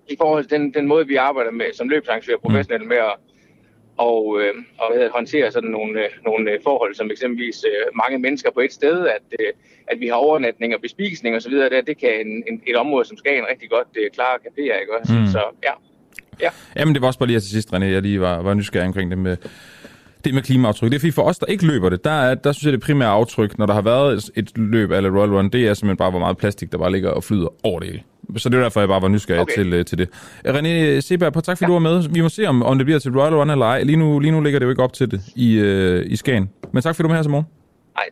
[0.09, 3.15] I forhold til den, den måde, vi arbejder med som løbsarrangør professionelt med at
[4.07, 8.17] og, øh, og hvad håndtere sådan nogle, øh, nogle øh, forhold, som eksempelvis øh, mange
[8.25, 9.51] mennesker på et sted, at, øh,
[9.91, 13.17] at vi har overnatning og bespisning osv., det, det kan en, en, et område som
[13.17, 15.13] Skagen rigtig godt øh, klare at kapere, ikke også?
[15.13, 15.27] Mm.
[15.27, 15.73] Så ja.
[16.41, 16.49] ja.
[16.75, 19.11] Jamen det var også bare lige til sidst, René, jeg lige var, var nysgerrig omkring
[19.11, 19.37] det med,
[20.23, 20.89] det med klimaaftryk.
[20.89, 22.81] Det er fordi for os, der ikke løber det, der, er, der synes jeg, det
[22.81, 26.09] primære aftryk, når der har været et løb eller Royal Run, det er simpelthen bare,
[26.09, 28.03] hvor meget plastik, der bare ligger og flyder over det hele.
[28.37, 29.53] Så det er derfor, jeg bare var nysgerrig okay.
[29.53, 30.09] til, uh, til det.
[30.47, 31.67] René Seberg, på tak fordi ja.
[31.67, 32.09] du var med.
[32.09, 33.83] Vi må se, om, om det bliver til Royal Run eller ej.
[33.83, 36.49] Lige nu, lige nu ligger det jo ikke op til det i, uh, i Skagen.
[36.73, 37.47] Men tak fordi du var her til morgen.
[37.95, 38.07] Nej,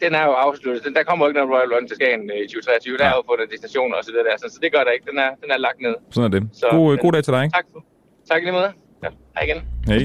[0.00, 0.84] den er jo afsluttet.
[0.84, 2.98] Den, der kommer jo ikke noget Royal Run til Skagen øh, i 2023.
[2.98, 3.10] Der ja.
[3.10, 5.06] er jo fundet destinationer og så videre der, så, så det gør der ikke.
[5.10, 5.94] Den er, den er lagt ned.
[6.10, 6.42] Sådan er det.
[6.52, 7.44] Så, god, men, god dag til dig.
[7.58, 7.66] Tak.
[8.30, 8.70] Tak lige måde.
[9.04, 9.58] Ja, hej igen.
[9.90, 10.02] Hej.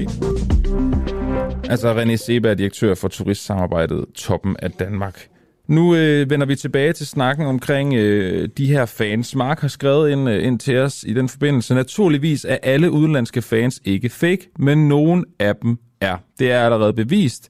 [1.72, 5.28] Altså René Seberg, direktør for turistsamarbejdet Toppen af Danmark.
[5.68, 9.34] Nu øh, vender vi tilbage til snakken omkring øh, de her fans.
[9.34, 11.74] Mark har skrevet ind, øh, ind til os i den forbindelse.
[11.74, 16.16] Naturligvis er alle udenlandske fans ikke fake, men nogen af dem er.
[16.38, 17.48] Det er allerede bevist.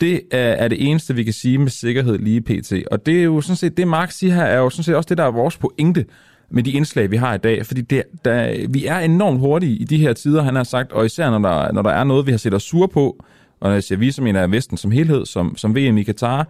[0.00, 2.72] Det er, er det eneste, vi kan sige med sikkerhed lige pt.
[2.90, 5.08] Og det er jo sådan set, det Mark siger her, er jo sådan set også
[5.08, 6.04] det, der er vores pointe
[6.50, 7.66] med de indslag, vi har i dag.
[7.66, 11.06] Fordi det, der, vi er enormt hurtige i de her tider, han har sagt, og
[11.06, 13.24] især når der, når der er noget, vi har set os sur på,
[13.60, 16.02] og når jeg siger vi, så mener jeg Vesten som helhed, som, som VM i
[16.02, 16.48] Katar,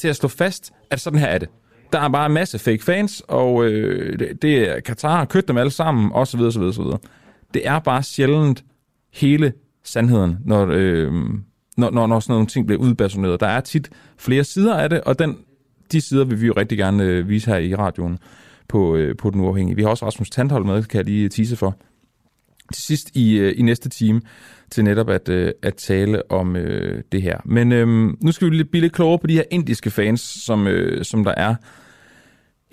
[0.00, 1.48] til at slå fast, at sådan her er det.
[1.92, 5.48] Der er bare en masse fake fans, og øh, det, det er Katar har købt
[5.48, 6.40] dem alle sammen, osv.
[6.40, 6.84] osv., osv.
[7.54, 8.64] Det er bare sjældent
[9.12, 9.52] hele
[9.84, 11.12] sandheden, når, øh,
[11.76, 13.40] når, når, når sådan nogle ting bliver udbasoneret.
[13.40, 15.38] Der er tit flere sider af det, og den,
[15.92, 18.18] de sider vil vi jo rigtig gerne øh, vise her i radioen
[18.68, 19.76] på, øh, på Den Uafhængige.
[19.76, 21.76] Vi har også Rasmus Tandhold med, kan jeg lige tise for.
[22.74, 24.20] Til sidst i, øh, i næste time,
[24.70, 27.38] til netop at, øh, at tale om øh, det her.
[27.44, 27.88] Men øh,
[28.20, 31.34] nu skal vi blive lidt klogere på de her indiske fans, som, øh, som der
[31.36, 31.54] er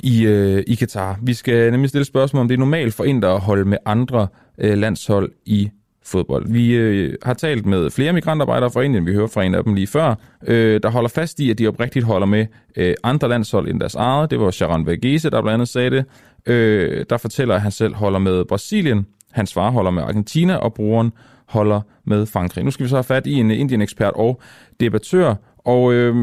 [0.03, 1.19] i, øh, i Katar.
[1.21, 4.27] Vi skal nemlig stille spørgsmål, om det er normalt for indere at holde med andre
[4.57, 5.69] øh, landshold i
[6.05, 6.51] fodbold.
[6.51, 9.73] Vi øh, har talt med flere migrantarbejdere fra Indien, vi hører fra en af dem
[9.73, 10.15] lige før,
[10.47, 12.45] øh, der holder fast i, at de oprigtigt holder med
[12.75, 14.31] øh, andre landshold end deres eget.
[14.31, 16.05] Det var Sharon Vergese, der blandt andet sagde det.
[16.45, 20.73] Øh, der fortæller, at han selv holder med Brasilien, hans far holder med Argentina, og
[20.73, 21.11] broren
[21.47, 22.63] holder med Frankrig.
[22.63, 24.41] Nu skal vi så have fat i en Indien-ekspert og
[24.79, 26.15] debattør, og øh,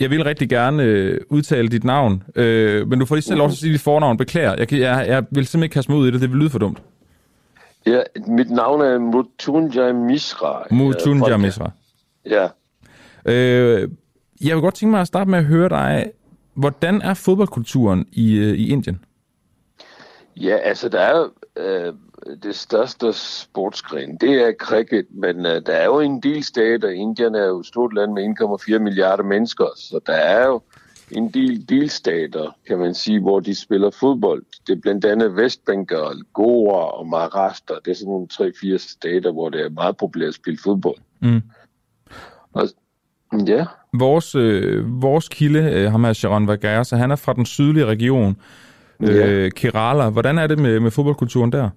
[0.00, 3.48] jeg vil rigtig gerne øh, udtale dit navn, øh, men du får lige selv lov
[3.48, 4.16] til at sige dit fornavn.
[4.16, 6.50] Beklager, jeg, jeg, jeg vil simpelthen ikke kaste mig ud i det, det vil lyde
[6.50, 6.82] for dumt.
[7.86, 10.66] Ja, mit navn er Mutunjay Misra.
[10.70, 11.70] Mutunjay Misra.
[12.30, 12.48] Ja.
[13.26, 13.88] Øh,
[14.44, 16.10] jeg vil godt tænke mig at starte med at høre dig.
[16.54, 19.04] Hvordan er fodboldkulturen i, øh, i Indien?
[20.36, 21.92] Ja, altså der er øh,
[22.42, 26.88] det største sportsgren, det er cricket, men øh, der er jo en del stater.
[26.88, 28.34] Indien er jo et stort land med
[28.72, 30.60] 1,4 milliarder mennesker, så der er jo
[31.10, 34.42] en del delstater, kan man sige, hvor de spiller fodbold.
[34.66, 37.74] Det er blandt andet Vestbengal, Goa og Maharashtra.
[37.84, 40.96] Det er sådan nogle 3-4 stater, hvor det er meget populært at spille fodbold.
[41.20, 41.42] Mm.
[42.52, 42.68] Og,
[43.46, 43.64] ja.
[43.92, 47.86] Vores, øh, vores kilde, øh, ham her Sharon Vagaya, så han er fra den sydlige
[47.86, 48.36] region,
[49.00, 49.48] øh, ja.
[49.48, 50.10] Kerala.
[50.10, 51.70] Hvordan er det med, med fodboldkulturen der?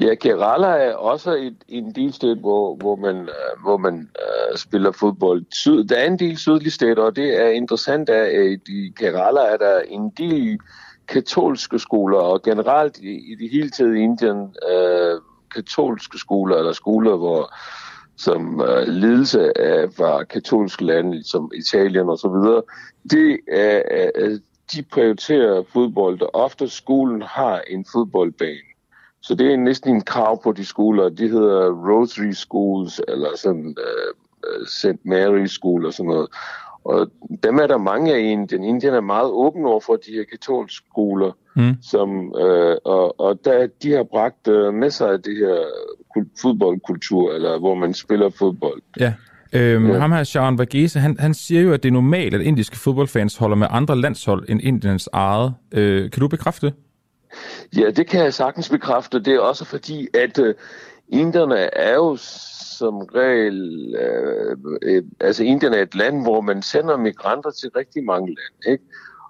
[0.00, 4.92] Ja, Kerala er også et, en delstat, hvor, hvor man, uh, hvor man uh, spiller
[4.92, 5.44] fodbold.
[5.52, 9.56] Syd, der er en del sydlige stater, og det er interessant, at i Kerala er
[9.56, 10.58] der en del
[11.08, 15.20] katolske skoler, og generelt i, i det hele taget i Indien uh,
[15.54, 17.54] katolske skoler, eller skoler, hvor
[18.16, 22.62] som uh, ledelse af var katolske lande, som Italien og så videre,
[23.10, 24.38] det er, uh,
[24.72, 28.69] de prioriterer fodbold, og ofte skolen har en fodboldbane.
[29.22, 31.08] Så det er næsten en krav på de skoler.
[31.08, 35.04] De hedder Rotary Schools, eller sådan uh, St.
[35.04, 36.28] Mary School og sådan noget.
[36.84, 37.10] Og
[37.42, 38.64] dem er der mange af i Indien.
[38.64, 41.74] Indien er meget åben over for de her katolske skoler, mm.
[41.82, 45.56] som, uh, og, og der, de har bragt uh, med sig det her
[46.42, 48.82] fodboldkultur, eller hvor man spiller fodbold.
[49.00, 49.12] Ja.
[49.52, 49.98] Øhm, ja.
[49.98, 53.36] Ham her, Sharon Vagese, han, han siger jo, at det er normalt, at indiske fodboldfans
[53.36, 55.54] holder med andre landshold end Indiens eget.
[55.72, 56.74] Øh, kan du bekræfte det?
[57.76, 59.20] Ja, det kan jeg sagtens bekræfte.
[59.20, 60.54] Det er også fordi, at øh,
[61.08, 62.16] inderne er jo
[62.78, 63.94] som regel...
[63.94, 68.72] Øh, øh, altså, inderne er et land, hvor man sender migranter til rigtig mange lande,
[68.72, 68.84] ikke?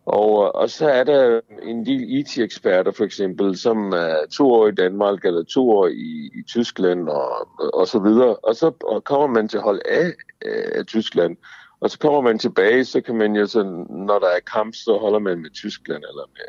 [0.06, 4.68] Og, øh, og så er der en del IT-eksperter for eksempel, som er to år
[4.68, 8.36] i Danmark eller to år i, i Tyskland og, og så videre.
[8.36, 10.06] Og så og kommer man til hold af,
[10.44, 11.36] øh, af Tyskland,
[11.80, 14.98] og så kommer man tilbage, så kan man jo sådan, når der er kamp, så
[15.00, 16.48] holder man med Tyskland eller med,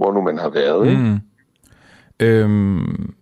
[0.00, 0.86] hvor nu man har været.
[0.86, 1.02] Ikke?
[1.02, 1.20] Mm.
[2.20, 3.14] Øhm,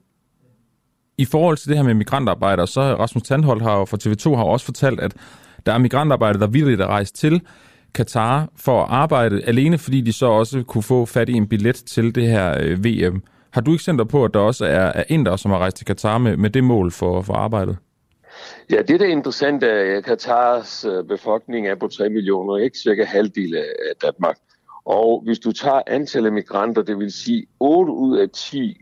[1.19, 4.65] I forhold til det her med migrantarbejdere, så Rasmus Tandholt har fra TV2 har også
[4.65, 5.15] fortalt, at
[5.67, 7.41] der er migrantarbejdere, der vildt er rejst til
[7.95, 11.75] Katar for at arbejde, alene fordi de så også kunne få fat i en billet
[11.75, 13.23] til det her øh, VM.
[13.51, 16.19] Har du eksempler på, at der også er, er indere, som har rejst til Katar
[16.19, 17.77] med, med det mål for, for arbejdet?
[18.71, 22.79] Ja, det der er interessant er, at Katars øh, befolkning er på 3 millioner, ikke
[22.79, 24.37] cirka halvdel af Danmark.
[24.89, 28.81] Og hvis du tager antallet af migranter, det vil sige 8 ud af 10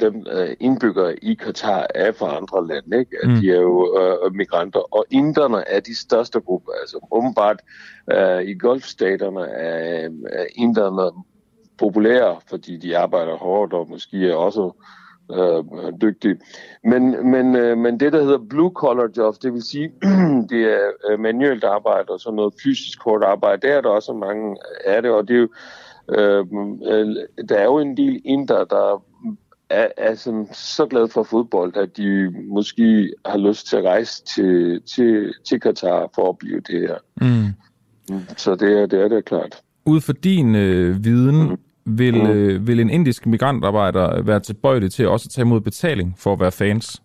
[0.00, 2.98] dem uh, indbyggere i Katar er fra andre lande.
[2.98, 3.16] Ikke?
[3.24, 3.34] Mm.
[3.34, 6.72] De er jo uh, migranter, og inderne er de største grupper.
[6.80, 7.60] Altså åbenbart
[8.14, 11.24] uh, i golfstaterne er, er inderne
[11.78, 14.72] populære, fordi de arbejder hårdt og måske også
[15.32, 16.36] øh, dygtige.
[16.84, 19.92] Men, men, øh, men det, der hedder blue collar jobs, det vil sige,
[20.50, 24.12] det er øh, manuelt arbejde og sådan noget fysisk hårdt arbejde, der er der også
[24.12, 24.56] mange
[24.86, 25.48] af det, og det er jo,
[26.08, 26.46] øh,
[26.86, 27.16] øh,
[27.48, 29.02] der er jo en del inder, der
[29.70, 34.24] er, er sådan, så glad for fodbold, at de måske har lyst til at rejse
[34.24, 36.96] til, til, til Katar for at opleve det her.
[37.20, 37.46] Mm.
[38.36, 39.62] Så det er det, er det klart.
[39.86, 41.58] Ud fra din øh, viden, mm.
[41.84, 42.30] Vil, mm.
[42.30, 46.40] øh, vil en indisk migrantarbejder være tilbøjelig til også at tage imod betaling for at
[46.40, 47.02] være fans?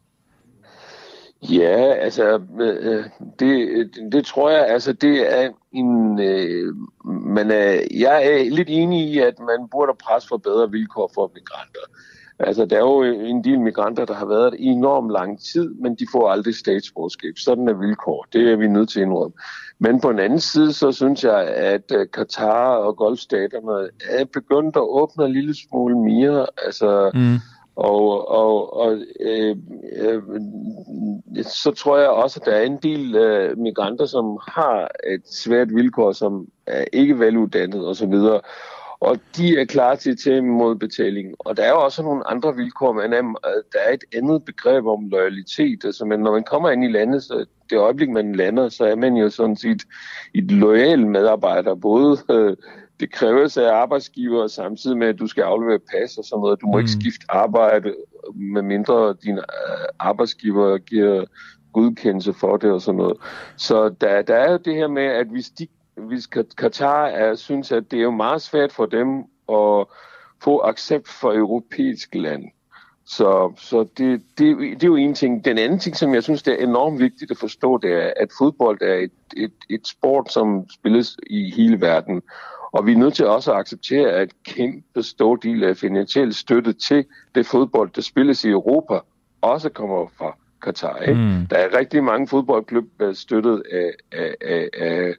[1.42, 3.04] Ja, altså, øh,
[3.40, 6.76] det, det tror jeg, altså, det er en, øh,
[7.06, 11.32] men øh, jeg er lidt enig i, at man burde presse for bedre vilkår for
[11.36, 11.86] migranter.
[12.40, 15.96] Altså, der er jo en del migranter, der har været i enormt lang tid, men
[15.96, 17.34] de får aldrig statsborgerskab.
[17.38, 18.26] Sådan er vilkår.
[18.34, 19.34] Det er vi nødt til at indrømme.
[19.80, 24.76] Men på en anden side, så synes jeg, at øh, Katar og golfstaterne er begyndt
[24.76, 26.46] at åbne en lille smule mere.
[26.66, 27.36] Altså, mm.
[27.76, 29.56] Og, og, og øh,
[29.96, 30.22] øh,
[31.44, 35.76] så tror jeg også, at der er en del øh, migranter, som har et svært
[35.76, 38.44] vilkår, som er ikke veluddannet osv., og
[39.38, 41.36] de er klar til at tage imod betaling.
[41.40, 43.12] Og der er jo også nogle andre vilkår, men
[43.74, 45.86] der er et andet begreb om loyalitet.
[45.86, 48.96] Altså, men når man kommer ind i landet, så det øjeblik, man lander, så er
[48.96, 49.82] man jo sådan set
[50.34, 51.76] et lojal medarbejder.
[51.76, 52.58] Både øh,
[53.00, 56.62] det kræves af arbejdsgiver, samtidig med, at du skal aflevere pas og sådan noget.
[56.62, 56.80] Du må mm.
[56.80, 57.96] ikke skifte arbejde,
[58.36, 61.26] med mindre din øh, arbejdsgiver giver
[61.74, 63.18] godkendelse for det og sådan noget.
[63.58, 65.68] Så der, der er jo det her med, at hvis de
[66.08, 66.28] hvis
[66.58, 69.18] Katar er, synes, at det er jo meget svært for dem
[69.52, 69.86] at
[70.44, 72.44] få accept for europæisk land.
[73.06, 75.46] Så, så det, det, det er jo en ting.
[75.46, 78.30] Den anden ting, som jeg synes, det er enormt vigtigt at forstå, det er, at
[78.38, 82.22] fodbold er et, et, et sport, som spilles i hele verden.
[82.72, 86.74] Og vi er nødt til også at acceptere, at kæmpe stor del af finansiel støtte
[86.74, 89.00] til det fodbold, der spilles i Europa,
[89.42, 90.98] også kommer fra Katar.
[90.98, 91.14] Ikke?
[91.14, 91.48] Mm.
[91.50, 95.14] Der er rigtig mange fodboldklubber støttet af, af, af, af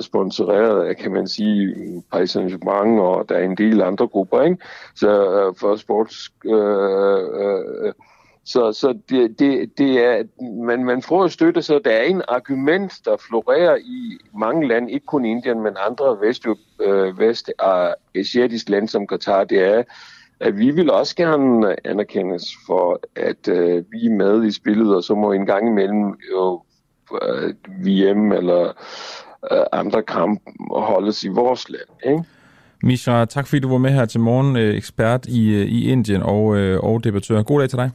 [0.00, 1.74] sponsoreret af, kan man sige,
[2.12, 4.56] Paris Saint-Germain, og der er en del andre grupper, ikke?
[4.94, 6.32] Så uh, for sports...
[6.44, 7.92] Øh, øh,
[8.48, 10.22] så, så det, det, det er,
[10.64, 15.06] man, man får støtte, så der er en argument, der florerer i mange lande, ikke
[15.06, 16.46] kun Indien, men andre vest,
[16.80, 17.52] øh, vest
[18.14, 19.82] asiatiske lande som Qatar, det er,
[20.40, 25.04] at vi vil også gerne anerkendes for, at øh, vi er med i spillet, og
[25.04, 26.62] så må en gang imellem jo
[27.22, 27.54] øh,
[27.86, 28.72] VM eller
[29.52, 32.12] øh, andre kampe holdes i vores land.
[32.12, 32.24] Ikke?
[32.82, 36.22] Mishra, tak fordi du var med her til morgen, øh, ekspert i, øh, i Indien
[36.22, 37.42] og, øh, og debattør.
[37.42, 37.90] God dag til dig.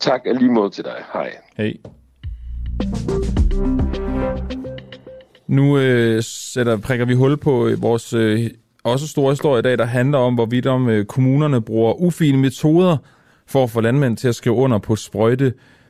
[0.00, 1.04] Tak lige måde til dig.
[1.12, 1.30] Hej.
[1.56, 1.72] Hej.
[5.46, 8.50] Nu øh, sætter, prikker vi hul på vores øh,
[8.84, 12.96] også store historie i dag, der handler om, hvorvidt om øh, kommunerne bruger ufine metoder
[13.46, 14.96] for at få landmænd til at skrive under på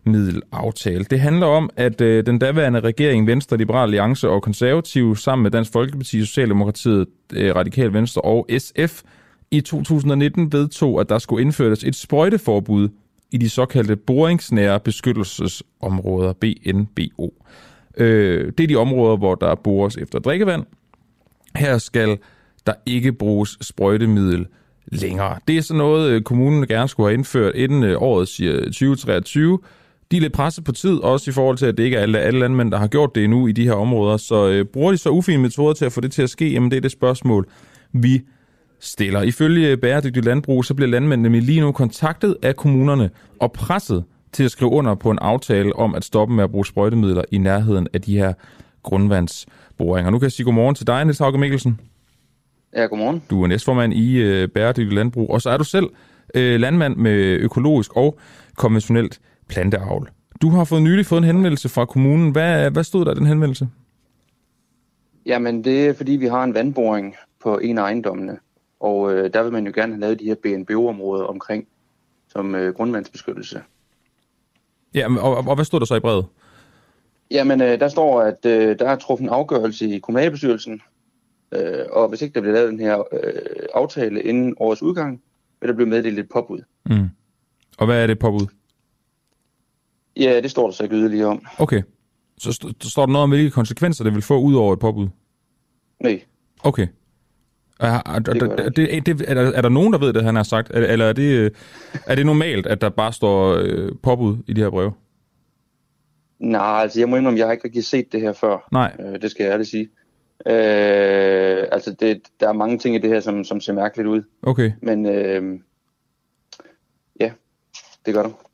[0.09, 1.05] sprøjtemiddelaftale.
[1.05, 5.51] Det handler om, at øh, den daværende regering, Venstre, Liberal Alliance og Konservative, sammen med
[5.51, 9.03] Dansk Folkeparti, Socialdemokratiet, øh, Radikal Venstre og SF,
[9.51, 12.89] i 2019 vedtog, at der skulle indføres et sprøjteforbud
[13.31, 17.35] i de såkaldte boringsnære beskyttelsesområder, BNBO.
[17.97, 20.65] Øh, det er de områder, hvor der bores efter drikkevand.
[21.57, 22.19] Her skal
[22.67, 24.47] der ikke bruges sprøjtemiddel
[24.93, 25.39] længere.
[25.49, 29.59] Det er så noget, øh, kommunen gerne skulle have indført inden øh, året siger 2023.
[30.11, 32.19] De er lidt presset på tid, også i forhold til, at det ikke er alle,
[32.19, 34.17] alle landmænd, der har gjort det endnu i de her områder.
[34.17, 36.53] Så øh, bruger de så ufine metoder til at få det til at ske?
[36.53, 37.49] Jamen det er det spørgsmål,
[37.93, 38.23] vi
[38.81, 39.23] stiller.
[39.23, 44.51] Ifølge Bæredygtig Landbrug, så bliver landmændene lige nu kontaktet af kommunerne og presset til at
[44.51, 48.03] skrive under på en aftale om at stoppe med at bruge sprøjtemidler i nærheden af
[48.03, 48.33] de her
[48.83, 50.11] grundvandsboringer.
[50.11, 51.81] Nu kan jeg sige godmorgen til dig, Niels Hauke Mikkelsen.
[52.77, 53.23] Ja, godmorgen.
[53.31, 55.87] Du er næstformand i øh, Bæredygtig Landbrug, og så er du selv
[56.35, 58.19] øh, landmand med økologisk og
[58.57, 60.11] konventionelt planteavl.
[60.43, 62.33] Du har fået nylig fået en henvendelse fra kommunen.
[62.33, 63.69] Hvad, hvad stod der i den henvendelse?
[65.27, 68.39] Jamen, det er fordi, vi har en vandboring på en af ejendommene,
[68.81, 71.67] og øh, der vil man jo gerne have lavet de her BNBO-områder omkring
[72.29, 73.63] som øh, grundvandsbeskyttelse.
[74.95, 76.27] Ja, og, og, og hvad stod der så i brevet?
[77.31, 80.81] Jamen, øh, der står, at øh, der er truffet en afgørelse i kommunalbestyrelsen,
[81.53, 83.33] øh, og hvis ikke der bliver lavet den her øh,
[83.75, 85.23] aftale inden årets udgang,
[85.61, 86.61] vil der blive meddelt et påbud.
[86.87, 87.09] Mm.
[87.79, 88.47] Og hvad er det påbud?
[90.19, 91.47] Ja, det står der så ikke yderligere om.
[91.59, 91.83] Okay.
[92.39, 95.09] Så st- står der noget om, hvilke konsekvenser det vil få ud over et påbud?
[96.01, 96.23] Nej.
[96.65, 96.87] Okay.
[97.81, 100.37] Er, er, det er, det, det, er, der, er der nogen, der ved det, han
[100.37, 100.71] har sagt?
[100.75, 101.53] Eller, eller er, det,
[102.07, 104.93] er det normalt, at der bare står øh, påbud i de her breve?
[106.39, 108.69] Nej, altså jeg må indrømme, jeg har ikke rigtig set det her før.
[108.73, 108.97] Nej.
[109.01, 109.89] Øh, det skal jeg ærligt sige.
[110.47, 114.23] Øh, altså det, der er mange ting i det her, som, som ser mærkeligt ud.
[114.43, 114.73] Okay.
[114.83, 115.61] Men øh,
[117.21, 117.31] ja,
[118.07, 118.48] det gør der.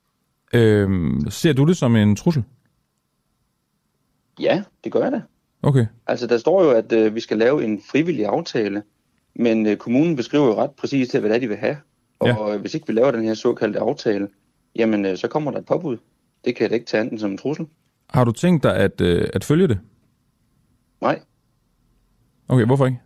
[0.54, 0.90] Øh,
[1.28, 2.44] ser du det som en trussel?
[4.40, 5.22] Ja, det gør jeg da.
[5.62, 5.86] Okay.
[6.06, 8.82] Altså der står jo, at øh, vi skal lave en frivillig aftale,
[9.34, 11.76] men øh, kommunen beskriver jo ret præcis til, hvad det er, de vil have.
[12.18, 12.54] Og ja.
[12.54, 14.28] øh, hvis ikke vi laver den her såkaldte aftale,
[14.76, 15.96] jamen øh, så kommer der et påbud.
[16.44, 17.66] Det kan jeg da ikke tage anden som en trussel.
[18.10, 19.78] Har du tænkt dig at, øh, at følge det?
[21.00, 21.20] Nej.
[22.48, 22.98] Okay, hvorfor ikke?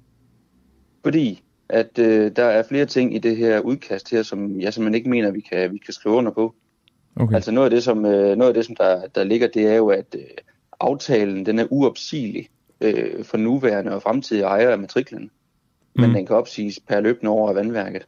[1.05, 4.95] Fordi at øh, der er flere ting i det her udkast her, som jeg simpelthen
[4.95, 6.55] ikke mener, vi kan, vi kan skrive under på.
[7.19, 7.35] Okay.
[7.35, 9.75] Altså noget af det, som, øh, noget af det, som der, der ligger, det er
[9.75, 10.23] jo, at øh,
[10.81, 12.49] aftalen den er uopsigelig
[12.81, 15.23] øh, for nuværende og fremtidige ejere af matriklen.
[15.23, 16.01] Mm.
[16.01, 18.07] Men den kan opsiges per løbende år af vandværket.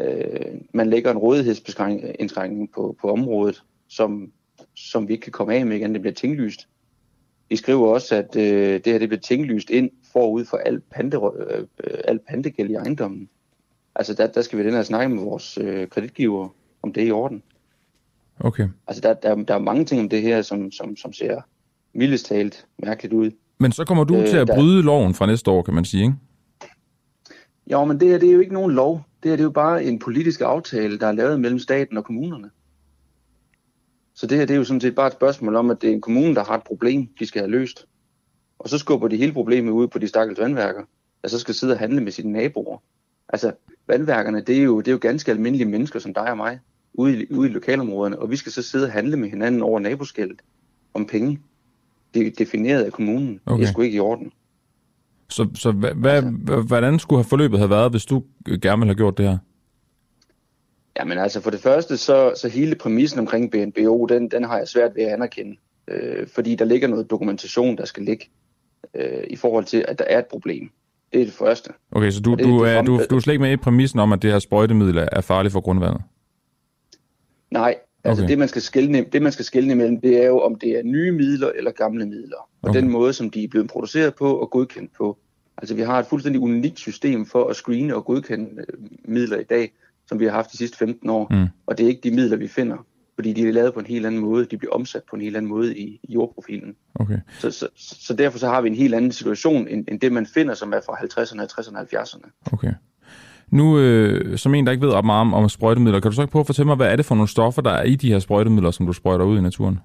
[0.00, 4.32] Øh, man lægger en rådighedsindskrænkning på, på området, som,
[4.74, 6.68] som vi ikke kan komme af med igen, det bliver tinglyst.
[7.50, 11.16] De skriver også, at øh, det her det bliver tinglyst ind forud for alt, pante,
[11.16, 11.66] øh,
[12.04, 13.28] alt pantegæld i ejendommen.
[13.94, 16.48] Altså der, der skal vi den her snakke med vores øh, kreditgiver,
[16.82, 17.42] om det er i orden.
[18.40, 18.68] Okay.
[18.86, 21.40] Altså der, der, der er mange ting om det her, som, som, som ser
[21.94, 23.30] mildest talt mærkeligt ud.
[23.58, 24.54] Men så kommer du øh, til at der...
[24.54, 26.14] bryde loven fra næste år, kan man sige, ikke?
[27.72, 29.02] Jo, men det her det er jo ikke nogen lov.
[29.22, 32.04] Det her det er jo bare en politisk aftale, der er lavet mellem staten og
[32.04, 32.50] kommunerne.
[34.14, 35.94] Så det her det er jo sådan set bare et spørgsmål om, at det er
[35.94, 37.86] en kommune, der har et problem, de skal have løst.
[38.58, 40.82] Og så skubber de hele problemet ud på de stakkels vandværker,
[41.22, 42.78] der så skal sidde og handle med sine naboer.
[43.28, 43.52] Altså,
[43.86, 46.60] vandværkerne, det er jo, det er jo ganske almindelige mennesker som dig og mig,
[46.94, 49.80] ude i, ude i lokalområderne, og vi skal så sidde og handle med hinanden over
[49.80, 50.42] naboskældet
[50.94, 51.40] om penge.
[52.14, 53.40] Det er defineret af kommunen.
[53.46, 53.60] Okay.
[53.60, 54.32] Det er sgu ikke i orden.
[55.30, 58.22] Så, så hvad, altså, hvordan skulle have forløbet have været, hvis du
[58.62, 59.38] gerne ville have gjort det her?
[60.98, 64.68] Jamen altså for det første, så, så hele præmissen omkring BNBO, den, den har jeg
[64.68, 65.56] svært ved at anerkende.
[65.88, 68.30] Øh, fordi der ligger noget dokumentation, der skal ligge
[68.94, 70.70] øh, i forhold til, at der er et problem.
[71.12, 71.70] Det er det første.
[71.92, 74.12] Okay, så du, det, du, er, du, du er slet ikke med i præmissen om,
[74.12, 76.02] at det her sprøjtemiddel er farligt for grundvandet?
[77.54, 78.30] Nej, altså okay.
[78.30, 80.82] det, man skal skille, det man skal skille imellem, det er jo, om det er
[80.82, 82.36] nye midler eller gamle midler.
[82.36, 82.80] Og okay.
[82.80, 85.18] den måde, som de er blevet produceret på og godkendt på.
[85.58, 89.44] Altså vi har et fuldstændig unikt system for at screene og godkende øh, midler i
[89.44, 89.72] dag,
[90.06, 91.26] som vi har haft de sidste 15 år.
[91.30, 91.46] Mm.
[91.66, 94.06] Og det er ikke de midler, vi finder, fordi de er lavet på en helt
[94.06, 94.44] anden måde.
[94.44, 96.76] De bliver omsat på en helt anden måde i, i jordprofilen.
[96.94, 97.18] Okay.
[97.38, 100.26] Så, så, så derfor så har vi en helt anden situation, end, end det man
[100.26, 102.50] finder, som er fra 50'erne, 60'erne og 70'erne.
[102.52, 102.72] Okay.
[103.54, 106.22] Nu, øh, som en, der ikke ved ret meget om, om sprøjtemidler, kan du så
[106.22, 108.12] ikke prøve at fortælle mig, hvad er det for nogle stoffer, der er i de
[108.12, 109.80] her sprøjtemidler, som du sprøjter ud i naturen?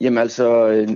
[0.00, 0.88] Jamen altså, øh,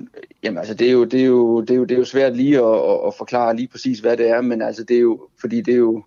[0.42, 2.36] jamen altså det, er jo, det, er jo, det, er jo, det er jo svært
[2.36, 5.28] lige at, at, at forklare lige præcis, hvad det er, men altså det er jo,
[5.40, 6.02] fordi det er jo,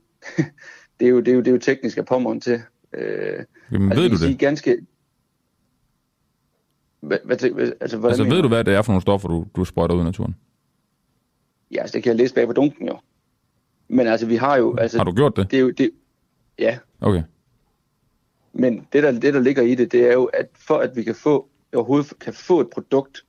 [1.00, 2.62] det er jo, det er jo, det er jo teknisk at pommeren til.
[2.94, 4.40] Øh, Jamen, altså, ved du sige det?
[4.40, 4.78] Ganske,
[7.00, 7.44] hvad, hvad,
[7.82, 10.02] altså, hvordan Altså, ved du, hvad det er for nogle stoffer, du, du sprøjter ud
[10.02, 10.36] i naturen?
[11.72, 12.98] Ja, altså, det kan jeg læse bag på dunken jo.
[13.88, 14.76] Men altså, vi har jo...
[14.78, 15.52] Altså, Har du gjort det?
[15.52, 15.92] Det er jo, det,
[16.60, 17.24] ja, Okay.
[18.54, 21.04] men det der, det, der ligger i det, det er jo, at for at vi
[21.04, 23.26] kan få, overhovedet kan få et produkt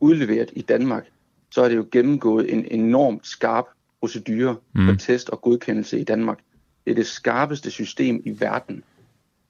[0.00, 1.06] udleveret i Danmark,
[1.50, 3.64] så er det jo gennemgået en enormt skarp
[4.00, 4.86] procedure mm.
[4.86, 6.38] for test og godkendelse i Danmark.
[6.84, 8.84] Det er det skarpeste system i verden.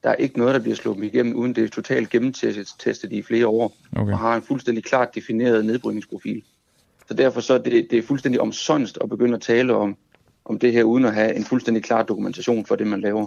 [0.02, 3.46] Der er ikke noget, der bliver slået igennem, uden det er totalt gennemtestet i flere
[3.46, 4.12] år, Okay.
[4.12, 6.42] og har en fuldstændig klart defineret nedbrydningsprofil.
[7.08, 9.96] Så derfor så er det, det er fuldstændig omsonst at begynde at tale om,
[10.44, 13.26] om det her, uden at have en fuldstændig klar dokumentation for det, man laver.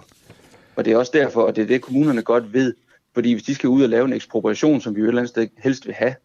[0.76, 2.74] Og det er også derfor, og det er det, kommunerne godt ved,
[3.14, 5.30] fordi hvis de skal ud og lave en ekspropriation, som vi jo et eller andet
[5.30, 6.16] sted helst vil have,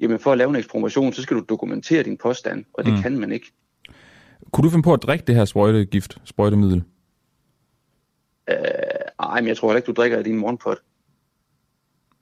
[0.00, 3.02] jamen for at lave en ekspropriation, så skal du dokumentere din påstand, og det Mm.
[3.02, 3.52] kan man ikke.
[4.52, 6.82] Kunne du finde på at drikke det her sprøjtegift, sprøjtemiddel?
[8.50, 8.56] Øh,
[9.20, 10.78] ej, men jeg tror heller ikke, du drikker af din morgenpot.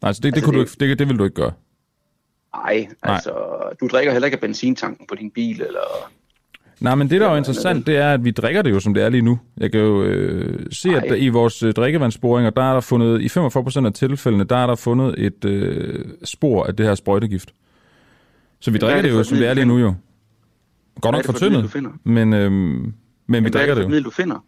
[0.03, 1.53] Nej, altså det, det, Altså, kunne Du det- ikke, det, det vil du ikke gøre.
[2.55, 3.33] Ej, altså,
[3.81, 6.11] du drikker heller ikke af benzintanken på din bil, eller...
[6.85, 8.95] Nej, men det, der er jo interessant, det er, at vi drikker det jo, som
[8.95, 9.39] det er lige nu.
[9.57, 11.09] Jeg kan jo øh, se, at Ej.
[11.09, 14.67] der, i vores øh, drikkevandsboringer, der er der fundet, i 45% af tilfældene, der er
[14.67, 17.55] der fundet et øh, spor af det her sprøjtegift.
[18.61, 19.95] Så vi drikker er det, det jo, for som det er lige nu jo.
[21.01, 21.91] Godt nok det for fortyndet, finder?
[22.05, 22.95] men, øhm, men vi
[23.27, 23.89] Men hvad er drikker det for det et jo.
[23.89, 24.45] middel, du finder?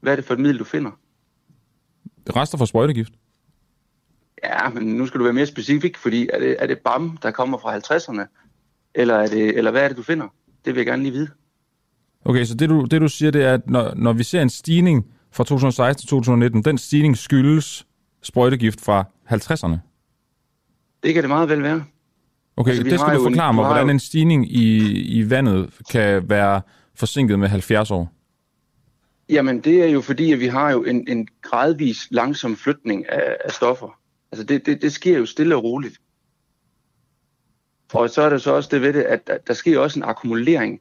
[0.00, 0.90] Hvad er det for et middel, du finder?
[2.36, 3.12] Rester fra sprøjtegift.
[4.44, 7.30] Ja, men nu skal du være mere specifik, fordi er det, er det BAM, der
[7.30, 8.39] kommer fra 50'erne?
[8.94, 10.26] Eller, er det, eller hvad er det, du finder?
[10.64, 11.28] Det vil jeg gerne lige vide.
[12.24, 14.50] Okay, så det du, det du siger, det er, at når, når vi ser en
[14.50, 17.86] stigning fra 2016 til 2019, den stigning skyldes
[18.22, 19.76] sprøjtegift fra 50'erne.
[21.02, 21.84] Det kan det meget vel være.
[22.56, 25.30] Okay, Altså, det skal du en- forklare du mig, hvordan jo- en stigning i, i
[25.30, 26.60] vandet kan være
[26.94, 28.12] forsinket med 70 år.
[29.28, 33.36] Jamen, det er jo fordi, at vi har jo en, en gradvis langsom flytning af,
[33.44, 33.98] af stoffer.
[34.32, 35.98] Altså, det, det, det sker jo stille og roligt.
[37.92, 40.04] Og så er der så også det ved det, at der, der sker også en
[40.04, 40.80] akkumulering.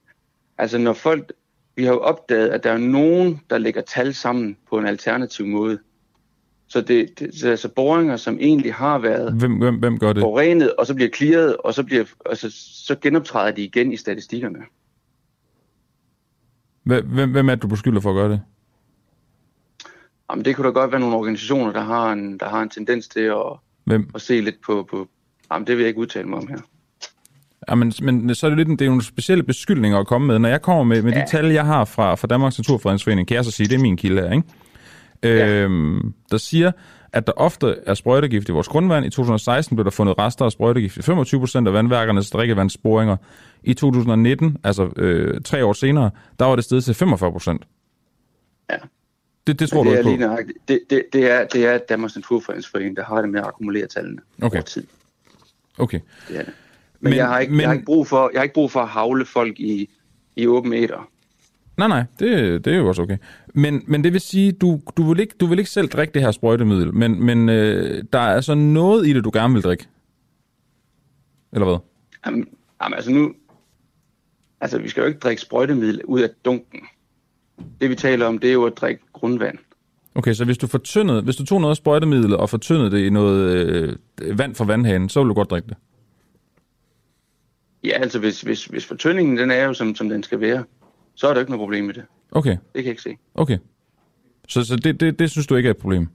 [0.58, 1.32] Altså, når folk...
[1.76, 5.46] Vi har jo opdaget, at der er nogen, der lægger tal sammen på en alternativ
[5.46, 5.80] måde.
[6.68, 10.22] Så det, det så altså boringer, som egentlig har været Hvem, hvem, hvem gør det?
[10.22, 12.48] forurenet, og så bliver clearet, og så, bliver, altså,
[12.86, 14.60] så genoptræder de igen i statistikkerne.
[16.84, 18.42] Hvem, hvem hvem er det, du beskylder for at gøre det?
[20.32, 23.08] Jamen, det kunne da godt være nogle organisationer, der har en, der har en tendens
[23.08, 24.10] til at, Hvem?
[24.16, 24.88] at se lidt på...
[24.90, 25.08] på
[25.52, 26.60] jamen, det vil jeg ikke udtale mig om her.
[27.70, 30.40] Ja, men, men så er det lidt, det er nogle specielle beskyldninger at komme med.
[30.40, 31.20] Når jeg kommer med, med ja.
[31.22, 33.98] de tal, jeg har fra, fra Danmarks Naturfredningsforening, kan jeg så sige, det er min
[33.98, 34.48] kilde her, ikke?
[35.24, 35.48] Ja.
[35.64, 36.72] Øhm, der siger,
[37.14, 39.06] at der ofte er sprøjtegift i vores grundvand.
[39.06, 43.18] I 2016 blev der fundet rester af sprøjtegift i 25 procent af vandværkernes drikkevandsboringer.
[43.64, 47.64] I 2019, altså øh, tre år senere, der var det steget til 45 procent.
[48.70, 48.76] Ja.
[49.48, 50.42] Det, det tror Men du det ikke er på?
[50.42, 50.54] lige.
[50.68, 54.22] Det, det, det, er, det er Danmarks Naturfredningsforening, der har det med at akkumulere tallene
[54.42, 54.58] Okay.
[54.58, 54.88] over tid.
[55.78, 56.00] Okay.
[56.28, 56.54] Det er det.
[57.02, 58.72] Men, Men- jeg, har ikke, men- jeg, har ikke brug for, jeg har ikke brug
[58.72, 59.90] for at havle folk i,
[60.36, 61.10] i åben æder.
[61.78, 63.18] Nej, nej, det, det er jo også okay.
[63.54, 66.22] Men, men det vil sige, du, du, vil ikke, du vil ikke selv drikke det
[66.22, 69.88] her sprøjtemiddel, men, men øh, der er altså noget i det, du gerne vil drikke.
[71.54, 71.78] Eller hvad?
[72.26, 72.48] Jamen,
[72.84, 73.34] jamen, altså nu...
[74.62, 76.80] Altså, vi skal jo ikke drikke sprøjtemiddel ud af dunken.
[77.82, 79.58] Det vi taler om, det er jo at drikke grundvand.
[80.16, 83.56] Okay, så hvis du, fortyndede, hvis du tog noget sprøjtemiddel og fortyndede det i noget
[84.22, 85.78] øh, vand fra vandhanen, så vil du godt drikke det?
[87.84, 90.64] Ja, altså hvis, hvis, hvis fortyndingen den er jo, som, som den skal være,
[91.16, 92.04] så er der ikke noget problem med det.
[92.32, 93.18] Okay, Det kan jeg ikke se.
[93.36, 93.58] okay.
[94.48, 96.08] Så, så det, det, det synes du ikke er et problem?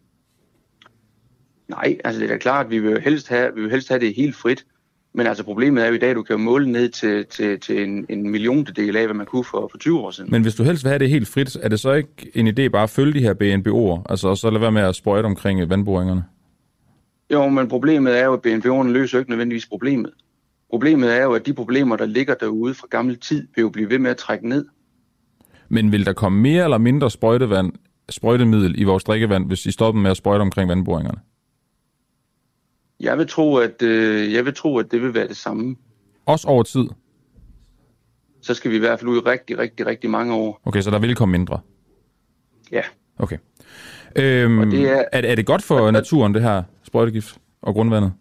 [1.68, 4.14] Nej, altså det er da klart, vi vil helst have, vi vil helst have det
[4.14, 4.64] helt frit.
[5.16, 7.82] Men altså problemet er jo i dag, at du kan måle ned til, til, til
[7.82, 10.30] en, en milliontedel af, hvad man kunne for, for 20 år siden.
[10.30, 12.68] Men hvis du helst vil have det helt frit, er det så ikke en idé
[12.68, 14.02] bare at følge de her BNBO'er?
[14.10, 16.24] Altså, og så lade være med at sprøjte omkring vandboringerne?
[17.32, 20.10] Jo, men problemet er jo, at BNBO'erne løser ikke nødvendigvis problemet.
[20.74, 23.90] Problemet er jo, at de problemer, der ligger derude fra gammel tid, vil jo blive
[23.90, 24.66] ved med at trække ned.
[25.68, 27.72] Men vil der komme mere eller mindre sprøjtevand,
[28.08, 31.18] sprøjtemiddel i vores drikkevand, hvis I stopper med at sprøjte omkring vandboringerne?
[33.00, 35.76] Jeg vil tro, at, øh, jeg vil tro, at det vil være det samme.
[36.26, 36.84] Også over tid?
[38.42, 40.60] Så skal vi i hvert fald ud i rigtig, rigtig, rigtig mange år.
[40.64, 41.60] Okay, så der vil komme mindre?
[42.72, 42.82] Ja.
[43.18, 43.36] Okay.
[44.16, 48.12] Øhm, Og det er, er- er, det godt for naturen, det her sprøjtegift og grundvandet?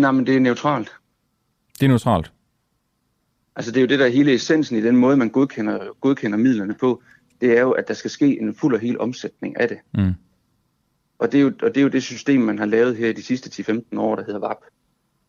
[0.00, 0.92] Nej, men det er neutralt.
[1.80, 2.32] Det er neutralt.
[3.56, 6.38] Altså det er jo det, der er hele essensen i den måde, man godkender, godkender
[6.38, 7.02] midlerne på.
[7.40, 9.78] Det er jo, at der skal ske en fuld og hel omsætning af det.
[9.94, 10.12] Mm.
[11.18, 13.12] Og det, er jo, og det er jo det system, man har lavet her i
[13.12, 14.56] de sidste 10-15 år, der hedder VAP,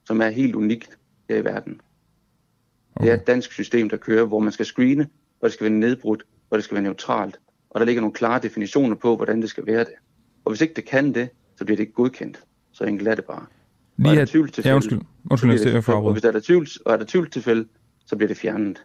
[0.05, 0.97] som er helt unikt
[1.30, 1.82] her i verden.
[2.95, 3.05] Okay.
[3.05, 5.07] Det er et dansk system, der kører, hvor man skal screene,
[5.39, 7.39] hvor det skal være nedbrudt, hvor det skal være neutralt.
[7.70, 9.93] Og der ligger nogle klare definitioner på, hvordan det skal være det.
[10.45, 12.43] Og hvis ikke det kan det, så bliver det ikke godkendt.
[12.72, 13.45] Så enkelt er det bare.
[13.97, 14.35] Lige at,
[14.65, 17.65] ja, undskyld, undskyld, det, og hvis der er tvivl, og er der tvivlstilfælde,
[18.05, 18.83] så bliver det fjernet.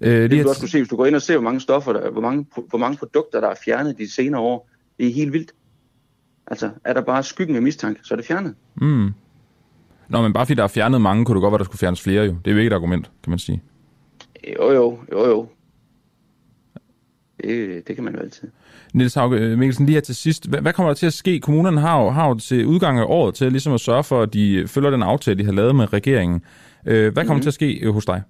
[0.00, 1.60] Øh, det vil du også kunne se, hvis du går ind og ser, hvor mange
[1.60, 4.70] stoffer, der, hvor, mange, hvor mange produkter, der er fjernet de senere år.
[4.98, 5.52] Det er helt vildt.
[6.46, 8.54] Altså, er der bare skyggen af mistanke, så er det fjernet.
[8.74, 9.10] Mm.
[10.08, 12.02] Nå, men bare fordi der er fjernet mange, kunne det godt være, der skulle fjernes
[12.02, 12.36] flere jo.
[12.44, 13.62] Det er jo ikke et argument, kan man sige.
[14.58, 15.48] Jo, jo, jo, jo.
[17.42, 18.48] Det, det kan man jo altid.
[18.94, 20.48] Niels Hauge øh, Mikkelsen, lige her til sidst.
[20.48, 21.40] Hvad, hvad kommer der til at ske?
[21.40, 24.34] Kommunerne har jo, har jo til udgang af året til ligesom at sørge for, at
[24.34, 26.42] de følger den aftale, de har lavet med regeringen.
[26.86, 27.42] Øh, hvad kommer mm-hmm.
[27.42, 28.22] til at ske øh, hos dig?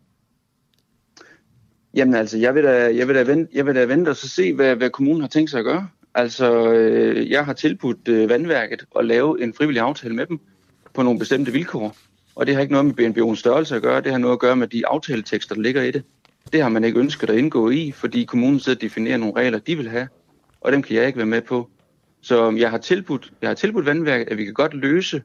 [1.94, 4.28] Jamen altså, jeg vil da, jeg vil da, vente, jeg vil da vente og så
[4.28, 5.88] se, hvad, hvad kommunen har tænkt sig at gøre.
[6.14, 10.40] Altså, øh, jeg har tilbudt øh, vandværket at lave en frivillig aftale med dem
[10.94, 11.96] på nogle bestemte vilkår.
[12.34, 14.56] Og det har ikke noget med BNBO'ens størrelse at gøre, det har noget at gøre
[14.56, 16.02] med de aftaletekster, der ligger i det.
[16.52, 19.58] Det har man ikke ønsket at indgå i, fordi kommunen sidder og definerer nogle regler,
[19.58, 20.08] de vil have,
[20.60, 21.70] og dem kan jeg ikke være med på.
[22.22, 25.22] Så jeg har tilbudt, jeg har tilbudt vandværket, at vi kan godt løse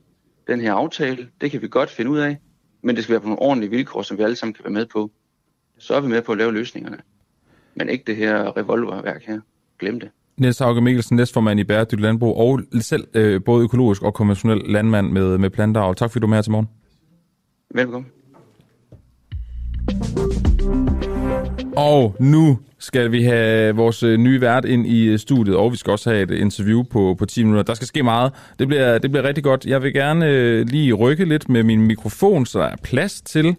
[0.48, 1.28] den her aftale.
[1.42, 2.38] Det kan vi godt finde ud af,
[2.84, 4.86] men det skal være på nogle ordentlige vilkår, som vi alle sammen kan være med
[4.86, 5.12] på.
[5.78, 6.98] Så er vi med på at lave løsningerne.
[7.76, 9.40] Men ikke det her revolverværk her.
[9.80, 10.10] Glem det.
[10.38, 15.12] Niels Hauge Mikkelsen, næstformand i Bæredygtig Landbrug, og selv øh, både økologisk og konventionel landmand
[15.12, 15.94] med, med planter.
[15.94, 16.70] Tak fordi du er med her til morgen.
[17.76, 18.12] Velkommen.
[21.80, 25.78] Og nu skal vi have vores øh, nye vært ind i øh, studiet, og vi
[25.78, 27.64] skal også have et interview på, på 10 minutter.
[27.64, 28.32] Der skal ske meget.
[28.60, 29.66] Det bliver, det bliver rigtig godt.
[29.66, 33.56] Jeg vil gerne øh, lige rykke lidt med min mikrofon, så der er plads til,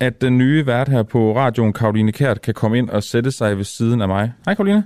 [0.00, 3.56] at den nye vært her på radioen, Karoline Kært, kan komme ind og sætte sig
[3.56, 4.32] ved siden af mig.
[4.44, 4.84] Hej Karoline.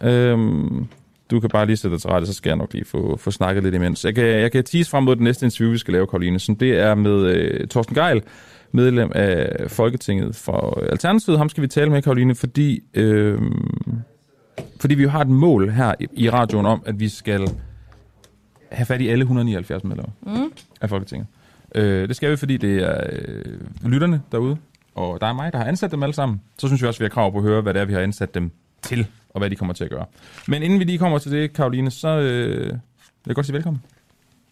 [0.00, 0.12] Hej.
[0.12, 0.86] Øhm,
[1.30, 3.30] du kan bare lige sætte dig til rette, så skal jeg nok lige få, få
[3.30, 4.04] snakket lidt imens.
[4.04, 6.38] Jeg kan, jeg kan tease frem mod den næste interview, vi skal lave, Karoline.
[6.38, 8.22] Så det er med øh, Torsten Geil,
[8.72, 11.38] medlem af Folketinget for Alternativet.
[11.38, 13.40] Ham skal vi tale med, Karoline, fordi, øh,
[14.80, 17.48] fordi vi jo har et mål her i, radioen om, at vi skal
[18.72, 20.52] have fat i alle 179 medlemmer mm.
[20.80, 21.26] af Folketinget.
[21.74, 24.56] Øh, det skal vi, fordi det er øh, lytterne derude,
[24.94, 26.40] og der er mig, der har ansat dem alle sammen.
[26.58, 28.00] Så synes vi også, vi har krav på at høre, hvad det er, vi har
[28.00, 28.50] ansat dem
[28.82, 30.04] til, og hvad de kommer til at gøre.
[30.48, 32.80] Men inden vi lige kommer til det, Karoline, så øh, vil
[33.26, 33.82] jeg godt sige velkommen.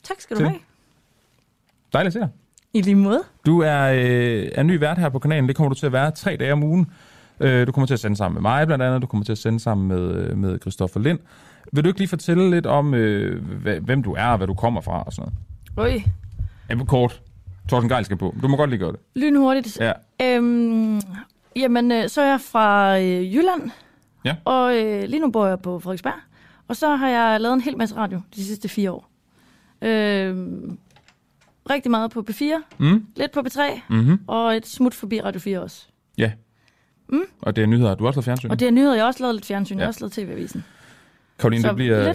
[0.03, 0.59] Tak skal du have.
[1.93, 2.46] Dejligt at se dig.
[2.77, 3.23] I lige måde.
[3.47, 5.49] Du er, øh, er ny vært her på kanalen.
[5.49, 6.91] Det kommer du til at være tre dage om ugen.
[7.41, 9.03] Øh, du kommer til at sende sammen med mig blandt andet.
[9.03, 11.19] Du kommer til at sende sammen med, øh, med Christoffer Lind.
[11.73, 13.43] Vil du ikke lige fortælle lidt om, øh,
[13.83, 15.33] hvem du er og hvad du kommer fra og sådan
[15.77, 15.93] noget?
[15.95, 16.03] Oj.
[16.71, 17.23] Ja, kort.
[17.69, 18.35] Thorsten Geil skal på.
[18.43, 19.01] Du må godt lige gøre det.
[19.15, 19.79] Lynhurtigt.
[19.81, 19.93] Ja.
[20.23, 21.01] Øhm,
[21.57, 23.71] jamen, øh, så er jeg fra øh, Jylland.
[24.25, 24.37] Ja.
[24.45, 26.15] Og øh, lige nu bor jeg på Frederiksberg.
[26.69, 29.09] Og så har jeg lavet en hel masse radio de sidste fire år.
[29.83, 30.37] Øh,
[31.71, 32.45] rigtig meget på P4,
[32.79, 33.07] mm.
[33.17, 34.19] lidt på P3, mm-hmm.
[34.27, 35.87] og et smut forbi Radio 4 også.
[36.19, 36.33] Ja.
[37.09, 37.23] Mm.
[37.43, 37.95] Og det er nyheder.
[37.95, 38.51] Du har også lavet fjernsyn.
[38.51, 38.95] Og det er nyheder.
[38.95, 39.75] Jeg har også lavet lidt fjernsyn.
[39.75, 39.81] Ja.
[39.81, 40.65] Jeg har også lavet TV-avisen.
[41.39, 42.13] Karoline, så det bliver,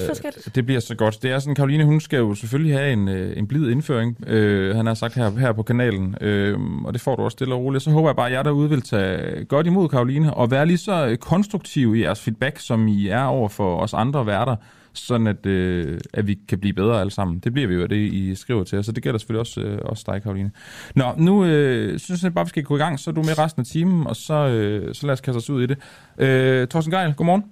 [0.56, 1.24] det bliver så godt.
[1.24, 4.76] Det er sådan, Karoline, hun skal jo selvfølgelig have en, øh, en blid indføring, øh,
[4.76, 7.62] han har sagt her, her på kanalen, øh, og det får du også stille og
[7.62, 7.84] roligt.
[7.84, 10.78] Så håber jeg bare, at jer derude vil tage godt imod Karoline, og være lige
[10.78, 14.56] så konstruktiv i jeres feedback, som I er over for os andre værter,
[14.94, 17.40] sådan at, øh, at vi kan blive bedre alle sammen.
[17.40, 19.62] Det bliver vi jo af det, I skriver til os, så det gælder selvfølgelig også,
[19.62, 20.52] øh, også dig, Karoline.
[20.96, 23.40] Nå, nu øh, synes jeg bare, vi skal gå i gang, så er du med
[23.40, 25.78] resten af timen, og så, øh, så lad os kaste os ud i det.
[26.18, 27.44] Øh, Thorsten Geil, godmorgen.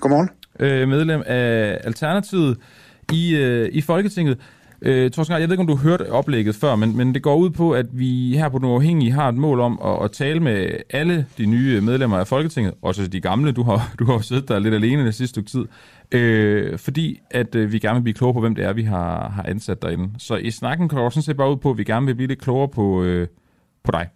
[0.00, 0.30] Godmorgen.
[0.60, 2.58] Øh, medlem af Alternativet
[3.12, 4.38] i, øh, i Folketinget.
[4.82, 7.22] Øh, Thorsten Geil, jeg ved ikke, om du har hørt oplægget før, men, men det
[7.22, 10.12] går ud på, at vi her på Den Uafhængige har et mål om at, at
[10.12, 13.52] tale med alle de nye medlemmer af Folketinget, også de gamle.
[13.52, 15.64] Du har, du har siddet der lidt alene det sidste stykke tid.
[16.12, 19.28] Øh, fordi at øh, vi gerne vil blive klogere på, hvem det er, vi har,
[19.28, 20.10] har ansat derinde.
[20.18, 22.40] Så i snakken kan sådan set bare ud på, at vi gerne vil blive lidt
[22.40, 23.28] klogere på, øh,
[23.84, 24.08] på dig.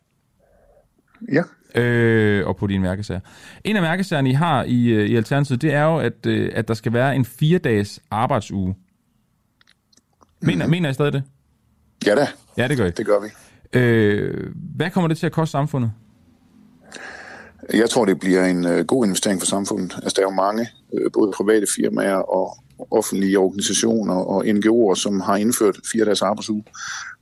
[1.33, 1.43] Ja.
[1.81, 3.21] Øh, og på dine mærkesager.
[3.65, 6.69] En af mærkesagerne, I har i, øh, i Alternativet, det er jo, at, øh, at
[6.69, 8.75] der skal være en fire-dages arbejdsuge.
[10.43, 11.23] Mener, mener I stadig det?
[12.07, 12.29] Ja da.
[12.57, 12.91] Ja, det gør I.
[12.91, 13.29] Det gør vi.
[13.79, 15.93] Øh, hvad kommer det til at koste samfundet?
[17.73, 19.95] Jeg tror, det bliver en øh, god investering for samfundet.
[19.95, 22.57] Altså, der er jo mange, øh, både private firmaer og
[22.91, 26.65] offentlige organisationer og NGO'er, som har indført fire dages arbejdsuge.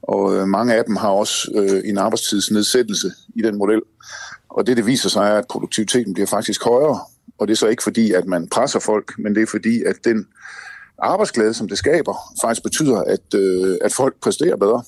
[0.03, 3.83] Og øh, mange af dem har også øh, en arbejdstidsnedsættelse i den model.
[4.49, 7.01] Og det, det viser sig, er, at produktiviteten bliver faktisk højere.
[7.39, 9.97] Og det er så ikke fordi, at man presser folk, men det er fordi, at
[10.05, 10.27] den
[11.03, 14.83] arbejdsglæde, som det skaber, faktisk betyder, at, øh, at folk præsterer bedre.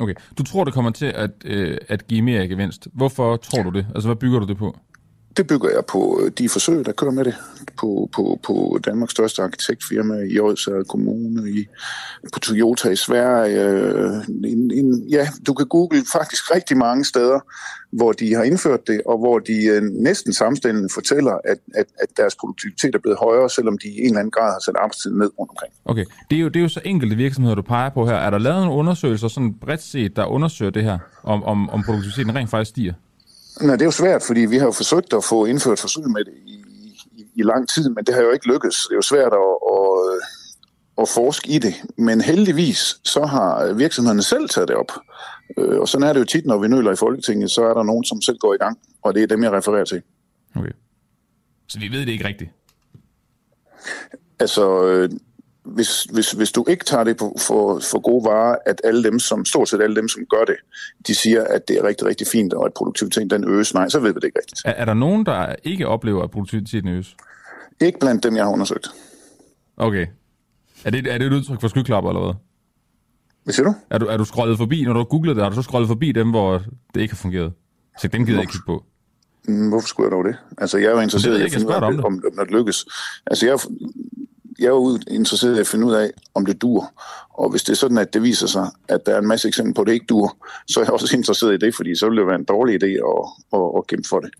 [0.00, 0.14] Okay.
[0.38, 2.88] Du tror, det kommer til at, øh, at give mere gevinst.
[2.92, 3.86] Hvorfor tror du det?
[3.94, 4.76] Altså, hvad bygger du det på?
[5.38, 7.34] Det bygger jeg på øh, de forsøg, der kører med det.
[7.80, 11.66] På, på, på Danmarks største arkitektfirma i Odsherred Kommune, i,
[12.32, 13.62] på Toyota i Sverige.
[13.62, 14.12] Øh,
[14.44, 17.40] en, en, ja, du kan google faktisk rigtig mange steder,
[17.92, 22.08] hvor de har indført det, og hvor de øh, næsten samstillende fortæller, at, at, at
[22.16, 25.18] deres produktivitet er blevet højere, selvom de i en eller anden grad har sat arbejdstiden
[25.18, 25.72] ned rundt omkring.
[25.84, 28.14] Okay, det er, jo, det er jo så enkelte virksomheder, du peger på her.
[28.14, 31.82] Er der lavet nogle undersøgelser, sådan bredt set, der undersøger det her, om, om, om
[31.82, 32.92] produktiviteten rent faktisk stiger?
[33.60, 36.24] Nej, det er jo svært, fordi vi har jo forsøgt at få indført forsøg med
[36.24, 36.64] det i,
[37.12, 38.76] i, i lang tid, men det har jo ikke lykkes.
[38.76, 40.20] Det er jo svært at, at,
[41.02, 41.74] at forske i det.
[41.96, 44.92] Men heldigvis, så har virksomhederne selv taget det op.
[45.58, 47.82] Øh, og sådan er det jo tit, når vi nøler i Folketinget, så er der
[47.82, 50.02] nogen, som selv går i gang, og det er dem, jeg refererer til.
[50.56, 50.72] Okay.
[51.68, 52.50] Så vi ved det ikke rigtigt?
[54.40, 55.10] Altså, øh,
[55.74, 59.18] hvis, hvis, hvis du ikke tager det på, for, for gode varer, at alle dem,
[59.18, 60.56] som stort set alle dem, som gør det,
[61.06, 64.00] de siger, at det er rigtig, rigtig fint, og at produktiviteten den øges, nej, så
[64.00, 64.60] ved vi det ikke rigtigt.
[64.64, 67.16] Er, er der nogen, der ikke oplever, at produktiviteten øges?
[67.80, 68.88] Ikke blandt dem, jeg har undersøgt.
[69.76, 70.06] Okay.
[70.84, 72.34] Er det, er det et udtryk for skyklapper, eller hvad?
[73.44, 73.74] Hvad siger du?
[73.90, 75.88] Er du, er du scrollet forbi, når du har googlet det, har du så scrollet
[75.88, 76.62] forbi dem, hvor
[76.94, 77.52] det ikke har fungeret?
[78.00, 78.84] Så den gider jeg ikke kigge på.
[79.48, 80.36] Mm, Hvorfor skulle jeg dog det?
[80.58, 82.86] Altså, jeg er jo interesseret i at finde ud af, om, om det lykkes.
[83.26, 83.58] Altså, jeg,
[84.58, 86.92] jeg er jo interesseret i at finde ud af, om det dur.
[87.30, 89.74] Og hvis det er sådan, at det viser sig, at der er en masse eksempler
[89.74, 90.36] på, at det ikke dur,
[90.68, 92.86] så er jeg også interesseret i det, fordi så vil det være en dårlig idé
[92.86, 94.30] at, at, at kæmpe for det.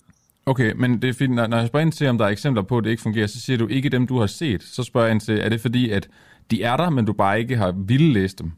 [0.47, 1.35] Okay, men det er fint.
[1.35, 3.41] Når jeg spørger ind til, om der er eksempler på, at det ikke fungerer, så
[3.41, 4.63] siger du ikke dem, du har set.
[4.63, 6.09] Så spørger jeg ind til, er det fordi, at
[6.51, 8.53] de er der, men du bare ikke har ville læse dem?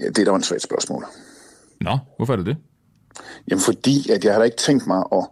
[0.00, 1.04] Ja, det er da et svært spørgsmål.
[1.80, 2.56] Nå, hvorfor er det det?
[3.50, 5.26] Jamen fordi, at jeg har da ikke tænkt mig at,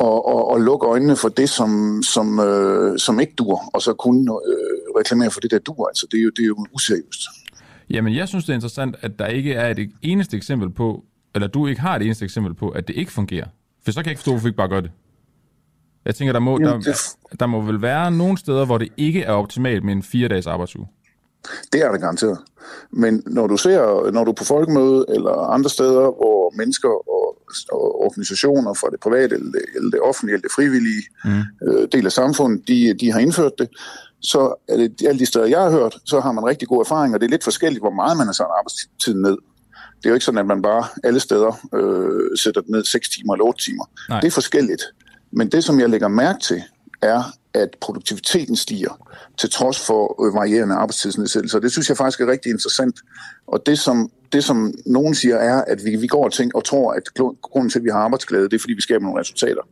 [0.00, 3.92] at, at, at lukke øjnene for det, som, som, øh, som ikke dur, og så
[3.92, 5.88] kun øh, reklamere for det, der dur.
[5.88, 7.20] Altså, det er jo, det er jo useriøst.
[7.90, 11.48] Jamen, jeg synes, det er interessant, at der ikke er et eneste eksempel på, eller
[11.48, 13.46] du ikke har et eneste eksempel på, at det ikke fungerer.
[13.84, 14.90] For så kan jeg ikke forstå, hvorfor vi ikke bare gør det.
[16.04, 19.22] Jeg tænker, der må, Jamen, der, der må vel være nogle steder, hvor det ikke
[19.22, 20.86] er optimalt med en fire-dages arbejdsuge.
[21.72, 22.38] Det er det garanteret.
[22.90, 27.08] Men når du ser, når du er på folkemøde eller andre steder, hvor mennesker og,
[27.08, 27.31] og
[27.72, 31.42] organisationer fra det private eller det, eller det offentlige eller det frivillige mm.
[31.68, 33.68] øh, del af samfundet, de, de har indført det,
[34.22, 37.18] så er det alle de steder, jeg har hørt, så har man rigtig gode erfaringer.
[37.18, 39.36] Det er lidt forskelligt, hvor meget man har sat arbejdstiden ned.
[39.98, 43.08] Det er jo ikke sådan, at man bare alle steder øh, sætter den ned 6
[43.08, 43.84] timer eller 8 timer.
[44.08, 44.20] Nej.
[44.20, 44.82] Det er forskelligt.
[45.32, 46.62] Men det, som jeg lægger mærke til,
[47.02, 47.22] er,
[47.54, 51.58] at produktiviteten stiger til trods for øh, varierende arbejdstidsnedsættelser.
[51.58, 53.00] Det synes jeg faktisk er rigtig interessant.
[53.46, 56.64] Og det, som, det, som nogen siger, er, at vi, vi går og, tænker, og
[56.64, 57.02] tror, at
[57.42, 59.62] grunden til, at vi har arbejdsglæde, det er, fordi vi skaber nogle resultater.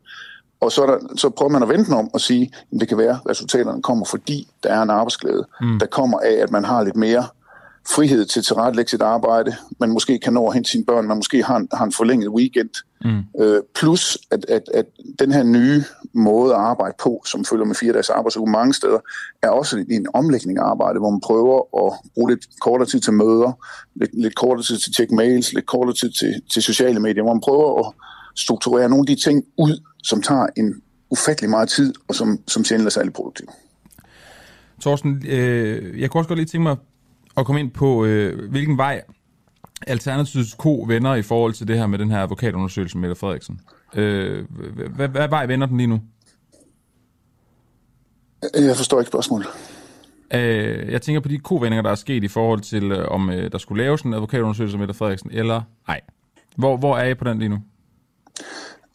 [0.60, 3.18] Og så, der, så prøver man at vente om og sige, at det kan være,
[3.24, 5.46] at resultaterne kommer, fordi der er en arbejdsglæde.
[5.60, 5.78] Mm.
[5.78, 7.26] Der kommer af, at man har lidt mere
[7.88, 11.16] frihed til at tilrettelægge sit arbejde, man måske kan nå at hente sine børn, man
[11.16, 12.70] måske har en, har en forlænget weekend.
[13.04, 13.42] Mm.
[13.42, 14.84] Øh, plus, at, at, at
[15.18, 18.98] den her nye måde at arbejde på, som følger med fire dages arbejdsuge mange steder,
[19.42, 23.12] er også en omlægning af arbejde, hvor man prøver at bruge lidt kortere tid til
[23.12, 23.52] møder,
[23.94, 27.22] lidt, lidt kortere tid til at tjekke mails, lidt kortere tid til, til sociale medier,
[27.22, 27.94] hvor man prøver at
[28.36, 32.64] strukturere nogle af de ting ud, som tager en ufattelig meget tid, og som, som
[32.64, 33.46] sjældent er særlig produktiv.
[34.80, 36.76] Thorsten, øh, jeg kunne også godt lige tænke mig
[37.36, 39.02] at komme ind på, øh, hvilken vej
[39.86, 43.60] Alternativets ko vender i forhold til det her med den her advokatundersøgelse med Mette Frederiksen.
[43.94, 44.44] Øh,
[44.96, 46.00] hvad, hvad vej vender den lige nu?
[48.54, 49.46] Jeg forstår ikke spørgsmålet.
[50.34, 53.52] Øh, jeg tænker på de kovendinger, der er sket i forhold til, øh, om øh,
[53.52, 56.00] der skulle laves en advokatundersøgelse med Mette Frederiksen, eller ej.
[56.56, 57.58] Hvor, hvor er I på den lige nu?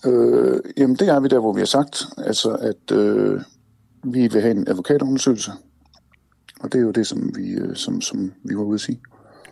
[0.05, 3.41] Øh, jamen, det er vi der, hvor vi har sagt, altså, at øh,
[4.03, 5.51] vi vil have en advokatundersøgelse.
[6.60, 8.99] Og det er jo det, som vi, øh, som, som vi var ude at sige.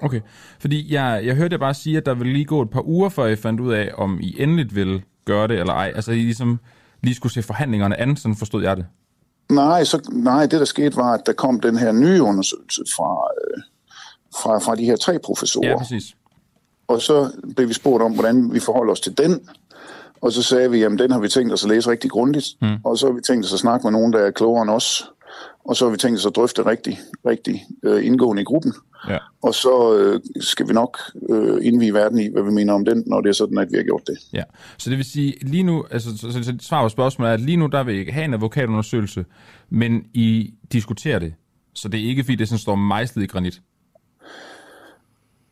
[0.01, 0.21] Okay,
[0.59, 3.09] fordi jeg, jeg hørte jer bare sige, at der vil lige gå et par uger,
[3.09, 5.91] før I fandt ud af, om I endeligt vil gøre det eller ej.
[5.95, 6.59] Altså, I ligesom
[7.03, 8.85] lige skulle se forhandlingerne an, sådan forstod jeg det.
[9.51, 13.27] Nej, så, nej, det der skete var, at der kom den her nye undersøgelse fra,
[13.41, 13.61] øh,
[14.41, 15.69] fra, fra de her tre professorer.
[15.69, 16.15] Ja, præcis.
[16.87, 19.39] Og så blev vi spurgt om, hvordan vi forholder os til den.
[20.21, 22.45] Og så sagde vi, at den har vi tænkt os at læse rigtig grundigt.
[22.61, 22.75] Mm.
[22.83, 25.09] Og så har vi tænkt os at snakke med nogen, der er klogere end os.
[25.65, 28.73] Og så har vi tænkt os at drøfte rigtig, rigtig øh, indgående i gruppen.
[29.09, 29.17] Ja.
[29.41, 30.97] Og så øh, skal vi nok
[31.29, 33.77] øh, indvige verden i, hvad vi mener om den, når det er sådan, at vi
[33.77, 34.17] har gjort det.
[34.33, 34.43] Ja,
[34.77, 37.41] så det vil sige, lige nu, altså så, så, så svar på spørgsmålet er, at
[37.41, 39.25] lige nu der vil I have en advokatundersøgelse,
[39.69, 41.33] men I diskuterer det,
[41.73, 43.61] så det er ikke fordi, det sådan står mejslet i granit?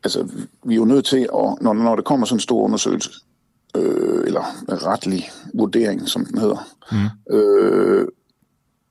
[0.04, 0.28] Altså,
[0.64, 1.28] vi er jo nødt til, at,
[1.60, 3.10] når, når der kommer sådan en stor undersøgelse,
[3.76, 5.24] øh, eller retlig
[5.54, 7.36] vurdering, som den hedder, mm.
[7.36, 8.08] øh,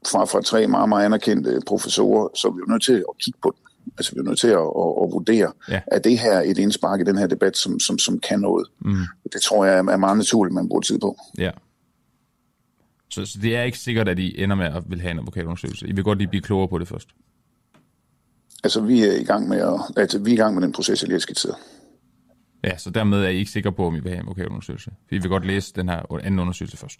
[0.07, 3.39] fra, fra tre meget, meget anerkendte professorer, så er vi jo nødt til at kigge
[3.43, 3.93] på den.
[3.97, 5.81] Altså vi er nødt til at, at, at vurdere, ja.
[5.87, 8.67] er det her et indspark i den her debat, som, som, som kan noget.
[8.79, 8.95] Mm.
[9.33, 11.17] Det tror jeg er meget naturligt, man bruger tid på.
[11.37, 11.51] Ja.
[13.09, 15.87] Så, så det er ikke sikkert, at I ender med at vil have en advokatundersøgelse.
[15.87, 17.09] I vil godt lige blive klogere på det først.
[18.63, 21.01] Altså, vi er i gang med, at, altså, vi er i gang med den proces,
[21.01, 21.55] jeg lige har skitseret.
[22.63, 24.91] Ja, så dermed er I ikke sikre på, om I vil have en advokatundersøgelse.
[25.11, 26.99] I vil godt læse den her anden undersøgelse først.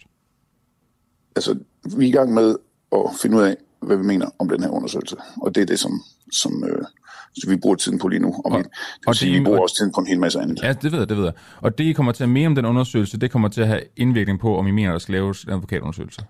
[1.36, 1.58] Altså,
[1.96, 2.56] vi er i gang med
[2.94, 5.16] at finde ud af, hvad vi mener om den her undersøgelse.
[5.42, 6.02] Og det er det, som,
[6.32, 6.84] som, øh,
[7.34, 8.28] som vi bruger tiden på lige nu.
[8.28, 8.70] Og, og, vi, det
[9.06, 10.62] og sige, det, vi bruger og, også tiden på en hel masse andet.
[10.62, 11.32] Ja, det ved jeg, det ved jeg.
[11.60, 13.80] Og det, I kommer til at mene om den undersøgelse, det kommer til at have
[13.96, 16.20] indvirkning på, om I mener, der skal laves en advokatundersøgelse.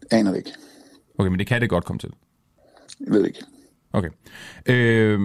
[0.00, 0.52] Det aner det ikke.
[1.18, 2.10] Okay, men det kan det godt komme til.
[3.00, 3.38] Jeg ved ikke.
[3.92, 4.08] Okay.
[4.66, 5.20] Øh,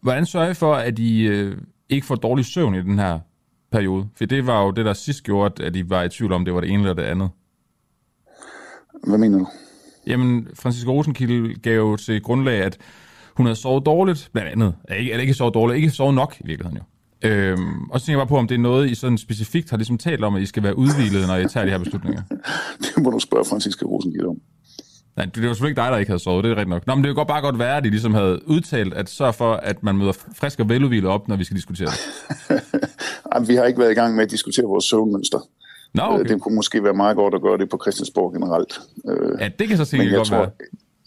[0.00, 1.56] hvordan sørger I for, at I øh,
[1.88, 3.20] ikke får dårlig søvn i den her
[3.72, 4.08] periode?
[4.16, 6.54] For det var jo det, der sidst gjorde, at I var i tvivl om, det
[6.54, 7.30] var det ene eller det andet.
[9.06, 9.46] Hvad mener du?
[10.06, 12.78] Jamen, Francisco Rosenkilde gav jo til grundlag, at
[13.36, 14.74] hun havde sovet dårligt, blandt andet.
[14.98, 16.84] Ikke, eller ikke sovet dårligt, ikke sovet nok i virkeligheden jo.
[17.28, 19.76] Øhm, og så tænker jeg bare på, om det er noget, I sådan specifikt har
[19.76, 22.22] ligesom talt om, at I skal være udvilet, når I tager de her beslutninger.
[22.82, 24.40] det må du spørge Francisco Rosenkilde om.
[25.16, 26.86] Nej, det var selvfølgelig ikke dig, der ikke havde sovet, det er rigtigt nok.
[26.86, 29.32] Nå, men det kunne godt bare godt være, at de ligesom havde udtalt, at sørge
[29.32, 32.00] for, at man møder frisk og veludvilet op, når vi skal diskutere det.
[33.34, 35.38] Jamen, vi har ikke været i gang med at diskutere vores søvnmønster.
[35.94, 36.24] Nå, okay.
[36.24, 38.80] Det kunne måske være meget godt at gøre det på Christiansborg generelt.
[39.40, 40.50] Ja, det kan så sikkert godt tror, være.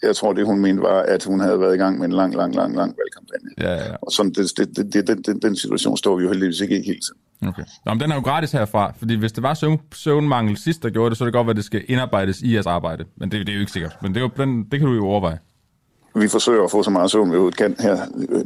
[0.02, 2.34] Jeg tror, det hun mente var, at hun havde været i gang med en lang,
[2.34, 3.50] lang, lang, lang valgkampagne.
[3.58, 3.96] Ja, ja.
[4.02, 6.80] Og sådan, det, det, det, det, den, den, den situation står vi jo heldigvis ikke
[6.80, 7.48] i hele tiden.
[7.48, 7.62] Okay.
[7.86, 10.90] Nå, men den er jo gratis herfra, fordi hvis det var søvn, søvnmangel sidst, der
[10.90, 13.04] gjorde det, så er det godt, at det skal indarbejdes i jeres arbejde.
[13.16, 13.96] Men det, det er jo ikke sikkert.
[14.02, 15.38] Men det, er jo, den, det kan du jo overveje.
[16.20, 17.96] Vi forsøger at få så meget søvn, vi overhovedet kan her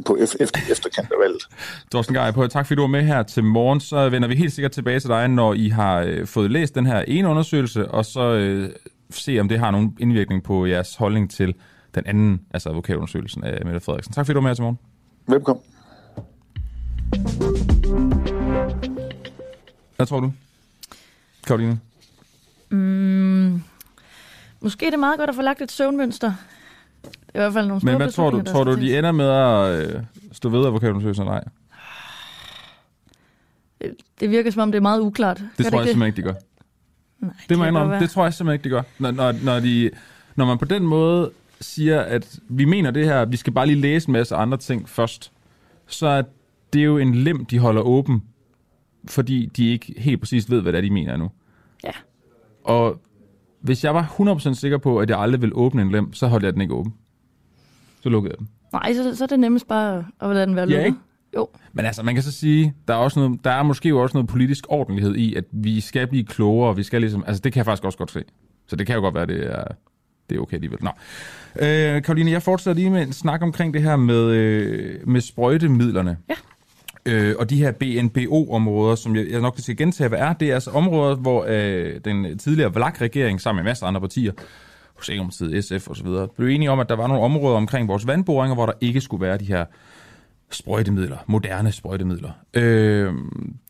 [0.05, 1.47] på efter, efterkant af valget.
[1.91, 3.79] Thorsten Geir, på tak fordi du var med her til morgen.
[3.79, 6.85] Så vender vi helt sikkert tilbage til dig, når I har øh, fået læst den
[6.85, 8.69] her ene undersøgelse, og så øh,
[9.09, 11.55] se, om det har nogen indvirkning på jeres holdning til
[11.95, 14.13] den anden, altså advokatundersøgelsen af Mette Frederiksen.
[14.13, 14.79] Tak fordi du var med her til morgen.
[15.27, 15.63] Velkommen.
[19.95, 20.31] Hvad tror du,
[21.47, 21.79] Karoline?
[22.69, 23.61] Mm,
[24.61, 26.33] måske er det meget godt at få lagt et søvnmønster.
[27.03, 28.41] Det i hvert fald nogle store Men hvad tror du?
[28.41, 30.01] Tror du, de ender med at øh,
[30.31, 31.43] stå ved advokatundersøgelsen eller nej?
[33.83, 33.95] tages.
[34.19, 35.37] Det virker som om, det er meget uklart.
[35.37, 36.33] Det Gør tror jeg ikke simpelthen ikke, de gør.
[37.19, 37.99] Nej, Det må jeg indrømme.
[37.99, 38.81] Det tror jeg simpelthen ikke, de gør.
[38.99, 39.89] Når, når, når, de,
[40.35, 41.31] når man på den måde
[41.61, 44.89] siger, at vi mener det her, vi skal bare lige læse en masse andre ting
[44.89, 45.31] først,
[45.87, 46.21] så er
[46.73, 48.23] det jo en lem, de holder åben,
[49.05, 51.31] fordi de ikke helt præcis ved, hvad det er, de mener nu.
[51.83, 51.91] Ja.
[52.63, 53.01] Og
[53.63, 56.45] hvis jeg var 100% sikker på, at jeg aldrig ville åbne en lem, så holdt
[56.45, 56.93] jeg den ikke åben.
[58.01, 58.49] Så lukkede jeg den.
[58.73, 60.85] Nej, så, så er det nemmest bare at lade den være Ja, lukket.
[60.85, 60.97] ikke?
[61.35, 61.47] Jo.
[61.73, 64.29] Men altså, man kan så sige, der er, også noget, der er måske også noget
[64.29, 67.65] politisk ordentlighed i, at vi skal blive klogere, vi skal ligesom, altså det kan jeg
[67.65, 68.23] faktisk også godt se.
[68.67, 69.63] Så det kan jo godt være, det er,
[70.29, 70.79] det er okay alligevel.
[70.81, 70.89] Nå.
[71.59, 76.17] Øh, Karoline, jeg fortsætter lige med en snak omkring det her med, øh, med sprøjtemidlerne.
[76.29, 76.35] Ja.
[77.05, 80.53] Øh, og de her BNBO-områder, som jeg, jeg nok skal gentage, hvad er, det er
[80.53, 84.31] altså områder, hvor øh, den tidligere VLAK-regering sammen med masser af andre partier,
[84.99, 86.07] Socialdemokratiet, SF osv.,
[86.37, 89.21] blev enige om, at der var nogle områder omkring vores vandboringer, hvor der ikke skulle
[89.21, 89.65] være de her
[90.51, 92.29] sprøjtemidler, moderne sprøjtemidler.
[92.53, 93.13] Øh,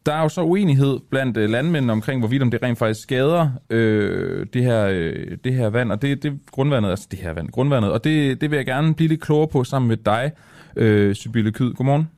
[0.06, 3.50] der er jo så uenighed blandt øh, landmændene omkring, hvorvidt om det rent faktisk skader
[3.70, 7.50] øh, det, her, øh, det her vand, og det, det grundvandet, altså det her vand,
[7.50, 10.32] grundvandet, og det, det vil jeg gerne blive lidt klogere på sammen med dig,
[10.76, 11.74] øh, Sybille Kyd.
[11.74, 12.10] Godmorgen.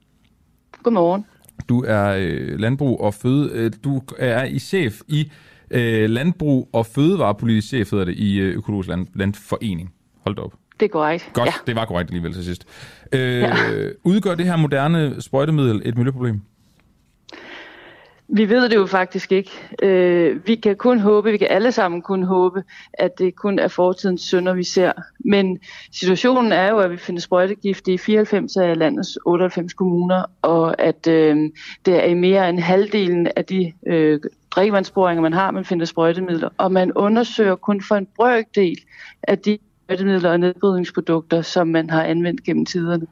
[0.86, 1.26] Godmorgen.
[1.70, 5.32] Du er øh, landbrug og føde, øh, du er i chef i
[5.72, 9.94] øh, landbrug og fødevarepolitisk chef, hedder det, i øh, Økologisk Land, Landforening.
[10.26, 10.54] Hold da op.
[10.80, 11.30] Det er korrekt.
[11.34, 11.54] Godt, Ja.
[11.68, 12.66] det var korrekt alligevel til sidst.
[13.12, 13.50] Øh, Ja.
[14.04, 16.42] Udgør det her moderne sprøjtemiddel et miljøproblem?
[18.28, 19.52] Vi ved det jo faktisk ikke.
[19.82, 23.68] Øh, vi kan kun håbe, vi kan alle sammen kun håbe, at det kun er
[23.68, 24.92] fortidens synder, vi ser.
[25.20, 25.60] Men
[25.92, 31.08] situationen er jo, at vi finder sprøjtegift i 94 af landets 98 kommuner, og at
[31.08, 31.38] øh,
[31.86, 34.20] det er i mere end halvdelen af de øh,
[34.52, 36.50] drikkevandsboringer, man har, man finder sprøjtemidler.
[36.58, 38.78] Og man undersøger kun for en brøkdel
[39.24, 43.08] af de sprøjtemidler og nedbrydningsprodukter, som man har anvendt gennem tiderne.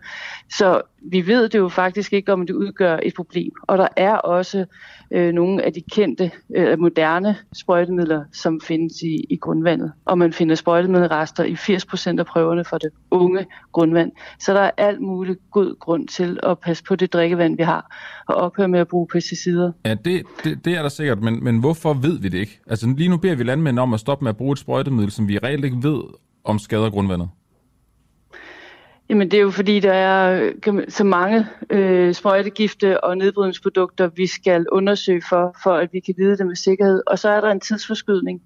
[0.50, 3.52] Så vi ved det jo faktisk ikke, om det udgør et problem.
[3.68, 4.66] Og der er også
[5.12, 9.92] øh, nogle af de kendte, øh, moderne sprøjtemidler, som findes i, i grundvandet.
[10.06, 14.12] Og man finder sprøjtemiddelrester i 80% af prøverne for det unge grundvand.
[14.40, 17.98] Så der er alt muligt god grund til at passe på det drikkevand, vi har,
[18.28, 19.72] og ophøre med at bruge pesticider.
[19.86, 22.60] Ja, det, det, det er der sikkert, men, men hvorfor ved vi det ikke?
[22.68, 25.28] Altså lige nu beder vi landmænd om at stoppe med at bruge et sprøjtemiddel, som
[25.28, 26.02] vi reelt ikke ved
[26.44, 27.30] om skader grundvandet.
[29.10, 30.52] Jamen det er jo fordi, der er
[30.88, 36.38] så mange øh, sprøjtegifte og nedbrydningsprodukter, vi skal undersøge for, for at vi kan vide
[36.38, 37.02] det med sikkerhed.
[37.08, 38.42] Og så er der en tidsforskydning.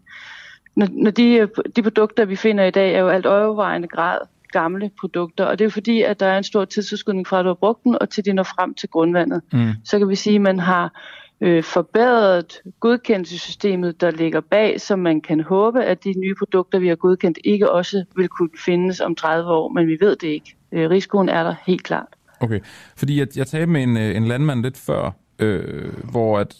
[0.75, 4.17] Når, når de, øh, de produkter, vi finder i dag, er jo alt overvejende grad
[4.51, 7.43] gamle produkter, og det er jo fordi, at der er en stor tidsforskydning fra, at
[7.43, 9.41] du har brugt den, og til de når frem til grundvandet.
[9.53, 9.71] Mm.
[9.85, 11.01] Så kan vi sige, at man har
[11.41, 16.87] øh, forbedret godkendelsessystemet, der ligger bag, så man kan håbe, at de nye produkter, vi
[16.87, 20.55] har godkendt, ikke også vil kunne findes om 30 år, men vi ved det ikke.
[20.71, 22.07] Øh, risikoen er der helt klart.
[22.39, 22.59] Okay,
[22.97, 26.55] fordi jeg, jeg talte med en, øh, en landmand lidt før, øh, hvor at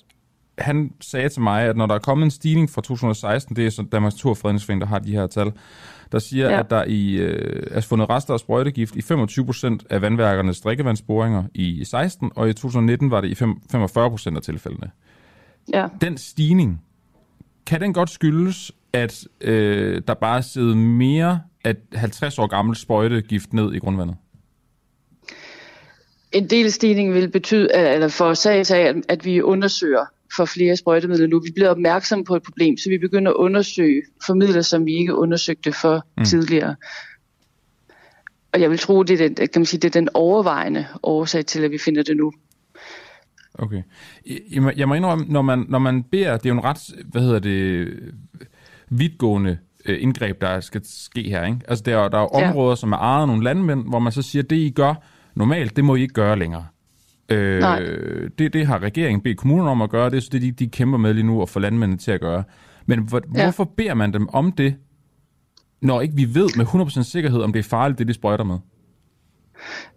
[0.58, 3.70] han sagde til mig, at når der er kommet en stigning fra 2016, det er
[3.70, 5.52] så Danmarks Naturfredningsforening, der har de her tal,
[6.12, 6.60] der siger, ja.
[6.60, 11.86] at der i, øh, er fundet rester af sprøjtegift i 25% af vandværkernes drikkevandsboringer i
[11.86, 14.92] 16, og i 2019 var det i 45% af tilfældene.
[15.74, 15.88] Ja.
[16.02, 16.82] Den stigning,
[17.66, 23.54] kan den godt skyldes, at øh, der bare sidder mere af 50 år gammel sprøjtegift
[23.54, 24.16] ned i grundvandet?
[26.32, 30.06] En del stigning vil betyde, eller forårsages af, at, at vi undersøger
[30.36, 31.40] for flere sprøjtemidler nu.
[31.40, 35.16] Vi bliver opmærksom på et problem, så vi begynder at undersøge formidler, som vi ikke
[35.16, 36.26] undersøgte for mm.
[36.26, 36.76] tidligere.
[38.54, 41.46] Og jeg vil tro, det er, den, kan man sige, det er den overvejende årsag
[41.46, 42.32] til, at vi finder det nu.
[43.54, 43.84] Okay.
[44.78, 47.40] Jeg må indrømme, når man, når man beder, det er jo en ret, hvad hedder
[47.40, 47.88] det,
[48.90, 51.46] vidtgående øh, indgreb, der skal ske her.
[51.46, 51.60] Ikke?
[51.68, 52.76] Altså, der, er, der er områder, ja.
[52.76, 54.94] som er ejet af nogle landmænd, hvor man så siger, det I gør
[55.36, 56.66] normalt, det må I ikke gøre længere.
[57.30, 57.62] Øh,
[58.40, 60.68] det, det har regeringen bedt kommunerne om at gøre, det er så det, de, de
[60.68, 62.44] kæmper med lige nu at få landmændene til at gøre.
[62.86, 63.44] Men hvor, ja.
[63.44, 64.76] hvorfor beder man dem om det,
[65.82, 68.58] når ikke vi ved med 100% sikkerhed, om det er farligt, det de sprøjter med?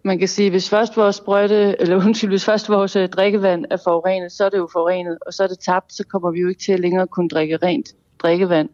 [0.03, 3.77] Man kan sige, hvis først vores sprøjte, eller undskyld, hvis først vores øh, drikkevand er
[3.83, 6.47] forurenet, så er det jo forurenet, og så er det tabt, så kommer vi jo
[6.47, 7.87] ikke til at længere kunne drikke rent
[8.19, 8.69] drikkevand,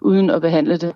[0.00, 0.92] uden at behandle det.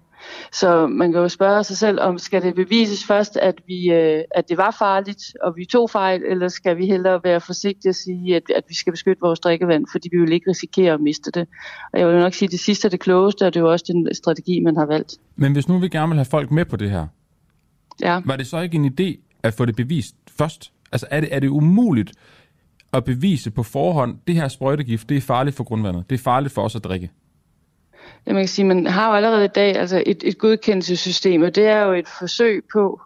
[0.52, 4.22] Så man kan jo spørge sig selv, om skal det bevises først, at, vi, øh,
[4.34, 7.94] at det var farligt, og vi tog fejl, eller skal vi hellere være forsigtige og
[7.94, 11.30] sige, at, at vi skal beskytte vores drikkevand, fordi vi vil ikke risikere at miste
[11.30, 11.48] det.
[11.92, 13.70] Og jeg vil nok sige, at det sidste er det klogeste, og det er jo
[13.72, 15.14] også den strategi, man har valgt.
[15.36, 17.06] Men hvis nu vi gerne vil have folk med på det her,
[18.00, 18.20] ja.
[18.24, 20.72] var det så ikke en idé at få det bevist først?
[20.92, 22.12] Altså er det, er det umuligt
[22.92, 26.54] at bevise på forhånd, det her sprøjtegift, det er farligt for grundvandet, det er farligt
[26.54, 27.10] for os at drikke?
[28.26, 31.54] Ja, man kan sige, man har jo allerede i dag altså et, et godkendelsessystem, og
[31.54, 33.00] det er jo et forsøg på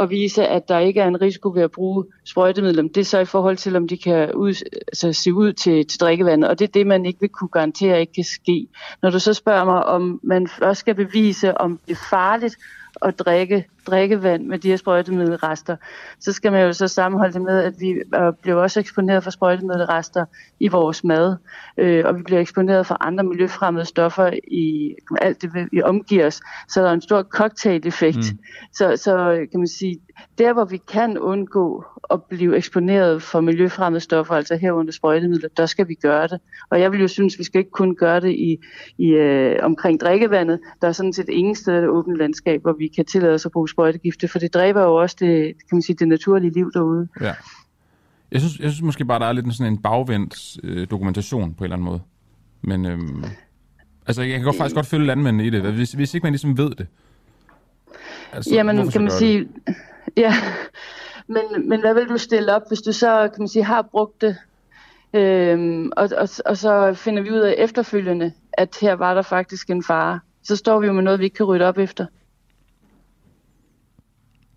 [0.00, 2.82] at vise, at der ikke er en risiko ved at bruge sprøjtemidler.
[2.82, 4.54] Det er så i forhold til, om de kan ud,
[4.88, 8.00] altså, se ud til, til drikkevandet, og det er det, man ikke vil kunne garantere
[8.00, 8.66] ikke kan ske.
[9.02, 12.56] Når du så spørger mig, om man først skal bevise, om det er farligt
[13.02, 15.76] at drikke drikkevand med de her sprøjtemiddelrester,
[16.20, 19.30] så skal man jo så sammenholde det med, at vi øh, bliver også eksponeret for
[19.30, 20.24] sprøjtemiddelrester
[20.60, 21.36] i vores mad,
[21.78, 26.40] øh, og vi bliver eksponeret for andre miljøfremmede stoffer i alt det, vi omgiver os.
[26.68, 28.16] Så der er en stor cocktail-effekt.
[28.16, 28.38] Mm.
[28.72, 30.00] Så, så kan man sige,
[30.38, 35.66] der hvor vi kan undgå at blive eksponeret for miljøfremmede stoffer, altså herunder sprøjtemidler, der
[35.66, 36.40] skal vi gøre det.
[36.70, 38.58] Og jeg vil jo synes, at vi skal ikke kun gøre det i,
[38.98, 40.60] i øh, omkring drikkevandet.
[40.82, 43.46] Der er sådan set ingen steder i det åbne landskab, hvor vi kan tillade os
[43.46, 46.70] at bruge sprøjtegifte, for det dræber jo også det, kan man sige, det naturlige liv
[46.74, 47.08] derude.
[47.20, 47.34] Ja.
[48.32, 51.64] Jeg synes, jeg synes måske bare, der er lidt sådan en bagvendt øh, dokumentation på
[51.64, 52.00] en eller anden måde.
[52.62, 53.24] Men øhm,
[54.06, 56.58] altså, jeg kan godt, faktisk godt følge landmændene i det, hvis, hvis ikke man ligesom
[56.58, 56.86] ved det.
[58.32, 59.38] Altså, Jamen, kan man sige...
[59.38, 59.74] Det?
[60.16, 60.32] Ja,
[61.26, 64.20] men, men hvad vil du stille op, hvis du så, kan man sige, har brugt
[64.20, 64.36] det,
[65.14, 69.70] øhm, og, og, og så finder vi ud af efterfølgende, at her var der faktisk
[69.70, 70.20] en fare.
[70.42, 72.06] Så står vi jo med noget, vi ikke kan rydde op efter.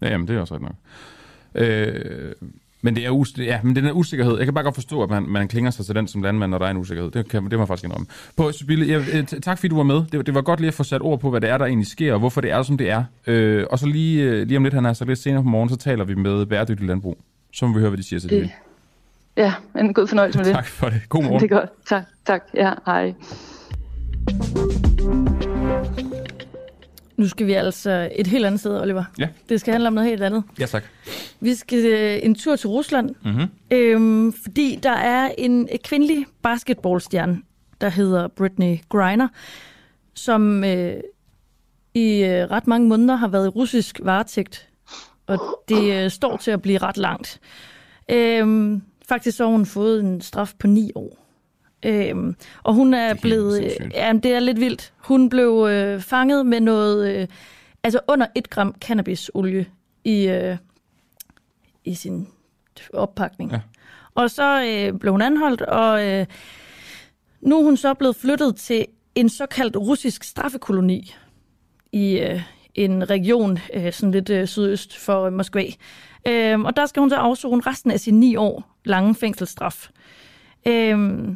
[0.02, 0.76] Ja, jamen, det er også ret nok.
[1.56, 2.32] Øh,
[2.82, 4.38] men det er, us- ja, men den er usikkerhed.
[4.38, 6.58] Jeg kan bare godt forstå, at man, man klinger sig til den som landmand, når
[6.58, 7.12] der er en usikkerhed.
[7.12, 8.08] Det, kan, det må jeg faktisk indrømme.
[8.38, 10.02] På Sybille, jeg, øh, tak fordi du var med.
[10.12, 11.88] Det, det var godt lige at få sat ord på, hvad det er, der egentlig
[11.88, 13.04] sker, og hvorfor det er, som det er.
[13.28, 15.70] Øh, og så lige, øh, lige om lidt, han er så lidt senere på morgen,
[15.70, 17.18] så taler vi med bæredygtig landbrug.
[17.54, 18.50] Så må vi høre, hvad de siger til det.
[19.38, 20.54] Ja, en god fornøjelse med det.
[20.56, 21.02] Tak for det.
[21.10, 21.42] God morgen.
[21.42, 21.70] Det er godt.
[21.90, 22.04] Tak.
[22.26, 22.42] Tak.
[22.56, 23.14] Ja, hej.
[27.18, 29.04] Nu skal vi altså et helt andet sted, Oliver.
[29.20, 29.28] Ja.
[29.50, 30.44] Det skal handle om noget helt andet.
[30.60, 30.84] Ja, tak.
[31.40, 33.48] Vi skal øh, en tur til Rusland, mm-hmm.
[33.72, 37.42] øhm, fordi der er en kvindelig basketballstjerne,
[37.82, 39.28] der hedder Britney Griner,
[40.14, 40.94] som øh,
[41.94, 44.70] i øh, ret mange måneder har været i russisk varetægt,
[45.28, 47.40] og det øh, står til at blive ret langt.
[48.12, 51.27] Øhm, faktisk så har hun fået en straf på ni år.
[51.86, 53.74] Øhm, og hun er, er blevet...
[53.94, 54.94] Ja, det er lidt vildt.
[54.98, 57.16] Hun blev øh, fanget med noget...
[57.16, 57.28] Øh,
[57.84, 59.66] altså under et gram cannabisolie
[60.04, 60.58] i, øh,
[61.86, 62.28] i sin
[62.94, 63.52] oppakning.
[63.52, 63.60] Ja.
[64.16, 66.26] Og så øh, blev hun anholdt, og øh,
[67.42, 68.86] nu er hun så blevet flyttet til
[69.16, 71.16] en såkaldt russisk straffekoloni
[71.92, 72.42] i øh,
[72.76, 75.66] en region øh, sådan lidt øh, sydøst for Moskva.
[76.28, 79.90] Øh, og der skal hun så afzone resten af sin ni år lange fængselsstraf.
[80.68, 81.28] Øh,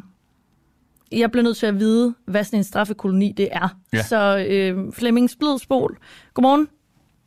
[1.12, 3.68] jeg bliver nødt til at vide, hvad sådan en straffekoloni det er.
[3.92, 4.02] Ja.
[4.02, 5.98] Så øh, Flemming Splidsbol,
[6.34, 6.68] godmorgen.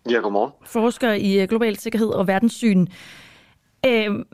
[0.09, 0.51] Ja, godmorgen.
[0.65, 2.87] Forsker i øh, global sikkerhed og verdenssyn.
[3.85, 4.25] Øh,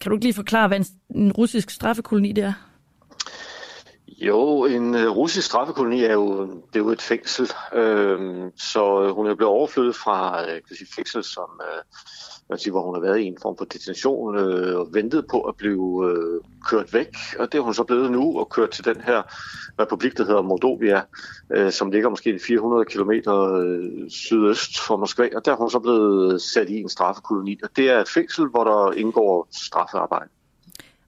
[0.00, 2.52] kan du ikke lige forklare, hvad en, en russisk straffekoloni det er?
[4.18, 9.26] Jo, en uh, russisk straffekoloni er jo, det er jo et fængsel, øhm, så hun
[9.26, 11.84] er blevet overflyttet fra uh, kan sige, fængsel, som, uh,
[12.48, 15.40] man siger, hvor hun har været i en form for detention øh, og ventet på
[15.40, 16.40] at blive øh,
[16.70, 17.16] kørt væk.
[17.38, 19.22] Og det er hun så blevet nu og kørt til den her
[19.80, 21.02] republik, der hedder Moldovia,
[21.50, 25.28] øh, som ligger måske 400 km øh, sydøst for Moskva.
[25.36, 27.58] Og der er hun så blevet sat i en straffekoloni.
[27.62, 30.28] Og det er et fængsel, hvor der indgår straffearbejde.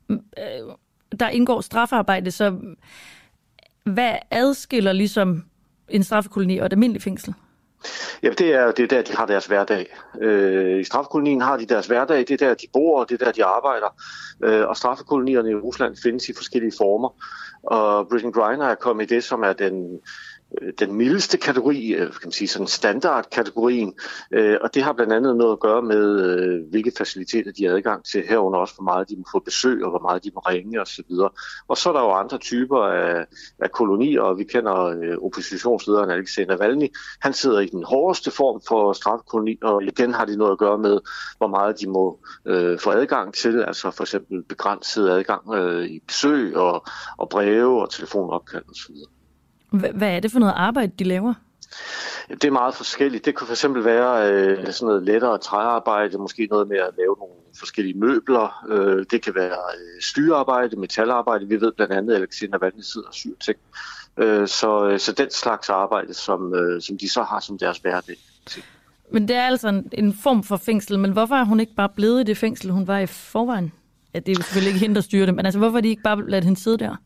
[0.08, 0.74] Mm, øh,
[1.20, 2.58] der indgår straffearbejde, så
[3.84, 5.44] hvad adskiller ligesom
[5.88, 7.34] en straffekoloni og et almindeligt fængsel?
[8.22, 9.96] Ja, det er, det er der, de har deres hverdag.
[10.20, 13.24] Øh, I straffekolonien har de deres hverdag, det er der, de bor, og det er
[13.24, 13.94] der, de arbejder.
[14.44, 17.14] Øh, og straffekolonierne i Rusland findes i forskellige former.
[17.62, 20.00] Og Britain Griner er kommet i det, som er den
[20.62, 23.94] Øh, den mildeste kategori, øh, kan man sige sådan standardkategorien,
[24.32, 28.04] øh, og det har blandt andet noget at gøre med, hvilke faciliteter de har adgang
[28.04, 30.80] til, herunder også, hvor meget de må få besøg, og hvor meget de må ringe
[30.80, 31.12] osv.
[31.68, 33.26] Og så er der jo andre typer af,
[33.58, 36.88] af kolonier, og vi kender oppositionslederen Alexei Navalny.
[37.20, 40.78] Han sidder i den hårdeste form for strafkoloni, og igen har de noget at gøre
[40.78, 40.98] med,
[41.38, 46.00] hvor meget de må øh, få adgang til, altså for eksempel begrænset adgang øh, i
[46.06, 46.84] besøg og,
[47.16, 48.94] og breve og telefonopkald osv.
[49.70, 51.34] Hvad er det for noget arbejde, de laver?
[52.28, 53.24] Det er meget forskelligt.
[53.24, 57.34] Det kan fx være øh, sådan noget lettere træarbejde, måske noget med at lave nogle
[57.58, 58.64] forskellige møbler.
[58.68, 61.48] Øh, det kan være øh, styrearbejde, metalarbejde.
[61.48, 63.58] Vi ved blandt andet, at Alexander Vandel sidder og syr ting.
[64.16, 67.78] Øh, så, øh, så den slags arbejde, som, øh, som de så har som deres
[67.78, 68.16] hverdag.
[69.12, 71.88] Men det er altså en, en form for fængsel, men hvorfor er hun ikke bare
[71.88, 73.72] blevet i det fængsel, hun var i forvejen?
[74.14, 75.88] Ja, det er jo selvfølgelig ikke hende, der styrer det, men altså, hvorfor er de
[75.88, 76.96] ikke bare ladet hende sidde der?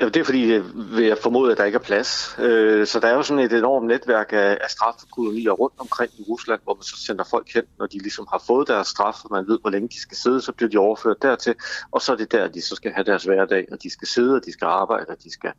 [0.00, 2.36] Jamen, det er fordi, øh, vil jeg formode, at der ikke er plads.
[2.38, 6.22] Øh, så der er jo sådan et enormt netværk af, af straffekolonier rundt omkring i
[6.28, 9.28] Rusland, hvor man så sender folk hen, når de ligesom har fået deres straf, og
[9.32, 11.54] man ved, hvor længe de skal sidde, så bliver de overført dertil,
[11.90, 14.34] og så er det der, de så skal have deres hverdag, og de skal sidde,
[14.34, 15.52] og de skal arbejde, og de skal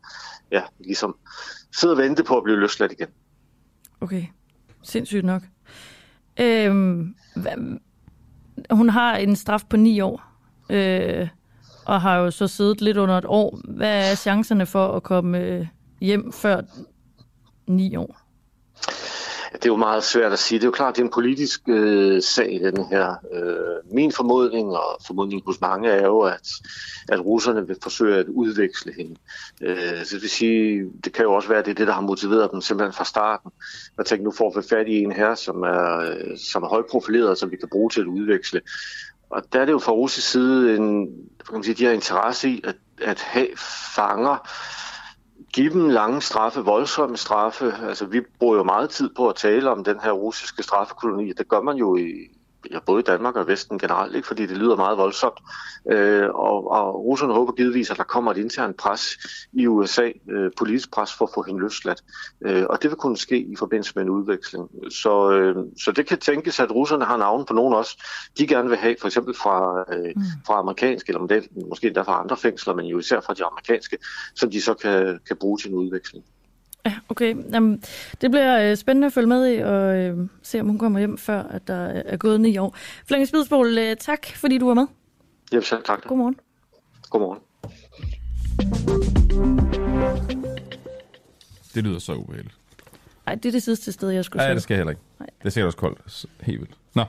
[0.52, 1.16] ja, ligesom
[1.76, 3.08] sidde og vente på at blive løsladt igen.
[4.02, 4.26] Okay,
[4.84, 5.42] sindssygt nok.
[6.40, 7.16] Øhm,
[8.72, 10.24] hun har en straf på ni år.
[10.70, 11.28] Øh,
[11.88, 13.60] og har jo så siddet lidt under et år.
[13.64, 15.68] Hvad er chancerne for at komme øh,
[16.02, 16.62] hjem før
[17.68, 18.18] ni år?
[19.54, 20.60] Det er jo meget svært at sige.
[20.60, 23.16] Det er jo klart, det er en politisk øh, sag, den her.
[23.34, 26.50] Øh, min formodning og formodning hos mange er jo, at,
[27.10, 29.16] at russerne vil forsøge at udveksle hende.
[29.62, 31.94] Øh, så det vil sige, det kan jo også være, at det er det, der
[31.94, 33.52] har motiveret dem simpelthen fra starten.
[33.98, 37.38] Jeg tænker, nu får vi fat i en her, som er, øh, som er højprofileret,
[37.38, 38.62] som vi kan bruge til at udveksle.
[39.30, 41.08] Og der er det jo fra russisk side, en,
[41.46, 43.48] kan man sige, de har interesse i at, at have
[43.96, 44.48] fanger,
[45.54, 47.74] give dem lange straffe, voldsomme straffe.
[47.82, 51.34] Altså, vi bruger jo meget tid på at tale om den her russiske straffekoloni.
[51.34, 52.37] Det gør man jo i,
[52.86, 54.28] både Danmark og Vesten generelt, ikke?
[54.28, 55.40] fordi det lyder meget voldsomt.
[55.92, 59.18] Øh, og, og russerne håber givetvis, at der kommer et internt pres
[59.54, 62.04] i USA, øh, politisk pres for at få hende løsladt.
[62.46, 64.70] Øh, og det vil kunne ske i forbindelse med en udveksling.
[64.90, 68.04] Så, øh, så det kan tænkes, at russerne har navn på nogen også,
[68.38, 70.22] de gerne vil have, for eksempel fra, øh, mm.
[70.48, 73.98] fra amerikanske, eller måske endda fra andre fængsler, men jo især fra de amerikanske,
[74.36, 76.26] som de så kan, kan bruge til en udveksling.
[76.88, 77.36] Ja, okay.
[77.54, 77.84] Jamen,
[78.22, 81.18] det bliver øh, spændende at følge med i og øh, se, om hun kommer hjem,
[81.18, 82.76] før at der er gået ni år.
[83.06, 84.88] Flemming Spidsbol, øh, tak fordi du var med.
[85.54, 86.02] Ja, selv tak.
[86.08, 86.36] Godmorgen.
[87.10, 87.40] Godmorgen.
[91.76, 92.56] Det lyder så ubehageligt.
[93.26, 95.02] Nej, det er det sidste sted, jeg skulle Nej, det skal jeg heller ikke.
[95.20, 95.30] Nej.
[95.40, 96.26] Det er sikkert også koldt.
[96.42, 96.78] Helt vildt.
[96.96, 97.04] Nå.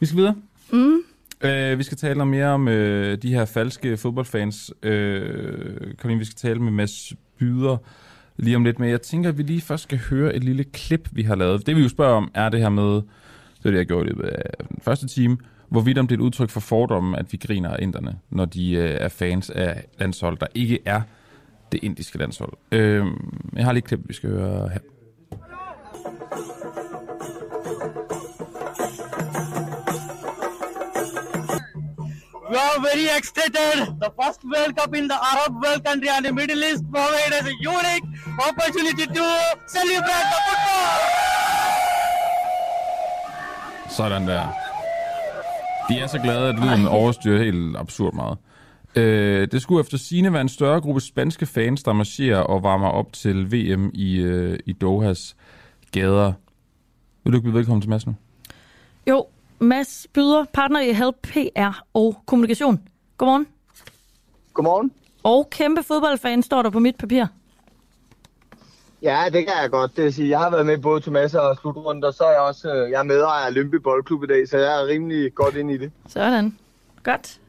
[0.00, 0.36] Vi skal videre.
[0.72, 1.02] Mm.
[1.40, 4.72] Øh, vi skal tale om mere om øh, de her falske fodboldfans.
[4.82, 7.76] Øh, kom ind, vi skal tale med Mads Byder
[8.36, 11.08] lige om lidt, men jeg tænker, at vi lige først skal høre et lille klip,
[11.12, 11.66] vi har lavet.
[11.66, 13.02] Det vi jo spørger om, er det her med, det
[13.64, 15.36] er det, jeg gjorde i løbet af den første time,
[15.68, 18.72] hvorvidt om det er et udtryk for fordommen, at vi griner af inderne, når de
[18.72, 21.00] øh, er fans af landshold, der ikke er
[21.72, 22.52] det indiske landshold.
[22.72, 23.06] Øh,
[23.56, 24.78] jeg har lige et klip, vi skal høre her.
[32.54, 33.76] We are very excited.
[34.04, 37.54] The first World Cup in the Arab world country and the Middle East provides a
[37.74, 38.06] unique
[38.48, 39.26] opportunity to
[39.76, 40.88] celebrate the football.
[43.90, 44.42] Sådan der.
[45.88, 48.38] De er så glade, at lyden overstyrer helt absurd meget.
[48.94, 52.88] Øh, det skulle efter sine være en større gruppe spanske fans, der marcherer og varmer
[52.88, 55.36] op til VM i, øh, i Dohas
[55.92, 56.32] gader.
[57.24, 58.14] Vil du ikke blive velkommen til Mads nu?
[59.08, 59.26] Jo,
[59.58, 62.80] Mads Byder, partner i Help PR og Kommunikation.
[63.18, 63.46] Godmorgen.
[64.54, 64.92] Godmorgen.
[65.22, 67.26] Og kæmpe fodboldfan står der på mit papir.
[69.02, 69.96] Ja, det kan jeg godt.
[69.96, 72.40] Det vil sige, jeg har været med både til masser af slutrunder, så er jeg
[72.40, 75.70] også jeg er medejer af Lømpe Boldklub i dag, så jeg er rimelig godt ind
[75.70, 75.92] i det.
[76.08, 76.58] Sådan.
[77.02, 77.40] Godt.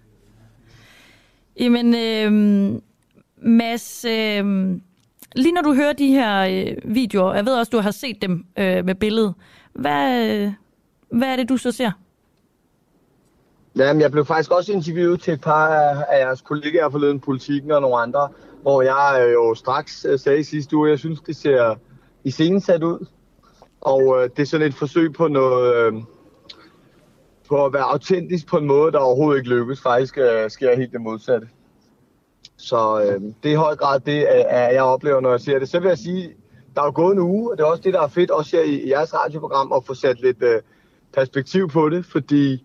[1.59, 2.31] Jamen, øh,
[3.37, 4.45] Mads, øh,
[5.35, 8.45] lige når du hører de her øh, videoer, jeg ved også, du har set dem
[8.57, 9.33] øh, med billedet,
[9.73, 10.51] hvad, øh,
[11.17, 11.91] hvad er det, du så ser?
[13.75, 15.67] Jamen, jeg blev faktisk også interviewet til et par
[16.03, 18.29] af jeres kollegaer forleden, politikken og nogle andre,
[18.61, 21.75] hvor jeg øh, jo straks øh, sagde i sidste uge, at jeg synes, det ser
[22.23, 23.05] i scenen sat ud.
[23.81, 25.75] Og øh, det er sådan et forsøg på noget...
[25.75, 25.93] Øh,
[27.49, 29.81] på at være autentisk på en måde, der overhovedet ikke lykkes.
[29.81, 31.47] Faktisk øh, sker helt det modsatte.
[32.57, 35.59] Så øh, det er i høj grad det, at øh, jeg oplever, når jeg ser
[35.59, 35.69] det.
[35.69, 36.33] Så vil jeg sige,
[36.75, 38.57] der er jo gået en uge, og det er også det, der er fedt, også
[38.57, 40.61] her i, i jeres radioprogram, at få sat lidt øh,
[41.15, 42.63] perspektiv på det, fordi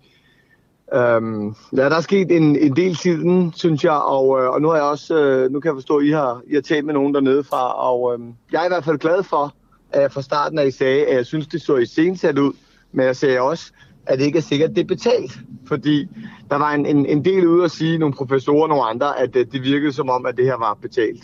[0.94, 4.68] Øhm, ja, der er sket en, en del siden, synes jeg, og, øh, og nu
[4.68, 6.94] har jeg også, øh, nu kan jeg forstå, at I har, I har talt med
[6.94, 9.54] nogen dernede fra, og øh, jeg er i hvert fald glad for,
[9.90, 12.52] at jeg fra starten af I sagde, at jeg synes, det så i sensat ud,
[12.92, 13.72] men jeg sagde også,
[14.06, 16.08] at det ikke er sikkert, at det er betalt, fordi
[16.50, 19.34] der var en, en, en del ude at sige, nogle professorer og nogle andre, at
[19.34, 21.22] det, det virkede som om, at det her var betalt.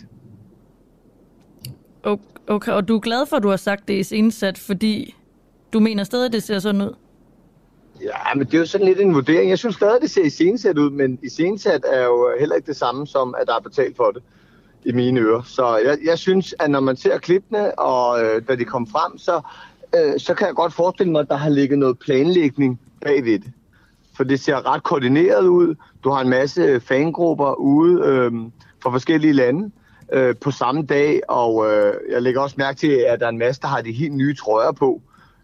[2.47, 5.15] Okay, og du er glad for, at du har sagt det i sensat, fordi
[5.73, 6.95] du mener stadig, at det ser sådan ud?
[8.01, 9.49] Ja, men det er jo sådan lidt en vurdering.
[9.49, 13.07] Jeg synes stadig, det ser iscenesat ud, men iscenesat er jo heller ikke det samme
[13.07, 14.23] som, at der er betalt for det
[14.85, 15.41] i mine ører.
[15.41, 19.17] Så jeg, jeg synes, at når man ser klippene, og øh, da de kom frem,
[19.17, 19.41] så,
[19.95, 23.51] øh, så kan jeg godt forestille mig, at der har ligget noget planlægning bagved det.
[24.17, 25.75] For det ser ret koordineret ud.
[26.03, 28.31] Du har en masse fangrupper ude øh,
[28.83, 29.71] fra forskellige lande
[30.13, 33.37] øh, på samme dag, og øh, jeg lægger også mærke til, at der er en
[33.37, 35.01] masse, der har de helt nye trøjer på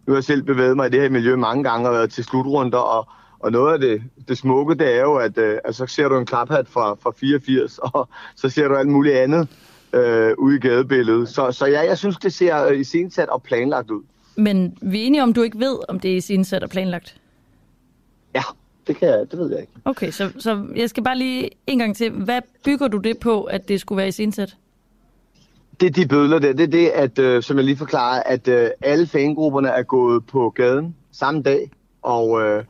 [0.07, 2.23] nu har jeg selv bevæget mig i det her miljø mange gange og været til
[2.23, 3.07] slutrunder, og,
[3.39, 6.17] og noget af det, det smukke, det er jo, at øh, altså, så ser du
[6.17, 9.47] en klaphat fra, fra 84, og så ser du alt muligt andet
[9.93, 11.29] øh, ude i gadebilledet.
[11.29, 14.03] Så, så ja, jeg synes, det ser øh, iscenesat og planlagt ud.
[14.35, 17.17] Men vi er enige om, du ikke ved, om det er iscenesat og planlagt?
[18.35, 18.43] Ja,
[18.87, 19.73] det, kan jeg, det ved jeg ikke.
[19.85, 22.11] Okay, så, så jeg skal bare lige en gang til.
[22.11, 24.55] Hvad bygger du det på, at det skulle være iscenesat?
[25.79, 26.53] Det er de bødler der.
[26.53, 30.25] Det er det, at, øh, som jeg lige forklarede, at øh, alle fangrupperne er gået
[30.25, 31.71] på gaden samme dag,
[32.01, 32.63] og øh,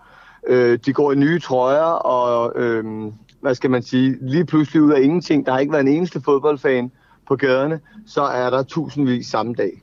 [0.48, 2.84] øh, de går i nye trøjer, og øh,
[3.42, 6.22] hvad skal man sige, lige pludselig ud af ingenting, der har ikke været en eneste
[6.22, 6.92] fodboldfan
[7.28, 9.82] på gaderne, så er der tusindvis samme dag.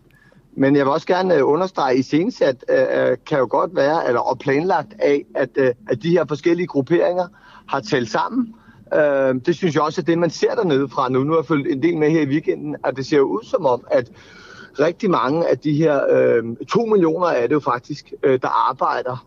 [0.56, 4.06] Men jeg vil også gerne øh, understrege, i senesat øh, øh, kan jo godt være,
[4.06, 7.26] eller og planlagt af, at, øh, at de her forskellige grupperinger
[7.66, 8.55] har talt sammen,
[8.94, 11.24] Øh, det synes jeg også er det, man ser dernede fra nu.
[11.24, 13.66] Nu har jeg følt en del med her i weekenden, at det ser ud som
[13.66, 14.10] om, at
[14.80, 19.26] rigtig mange af de her, øh, to millioner er det jo faktisk, øh, der arbejder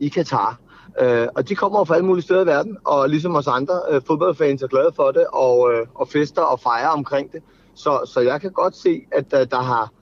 [0.00, 0.58] i Katar.
[1.00, 4.00] Øh, og de kommer fra alle mulige steder i verden, og ligesom os andre øh,
[4.06, 7.42] fodboldfans er glade for det, og, øh, og fester og fejrer omkring det.
[7.74, 9.92] Så, så jeg kan godt se, at der, der har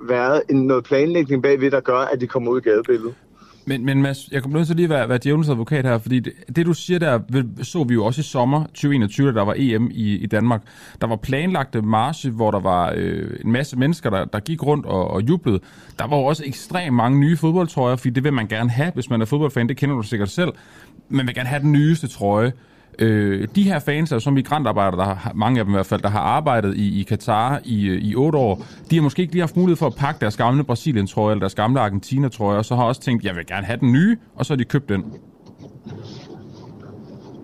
[0.00, 3.14] været en, noget planlægning bagved, der gør, at de kommer ud i gadebilledet.
[3.64, 6.20] Men, men Mads, jeg kommer nødt til lige at være, være djævelens advokat her, fordi
[6.20, 7.20] det, det, du siger der,
[7.62, 10.62] så vi jo også i sommer 2021, da der var EM i, i Danmark.
[11.00, 14.86] Der var planlagte marche, hvor der var øh, en masse mennesker, der, der gik rundt
[14.86, 15.60] og, og jublede.
[15.98, 19.10] Der var jo også ekstremt mange nye fodboldtrøjer, fordi det vil man gerne have, hvis
[19.10, 20.52] man er fodboldfan, det kender du sikkert selv.
[21.08, 22.52] Man vil gerne have den nyeste trøje.
[22.98, 25.86] Øh, de her fans er jo som migrantarbejdere, der har, mange af dem i hvert
[25.86, 28.64] fald, der har arbejdet i, i Katar i, i otte år.
[28.90, 31.54] De har måske ikke lige haft mulighed for at pakke deres gamle Brasilien-trøje eller deres
[31.54, 34.52] gamle Argentina-trøje, og så har også tænkt, jeg vil gerne have den nye, og så
[34.52, 35.04] har de købt den.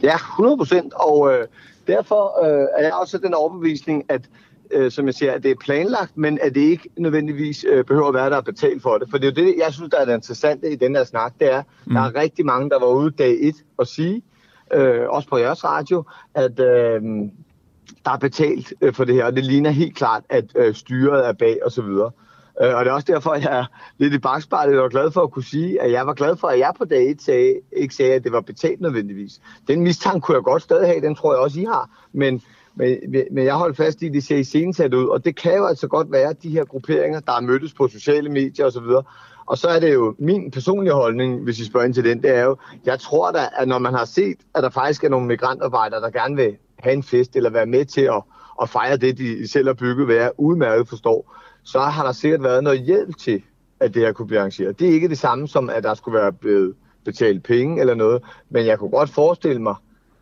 [0.02, 1.46] Ja, 100 procent, og øh,
[1.86, 4.28] derfor øh, er jeg også den overbevisning, at
[4.70, 8.08] øh, som jeg siger, at det er planlagt, men at det ikke nødvendigvis øh, behøver
[8.08, 9.10] at være, der er betalt for det.
[9.10, 11.32] For det er jo det, jeg synes, der er det interessante i den her snak,
[11.40, 11.94] det er, mm.
[11.94, 14.22] der er rigtig mange, der var ude dag et og sige,
[14.72, 16.04] øh, også på jeres radio,
[16.34, 17.02] at øh,
[18.04, 21.28] der er betalt øh, for det her, og det ligner helt klart, at øh, styret
[21.28, 21.84] er bag osv.
[22.62, 23.64] Øh, og det er også derfor, at jeg er
[23.98, 26.58] lidt i bagspejlet og glad for at kunne sige, at jeg var glad for, at
[26.58, 29.40] jeg på dag 1 sagde, ikke sagde, at det var betalt nødvendigvis.
[29.68, 31.90] Den mistanke kunne jeg godt stadig have, den tror jeg også, I har.
[32.12, 32.42] Men,
[32.74, 32.98] men,
[33.30, 35.66] men jeg holder fast i, at det ser i iscenesat ud, og det kan jo
[35.66, 38.90] altså godt være, at de her grupperinger, der er mødtes på sociale medier osv.,
[39.48, 42.36] og så er det jo min personlige holdning, hvis I spørger ind til den, det
[42.36, 45.26] er jo, jeg tror da, at når man har set, at der faktisk er nogle
[45.26, 48.22] migrantarbejdere, der gerne vil have en fest, eller være med til at,
[48.62, 52.42] at fejre det, de selv har bygget, hvad jeg udmærket forstår, så har der sikkert
[52.42, 53.42] været noget hjælp til,
[53.80, 54.78] at det her kunne blive arrangeret.
[54.78, 58.22] Det er ikke det samme som, at der skulle være blevet betalt penge eller noget,
[58.50, 59.74] men jeg kunne godt forestille mig,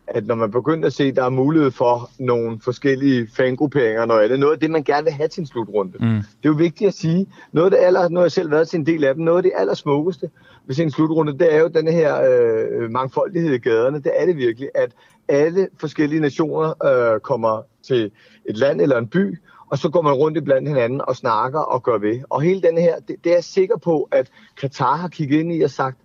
[0.07, 4.19] at når man begynder at se, at der er mulighed for nogle forskellige fangrupperinger, når
[4.19, 5.93] det er noget af det, man gerne vil have til en slutrunde.
[5.99, 6.07] Mm.
[6.07, 8.67] Det er jo vigtigt at sige, noget af det aller, nu har jeg selv været
[8.67, 10.29] til en del af dem, noget af det allersmukkeste
[10.65, 13.97] ved en slutrunde, det er jo denne her øh, mangfoldighed i gaderne.
[13.97, 14.91] Det er det virkelig, at
[15.27, 18.11] alle forskellige nationer øh, kommer til
[18.45, 19.39] et land eller en by,
[19.69, 22.19] og så går man rundt i blandt hinanden og snakker og gør ved.
[22.29, 24.29] Og hele den her, det, det er jeg sikker på, at
[24.61, 25.97] Katar har kigget ind i og sagt,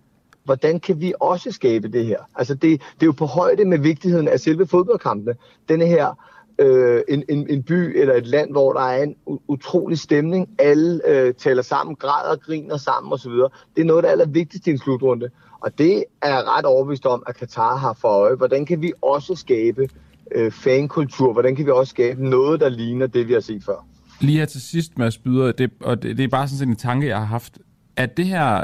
[0.45, 2.17] hvordan kan vi også skabe det her?
[2.35, 5.35] Altså det, det er jo på højde med vigtigheden af selve fodboldkampene.
[5.69, 6.15] Denne her
[6.59, 9.15] øh, en, en, en by eller et land, hvor der er en
[9.47, 10.49] utrolig stemning.
[10.59, 13.31] Alle øh, taler sammen, græder, griner sammen osv.
[13.31, 15.29] Det er noget af det allervigtigste i en slutrunde.
[15.61, 18.35] Og det er jeg ret overbevist om, at Katar har for øje.
[18.35, 19.89] Hvordan kan vi også skabe
[20.35, 21.33] øh, fankultur?
[21.33, 23.85] Hvordan kan vi også skabe noget, der ligner det, vi har set før?
[24.21, 27.07] Lige her til sidst, Mads Byder, det, og det, det er bare sådan en tanke,
[27.07, 27.57] jeg har haft.
[27.95, 28.63] At det her,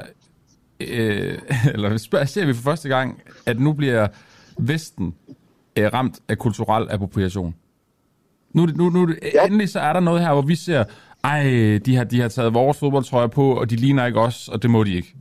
[0.82, 1.40] øh,
[1.74, 4.08] eller ser vi for første gang, at nu bliver
[4.58, 5.16] Vesten
[5.76, 7.56] øh, ramt af kulturel appropriation?
[8.54, 9.46] Nu, nu, nu ja.
[9.46, 10.84] endelig så er der noget her, hvor vi ser,
[11.24, 11.44] ej,
[11.86, 14.70] de har, de har taget vores fodboldtrøjer på, og de ligner ikke os, og det
[14.70, 15.16] må de ikke.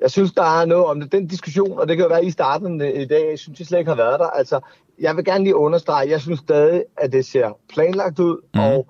[0.00, 1.12] Jeg synes, der er noget om det.
[1.12, 3.78] Den diskussion, og det kan jo være i starten i dag, jeg synes jeg slet
[3.78, 4.26] ikke har været der.
[4.26, 4.60] Altså,
[5.00, 8.36] jeg vil gerne lige understrege, jeg synes stadig, at det ser planlagt ud.
[8.54, 8.60] Mm.
[8.60, 8.86] Og,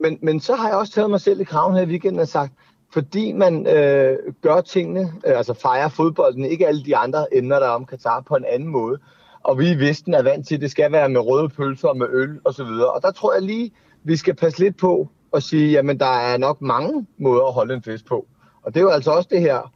[0.00, 2.28] men, men så har jeg også taget mig selv i kraven her i weekenden og
[2.28, 2.52] sagt,
[2.94, 7.66] fordi man øh, gør tingene, øh, altså fejrer fodbolden, ikke alle de andre emner, der
[7.66, 8.98] er om Katar, på en anden måde.
[9.42, 11.96] Og vi i Vesten er vant til, at det skal være med røde pølser og
[11.96, 12.62] med øl osv.
[12.62, 13.70] Og, og der tror jeg lige,
[14.04, 17.74] vi skal passe lidt på og sige, jamen der er nok mange måder at holde
[17.74, 18.26] en fest på.
[18.62, 19.72] Og det er jo altså også det her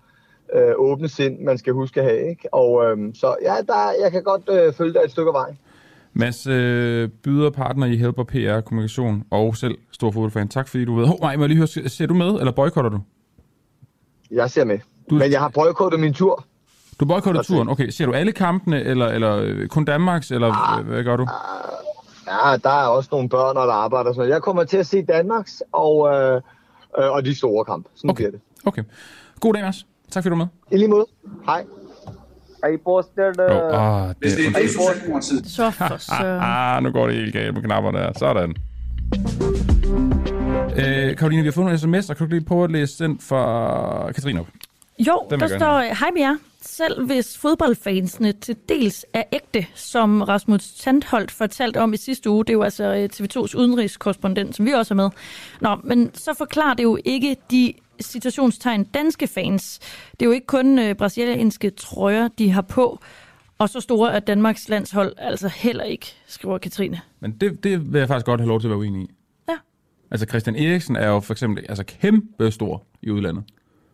[0.55, 2.31] øh, åbne sind, man skal huske at have.
[2.31, 2.55] Ikke?
[2.55, 5.59] Og øh, så ja, der, jeg kan godt øh, følge dig et stykke af vejen.
[6.12, 10.48] Mads øh, byder partner i Helper PR Kommunikation og selv stor fodboldfan.
[10.48, 11.05] Tak fordi du ved.
[11.05, 13.01] Oh, nej, må jeg lige høre, ser du med, eller boykotter du?
[14.30, 14.78] Jeg ser med.
[15.10, 15.14] Du...
[15.14, 16.44] Men jeg har boykottet min tur.
[17.01, 17.68] Du boykotter turen?
[17.68, 21.26] Okay, ser du alle kampene, eller, eller øh, kun Danmarks, eller ah, hvad gør du?
[22.26, 25.62] Ja, der er også nogle børn, der arbejder sådan Jeg kommer til at se Danmarks
[25.72, 26.43] og, øh,
[26.98, 27.89] øh, og de store kampe.
[27.94, 28.16] Sådan okay.
[28.16, 28.40] bliver det.
[28.64, 28.82] Okay.
[29.40, 29.86] God dag, Mads.
[30.10, 30.47] Tak fordi du er med.
[30.70, 31.06] I lige måde.
[31.47, 31.64] Hej.
[32.64, 33.40] I posted...
[33.40, 33.56] Uh...
[33.56, 35.47] Oh, ah, det, det er Socialdemokratiet.
[35.47, 36.39] Så for så.
[36.43, 38.12] ah, nu går det helt galt med knapperne der.
[38.18, 38.55] Sådan.
[40.76, 43.18] Øh, Karoline, vi har fundet en sms, og kan du lige prøve at læse den
[43.18, 44.47] fra Katrine op?
[44.98, 46.36] Jo, den der står, hej med jer.
[46.62, 52.44] Selv hvis fodboldfansene til dels er ægte, som Rasmus Tandholt fortalte om i sidste uge,
[52.44, 55.10] det er jo altså øh, TV2's udenrigskorrespondent, som vi også er med.
[55.60, 59.78] Nå, men så forklarer det jo ikke de situationstegn danske fans.
[60.10, 63.00] Det er jo ikke kun øh, brasilianske trøjer, de har på,
[63.58, 67.00] og så store er Danmarks landshold altså heller ikke, skriver Katrine.
[67.20, 69.10] Men det, det vil jeg faktisk godt have lov til at være uenig i.
[69.48, 69.54] Ja.
[70.10, 73.44] Altså Christian Eriksen er jo for eksempel altså kæmpe stor i udlandet.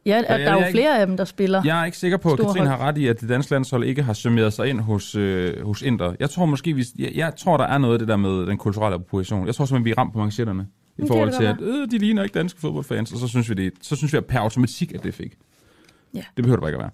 [0.06, 1.62] Ja, der jeg, er jo ikke, flere af dem, der spiller.
[1.64, 4.02] Jeg er ikke sikker på, at Katrine har ret i, at det danske landshold ikke
[4.02, 6.14] har summeret sig ind hos, øh, hos Inter.
[6.20, 8.58] Jeg tror måske, vi, jeg, jeg tror, der er noget af det der med den
[8.58, 9.46] kulturelle appropriation.
[9.46, 10.66] Jeg tror simpelthen, vi er ramt på manchetterne.
[10.98, 13.72] I forhold til, at øh, de ligner ikke danske fodboldfans, og så synes vi, det,
[13.80, 15.34] så synes vi at per automatik, at det fik.
[16.14, 16.22] Ja.
[16.36, 16.90] Det behøver det bare ikke at være.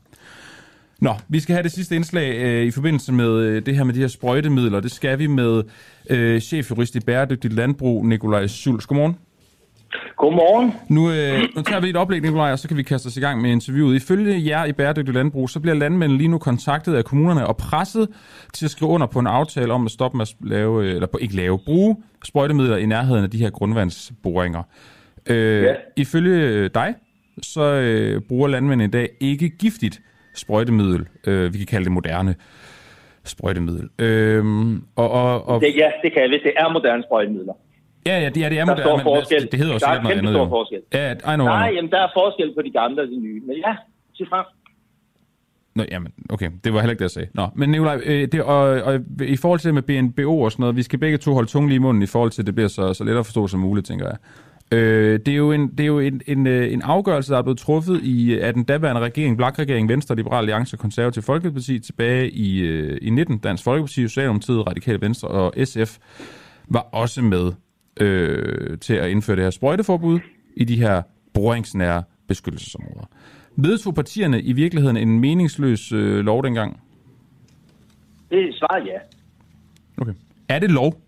[1.00, 3.94] Nå, vi skal have det sidste indslag øh, i forbindelse med øh, det her med
[3.94, 4.80] de her sprøjtemidler.
[4.80, 5.62] Det skal vi med
[6.10, 8.86] øh, chefjurist i Bæredygtigt Landbrug, Nikolaj Schulz.
[8.86, 9.16] Godmorgen.
[10.16, 10.72] Godmorgen.
[10.88, 13.20] Nu, øh, nu tager vi et oplæg, Nikolaj, og så kan vi kaste os i
[13.20, 13.96] gang med interviewet.
[13.96, 18.08] Ifølge jer i Bæredygtigt Landbrug, så bliver landmændene lige nu kontaktet af kommunerne og presset
[18.52, 21.18] til at skrive under på en aftale om at stoppe med at lave, eller på
[21.18, 24.62] ikke lave, bruge sprøjtemidler i nærheden af de her grundvandsboringer.
[25.30, 25.74] Øh, ja.
[25.96, 26.94] Ifølge dig,
[27.42, 30.00] så øh, bruger landmændene i dag ikke giftigt
[30.34, 31.08] sprøjtemiddel.
[31.26, 32.34] Øh, vi kan kalde det moderne
[33.24, 33.88] sprøjtemiddel.
[33.98, 34.44] Øh,
[34.96, 35.60] og, og, og...
[35.60, 37.52] Det, ja, det kan jeg, hvis det er moderne sprøjtemidler.
[38.06, 39.48] Ja, ja, det er, det er der moderne, men forskel.
[39.52, 40.02] det hedder også der er.
[40.02, 40.80] Der er stor forskel.
[40.94, 43.40] Ja, I know, Nej, jamen, der er forskel på de gamle og de nye.
[43.46, 43.72] Men ja,
[44.16, 44.44] sig frem.
[45.74, 47.28] Nå, jamen, okay, det var heller ikke det, jeg sagde.
[47.34, 50.62] Nå, men Nicolaj, øh, det, og, og, i forhold til det med BNBO og sådan
[50.62, 52.54] noget, vi skal begge to holde tungen lige i munden i forhold til, at det
[52.54, 54.16] bliver så, så let at forstå som muligt, tænker jeg.
[54.72, 57.42] Øh, det er jo, en, det er jo en, en, øh, en afgørelse, der er
[57.42, 62.30] blevet truffet i, af den daværende regering, Blak-regering, Venstre, Liberal Alliance og Konservativ Folkeparti tilbage
[62.30, 63.38] i, øh, i 19.
[63.38, 65.98] Dansk Folkeparti, Socialdemokratiet, Radikale Venstre og SF
[66.68, 67.52] var også med
[68.00, 70.20] øh, til at indføre det her sprøjteforbud
[70.56, 71.02] i de her
[71.34, 73.06] boringsnære beskyttelsesområder.
[73.62, 76.80] Vedtog partierne i virkeligheden en meningsløs øh, lov dengang?
[78.30, 78.98] Det svarer ja.
[79.98, 80.12] Okay.
[80.48, 81.00] Er det lov?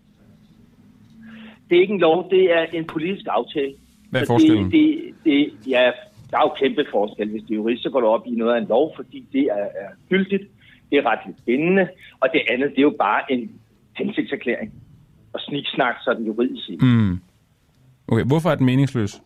[1.69, 3.73] Det er ikke en lov, det er en politisk aftale.
[4.09, 4.71] Hvad er forskellen?
[4.71, 5.91] Det, det, det, ja,
[6.31, 7.29] der er jo kæmpe forskel.
[7.29, 9.43] Hvis det er jurist, så går du op i noget af en lov, fordi det
[9.43, 10.43] er, er gyldigt,
[10.89, 11.87] det er retligt bindende,
[12.19, 13.51] og det andet, det er jo bare en
[13.97, 14.73] hensigtserklæring
[15.33, 16.81] og sniksnak sådan juridisk set.
[16.81, 17.19] Mm.
[18.07, 19.21] Okay, hvorfor er den meningsløs?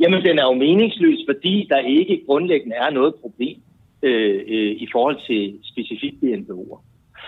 [0.00, 3.56] Jamen, den er jo meningsløs, fordi der ikke grundlæggende er noget problem
[4.02, 6.80] øh, øh, i forhold til specifikt BNBO'er.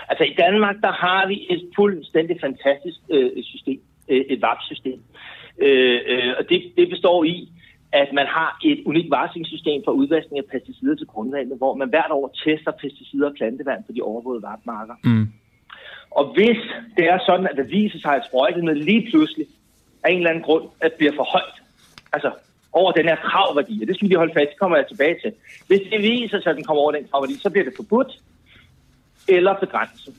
[0.09, 5.01] Altså i Danmark, der har vi et fuldstændig fantastisk øh, system, øh, et VAP-system.
[5.59, 7.49] Øh, øh, og det, det består i,
[7.93, 12.11] at man har et unikt varslingssystem for udvaskning af pesticider til grundvandet, hvor man hvert
[12.11, 14.95] år tester pesticider og plantevand på de overvågede vapmarker.
[15.05, 15.27] Mm.
[16.11, 16.59] Og hvis
[16.97, 19.47] det er sådan, at der viser sig, at sprøjtemidlet lige pludselig
[20.05, 21.57] af en eller anden grund at bliver for højt,
[22.13, 22.31] altså
[22.73, 25.17] over den her kravværdi, og det skal vi lige holde fast, det kommer jeg tilbage
[25.23, 25.33] til.
[25.67, 28.13] Hvis det viser sig, at den kommer over den kravværdi, så bliver det forbudt
[29.29, 30.15] eller begrænset.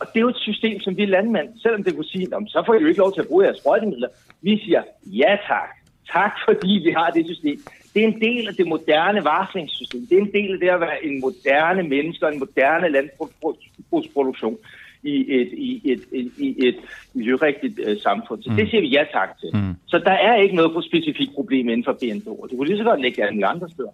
[0.00, 2.74] Og det er jo et system, som vi landmænd, selvom det kunne sige, så får
[2.74, 4.08] I jo ikke lov til at bruge jeres sprøjtemidler.
[4.42, 5.70] Vi siger, ja tak.
[6.12, 7.58] Tak fordi vi har det system.
[7.94, 10.06] Det er en del af det moderne varslingssystem.
[10.06, 14.58] Det er en del af det at være en moderne menneske og en moderne landbrugsproduktion
[15.04, 16.76] i et, i et, et, i et
[17.14, 18.42] miljørigtigt uh, samfund.
[18.42, 18.56] Så mm.
[18.56, 19.50] det siger vi ja tak til.
[19.54, 19.74] Mm.
[19.86, 22.46] Så der er ikke noget på specifikt problem inden for BNDO.
[22.50, 23.90] Du kunne lige så godt lægge alle andre steder.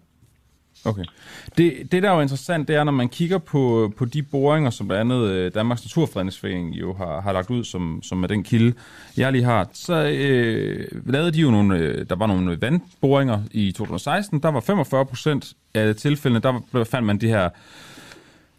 [0.84, 1.04] Okay.
[1.58, 4.70] Det, det, der er jo interessant, det er, når man kigger på, på de boringer,
[4.70, 8.44] som blandt andet øh, Danmarks Naturfredningsforening jo har, har lagt ud som, som er den
[8.44, 8.74] kilde,
[9.16, 13.72] jeg lige har, så øh, lavede de jo nogle, øh, der var nogle vandboringer i
[13.72, 17.48] 2016, der var 45 procent af tilfældene, der fandt man de her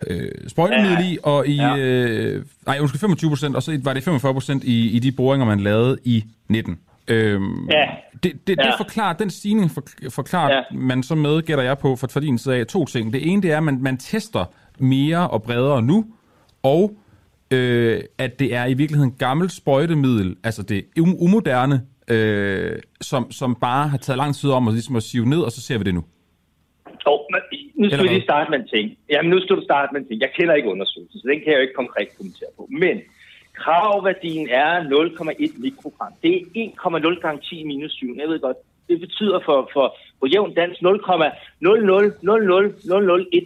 [0.07, 1.11] øh, sprøjtemiddel ja.
[1.11, 1.77] i, og i, ja.
[1.77, 5.45] øh, nej, undskyld, 25 procent, og så var det 45 procent i, i de boringer,
[5.45, 6.79] man lavede i 19.
[7.07, 7.85] Øhm, ja.
[8.23, 8.63] Det, det, ja.
[8.63, 10.61] det forklarer, den stigning for, forklarer ja.
[10.71, 13.13] man så med, gætter jeg på, for, for din side af to ting.
[13.13, 14.45] Det ene, det er, at man, man tester
[14.79, 16.05] mere og bredere nu,
[16.63, 16.91] og
[17.51, 23.55] øh, at det er i virkeligheden gammelt sprøjtemiddel, altså det um, umoderne, øh, som, som
[23.55, 25.83] bare har taget lang tid om at, ligesom at sive ned, og så ser vi
[25.83, 26.03] det nu.
[27.05, 27.41] Oh, men,
[27.81, 28.85] nu skal vi lige starte med en ting.
[29.09, 30.21] Jamen, nu skal du starte med en ting.
[30.21, 32.63] Jeg kender ikke undersøgelsen, så den kan jeg jo ikke konkret kommentere på.
[32.83, 32.95] Men
[33.53, 36.13] Kravværdien er 0,1 mikrogram.
[36.23, 36.41] Det er
[37.15, 38.15] 1,0 gange 10 minus 7.
[38.17, 38.57] Jeg ved godt,
[38.89, 40.85] det betyder for, for, for jævn dans 0,0000001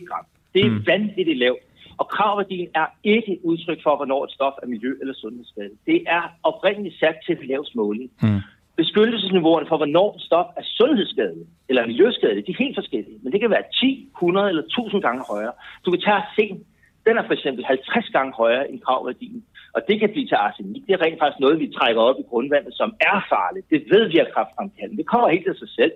[0.09, 0.25] gram.
[0.53, 0.87] Det er mm.
[0.87, 1.59] vanvittigt lavt.
[1.97, 5.85] Og kravværdien er ikke udtryk for, hvornår et stof er miljø- eller sundhedsskadeligt.
[5.85, 8.11] Det er oprindeligt sat til lavs måling.
[8.21, 8.39] Mm.
[8.81, 13.19] Beskyttelsesniveauerne for, hvornår stof er sundhedsskadeligt eller miljøskadeligt, de er helt forskellige.
[13.23, 15.53] Men det kan være 10, 100 eller 1000 gange højere.
[15.85, 16.59] Du kan tage arsen.
[17.07, 19.43] Den er for eksempel 50 gange højere end kravværdien.
[19.75, 20.81] Og det kan blive til arsenik.
[20.87, 23.65] Det er rent faktisk noget, vi trækker op i grundvandet, som er farligt.
[23.73, 24.97] Det ved vi er kraftfremkaldende.
[25.01, 25.93] Det kommer helt af sig selv.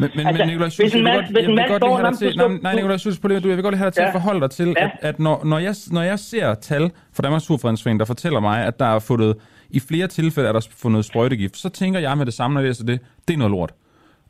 [0.00, 2.18] Men, men, altså, men Nicolai Schultz, jeg vil godt, jeg vil godt lige have dig
[2.18, 4.06] til, nej, nej, Nicolai Schultz, jeg vil godt lige have dig til ja.
[4.06, 4.84] at forholde dig til, ja.
[4.84, 8.66] at, at når, når, jeg, når jeg ser tal fra Danmarks Surfredningsforening, der fortæller mig,
[8.66, 9.36] at der er fundet,
[9.72, 12.68] i flere tilfælde er der fundet sprøjtegift, så tænker jeg med det samme, når jeg
[12.68, 13.74] læser det, det er noget lort.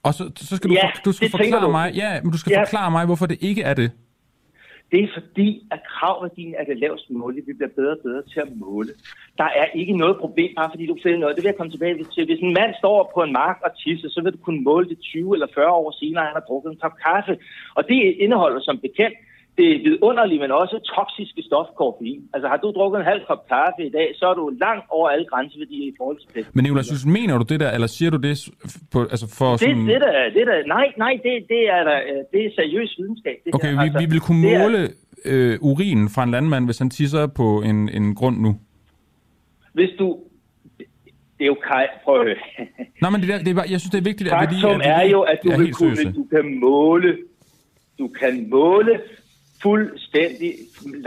[0.02, 1.70] Og så, så skal du, ja, for, du skal forklare du.
[1.70, 2.62] mig, ja, men du skal ja.
[2.62, 3.90] forklare mig, hvorfor det ikke er det.
[4.92, 7.36] Det er fordi, at kravværdien er det laveste mål.
[7.36, 8.92] Vi bliver bedre og bedre til at måle.
[9.38, 11.36] Der er ikke noget problem, bare fordi du finder noget.
[11.36, 12.24] Det vil jeg komme tilbage til.
[12.24, 14.98] Hvis en mand står på en mark og tisser, så vil du kunne måle det
[14.98, 17.38] 20 eller 40 år senere, at han har drukket en kop kaffe.
[17.74, 19.16] Og det indeholder som bekendt
[19.58, 22.20] det vidunderlige, men også toksiske stof koffein.
[22.34, 25.08] Altså har du drukket en halv kop kaffe i dag, så er du langt over
[25.08, 26.54] alle grænseværdier i forhold til pest.
[26.54, 28.48] Men Nicolai synes, mener du det der, eller siger du det
[28.92, 29.86] på, altså for det, sådan...
[29.86, 31.98] Det, der, det der, nej, nej, det, det, er, der,
[32.32, 33.36] det er seriøs videnskab.
[33.44, 33.82] Det okay, her.
[33.82, 34.88] vi, altså, vi vil kunne måle er,
[35.24, 38.60] øh, urinen fra en landmand, hvis han tisser på en, en grund nu.
[39.72, 40.18] Hvis du...
[41.38, 41.86] Det er jo kaj...
[42.04, 42.36] Prøv at høre.
[43.02, 44.62] Nej, men det der, det er, jeg synes, det er vigtigt, at vi lige...
[44.62, 47.18] Faktum er jo, at du, vil kunne, du kan måle...
[47.98, 49.00] Du kan måle
[49.62, 50.50] fuldstændig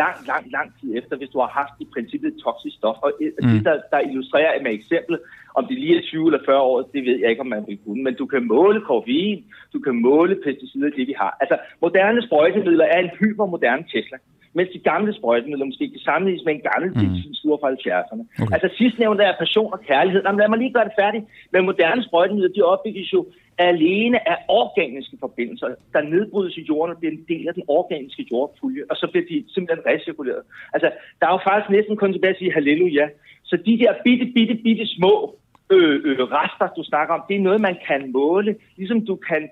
[0.01, 2.97] lang, lang, lang tid efter, hvis du har haft i princippet et toksisk stof.
[3.05, 3.49] Og mm.
[3.49, 5.15] det, der, der illustrerer med eksempel,
[5.57, 7.79] om det lige er 20 eller 40 år, det ved jeg ikke, om man vil
[7.85, 8.03] kunne.
[8.03, 11.37] Men du kan måle koffein, du kan måle pesticider, det vi har.
[11.41, 14.17] Altså, moderne sprøjtemidler er en hypermoderne Tesla
[14.57, 16.99] mens de gamle sprøjtemidler måske kan sammenlignes med en gammel mm.
[16.99, 18.23] benzinstuer fra 70'erne.
[18.41, 18.53] Okay.
[18.55, 20.21] Altså sidstnævnte er passion og kærlighed.
[20.25, 21.25] Jamen, lad mig lige gøre det færdigt.
[21.53, 23.19] Men moderne sprøjtemidler, de opbygges jo
[23.57, 28.27] alene af organiske forbindelser, der nedbrydes i jorden og bliver en del af den organiske
[28.31, 30.41] jordpulje, og så bliver de simpelthen recirkuleret.
[30.73, 33.07] Altså, der er jo faktisk næsten kun tilbage at sige halleluja.
[33.43, 35.35] Så de der bitte, bitte, bitte små
[35.69, 39.49] øh, øh, rester, du snakker om, det er noget, man kan måle, ligesom du kan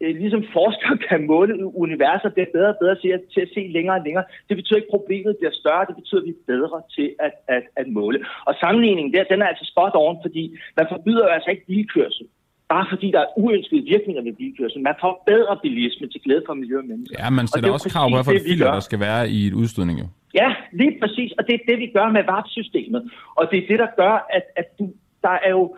[0.00, 3.10] øh, ligesom forskere kan måle universet, bliver bedre og bedre til
[3.42, 4.24] at, se længere og længere.
[4.48, 7.32] Det betyder ikke, at problemet bliver større, det betyder, at vi er bedre til at,
[7.48, 8.18] at, at måle.
[8.46, 12.26] Og sammenligningen der, den er altså spot on, fordi man forbyder altså ikke bilkørsel
[12.68, 14.80] bare fordi der er uønskede virkninger ved bilkørsel.
[14.82, 17.16] Man får bedre bilisme til glæde for miljø og mennesker.
[17.18, 19.98] Ja, man sætter også krav på, hvilke filer der skal være i et udstødning.
[20.02, 20.06] Jo.
[20.34, 21.32] Ja, lige præcis.
[21.38, 23.10] Og det er det, vi gør med VAP-systemet.
[23.38, 24.84] Og det er det, der gør, at, at du,
[25.22, 25.76] der er jo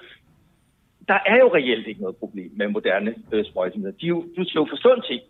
[1.09, 3.93] der er jo reelt ikke noget problem med moderne øh, sprøjtemidler.
[4.01, 5.23] De, du skal jo forstå en ting.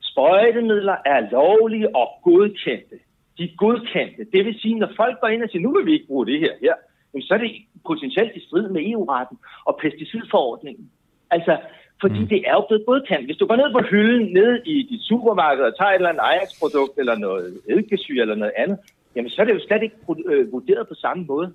[0.00, 2.96] Sprøjtemidler er lovlige og godkendte.
[3.38, 4.22] De er godkendte.
[4.32, 6.40] Det vil sige, når folk går ind og siger, nu vil vi ikke bruge det
[6.40, 6.74] her, her
[7.10, 7.50] jamen, så er det
[7.86, 9.38] potentielt i strid med EU-retten
[9.68, 10.90] og pesticidforordningen.
[11.30, 11.58] Altså,
[12.00, 12.28] fordi mm.
[12.28, 13.26] det er jo blevet godkendt.
[13.26, 16.26] Hvis du går ned på hylden, ned i dit supermarked og tager et eller andet
[16.30, 18.78] Ajax-produkt eller noget eddikesyre eller noget andet,
[19.14, 19.96] jamen så er det jo slet ikke
[20.26, 21.52] øh, vurderet på samme måde.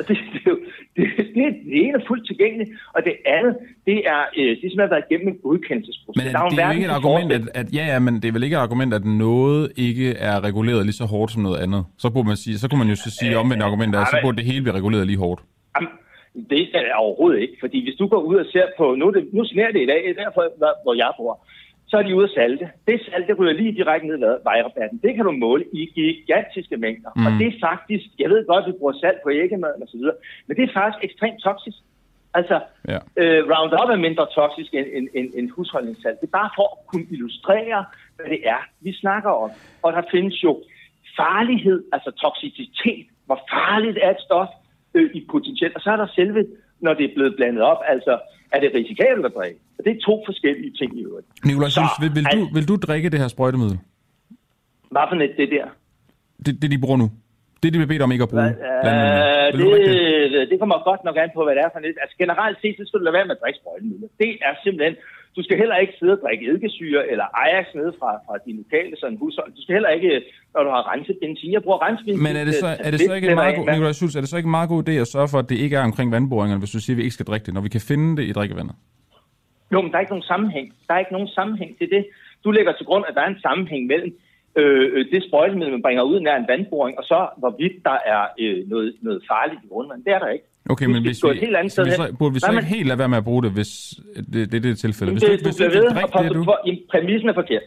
[0.00, 0.58] Og det, det, er jo,
[0.96, 1.04] det,
[1.34, 3.54] det, det ene er fuldt tilgængeligt, og det andet,
[3.88, 6.18] det er, øh, det er simpelthen været igennem en godkendelsesproces.
[6.20, 8.34] Men er, det er jo ikke et argument, at, at, ja, ja, men det er
[8.36, 11.82] vel ikke et argument, at noget ikke er reguleret lige så hårdt som noget andet.
[12.02, 14.18] Så, burde man sige, så kunne man jo så sige øh, omvendt argument, at så
[14.24, 15.40] burde det hele blive reguleret lige hårdt.
[15.74, 15.92] Jamen,
[16.50, 19.42] det er overhovedet ikke, fordi hvis du går ud og ser på, nu, det, nu
[19.44, 20.42] sneer det i dag, derfor
[20.84, 21.34] hvor jeg bor,
[21.90, 22.70] så er de ude at salte.
[22.88, 25.00] Det salt, det ryger lige direkte ned ad vejrabatten.
[25.02, 27.10] Det kan du måle i gigantiske mængder.
[27.16, 27.26] Mm.
[27.26, 29.96] Og det er faktisk, jeg ved godt, at vi bruger salt på æggemaden og så
[29.96, 31.78] videre, men det er faktisk ekstremt toksisk.
[32.34, 32.98] Altså, ja.
[33.22, 36.20] øh, Roundup er mindre toksisk end, end, end, end husholdningssalt.
[36.20, 37.84] Det er bare for at kunne illustrere,
[38.16, 39.50] hvad det er, vi snakker om.
[39.82, 40.62] Og der findes jo
[41.16, 43.06] farlighed, altså toksicitet.
[43.26, 44.48] Hvor farligt er et stof
[44.94, 45.74] øh, i potentielt.
[45.76, 46.46] Og så er der selve,
[46.80, 48.18] når det er blevet blandet op, altså
[48.52, 49.60] er det risikabelt at drikke.
[49.78, 51.26] Og det er to forskellige ting i øvrigt.
[51.44, 53.78] Nikolaj Schultz, vil, vil, du, vil du drikke det her sprøjtemiddel?
[54.94, 55.66] Hvad for net det der?
[56.44, 57.08] Det, det de bruger nu?
[57.60, 58.52] Det, de bliver bedt om ikke at bruge?
[58.88, 61.96] Øh, det, det kommer godt nok an på, hvad det er for net.
[62.02, 64.08] Altså generelt set, så skal du lade være med at drikke sprøjtemidler.
[64.22, 64.96] Det er simpelthen...
[65.36, 68.96] Du skal heller ikke sidde og drikke eddikesyre eller Ajax nede fra, fra din lokale
[69.00, 69.52] sådan hushold.
[69.56, 70.22] Du skal heller ikke,
[70.54, 71.52] når du har renset benzin.
[71.52, 72.22] Jeg bruger renset benzin.
[72.22, 74.28] Men er det så, er det så ikke en meget god, Nikolaj Schultz, er det
[74.28, 76.60] så ikke en meget god idé at sørge for, at det ikke er omkring vandboringerne,
[76.62, 78.32] hvis du siger, at vi ikke skal drikke det, når vi kan finde det i
[78.32, 78.74] drikkevandet?
[79.72, 80.66] Jo, men der er ikke nogen sammenhæng.
[80.86, 82.02] Der er ikke nogen sammenhæng til det.
[82.44, 84.10] Du lægger til grund, at der er en sammenhæng mellem
[84.56, 88.68] øh, det sprøjtemiddel, man bringer ud nær en vandboring, og så hvorvidt der er øh,
[88.68, 90.06] noget, noget farligt i grundvandet.
[90.06, 90.46] Det er der ikke.
[90.68, 92.98] Okay, men hvis vi, helt andet sted vi så, burde vi så ikke helt lade
[92.98, 93.94] være med at bruge det, hvis
[94.32, 95.12] det, det er det tilfælde?
[95.12, 96.42] Hvis det, du, hvis du, du bliver ved, og det, du...
[96.92, 97.62] præmissen er forkert.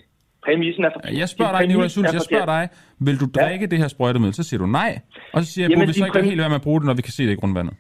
[0.46, 1.18] Præmissen er forkert.
[1.18, 3.70] Jeg spørger dig, Nicolai Schultz, jeg spørger dig, vil du drikke ja.
[3.72, 4.34] det her sprøjtemiddel?
[4.34, 5.00] Så siger du nej.
[5.34, 6.30] Og så siger jeg, burde vi så ikke præmis...
[6.30, 7.74] helt være med at bruge det, når vi kan se det i grundvandet?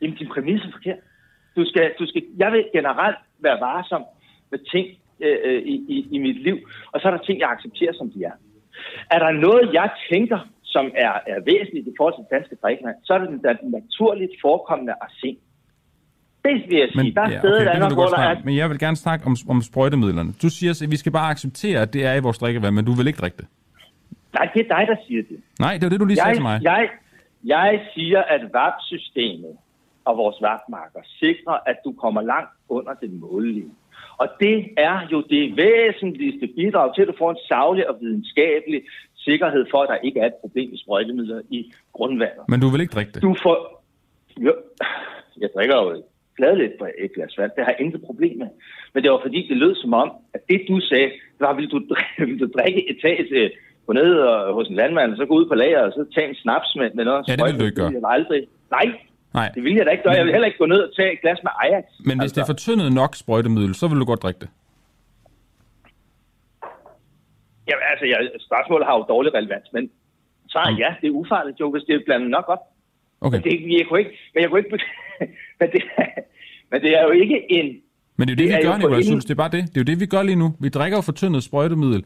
[0.00, 1.00] Jamen, din præmis er forkert.
[1.56, 3.16] Du skal, du skal, jeg vil generelt
[3.46, 4.02] være varsom
[4.50, 4.86] med ting
[5.26, 6.56] øh, i, i, i mit liv,
[6.92, 8.36] og så er der ting, jeg accepterer, som de er.
[9.10, 10.38] Er der noget, jeg tænker,
[10.74, 13.28] som er, er væsentligt i forhold til danske drikkevand, så er det
[13.62, 15.36] den naturligt forekommende arsen.
[16.44, 17.02] Det vil jeg sige.
[17.02, 18.34] Men, der er ja, steder, okay, der, hvor der er...
[18.48, 20.32] Men jeg vil gerne snakke om, om sprøjtemidlerne.
[20.42, 22.92] Du siger, at vi skal bare acceptere, at det er i vores drikkevand, men du
[22.98, 23.46] vil ikke drikke det.
[24.36, 25.38] Nej, det er dig, der siger det.
[25.64, 26.56] Nej, det var det, du lige jeg, sagde til mig.
[26.62, 26.82] Jeg,
[27.44, 29.54] jeg siger, at VAP-systemet
[30.04, 33.72] og vores VAP-marker sikrer, at du kommer langt under den målelige.
[34.22, 38.80] Og det er jo det væsentligste bidrag til, at du får en savlig og videnskabelig
[39.24, 42.44] sikkerhed for, at der ikke er et problem med sprøjtemidler i grundvandet.
[42.48, 43.22] Men du vil ikke drikke det?
[43.22, 43.56] Du får...
[44.46, 44.52] Jo,
[45.42, 46.02] jeg drikker jo
[46.36, 47.50] gladeligt på et glas vand.
[47.56, 48.50] Det har jeg intet problem med.
[48.92, 51.10] Men det var fordi, det lød som om, at det du sagde,
[51.40, 51.78] var, vil du,
[52.28, 53.52] vil du drikke et tag til
[53.86, 56.28] gå ned og, hos en landmand, og så gå ud på lager og så tage
[56.28, 57.28] en snaps med, med noget.
[57.28, 57.92] Ja, det vil du ikke gøre.
[57.92, 58.46] Jeg aldrig.
[58.70, 58.86] Nej,
[59.34, 59.48] Nej.
[59.54, 60.14] Det vil jeg da ikke gøre.
[60.14, 61.84] Jeg vil heller ikke gå ned og tage et glas med Ajax.
[61.98, 62.34] Men hvis altså.
[62.34, 64.48] det er fortyndet nok sprøjtemiddel, så vil du godt drikke det?
[67.68, 68.18] Ja, altså, jeg,
[68.48, 69.90] spørgsmålet har jo dårlig relevans, men
[70.52, 70.78] svaret mm.
[70.78, 72.58] ja, det er ufarligt jo, hvis det er blandet nok op.
[73.20, 73.36] Okay.
[73.36, 74.78] Men, det, jeg kunne ikke, men jeg kunne ikke...
[75.60, 75.82] men, det,
[76.70, 77.66] men det er jo ikke en...
[78.16, 79.24] Men det er jo det, det vi gør, Nicolai Schultz.
[79.24, 79.62] Det er bare det.
[79.62, 80.48] Det er jo det, vi gør lige nu.
[80.60, 82.04] Vi drikker jo fortyndet sprøjtemiddel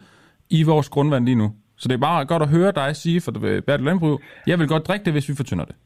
[0.50, 1.48] i vores grundvand lige nu.
[1.76, 3.32] Så det er bare godt at høre dig sige for
[3.66, 5.76] Bertel Landbrug, jeg vil godt drikke det, hvis vi fortynder det.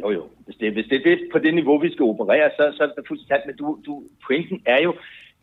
[0.00, 0.22] Jo, jo.
[0.44, 2.86] Hvis det, hvis det er det, på det niveau, vi skal operere, så, så er
[2.86, 4.94] det fuldstændig Men du, du, pointen er jo,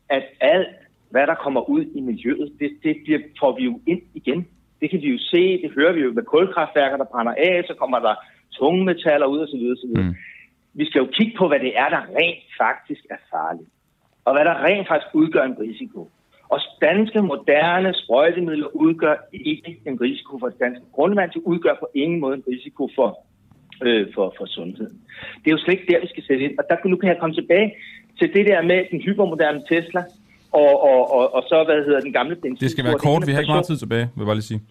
[0.10, 0.68] at alt,
[1.14, 4.48] hvad der kommer ud i miljøet, det, det bliver, får vi jo ind igen.
[4.81, 7.73] Det kan vi jo se, det hører vi jo med kulkraftværker, der brænder af, så
[7.81, 8.15] kommer der
[8.52, 9.64] tunge metaller ud osv.
[9.73, 9.94] osv.
[10.02, 10.15] Mm.
[10.73, 13.69] Vi skal jo kigge på, hvad det er, der rent faktisk er farligt.
[14.26, 16.02] Og hvad der rent faktisk udgør en risiko.
[16.49, 21.31] Og danske moderne sprøjtemidler udgør ikke en risiko for det danske grundvand.
[21.31, 23.10] De udgør på ingen måde en risiko for
[23.85, 24.98] øh, for, for sundheden.
[25.41, 26.57] Det er jo slet ikke der, vi skal sætte ind.
[26.60, 27.76] Og der, nu kan jeg komme tilbage
[28.19, 30.03] til det der med den hypermoderne Tesla,
[30.62, 32.64] og, og, og, og så, hvad hedder den gamle benzin.
[32.66, 34.62] Det skal være kort, vi har ikke meget tid tilbage, vil jeg bare lige sige.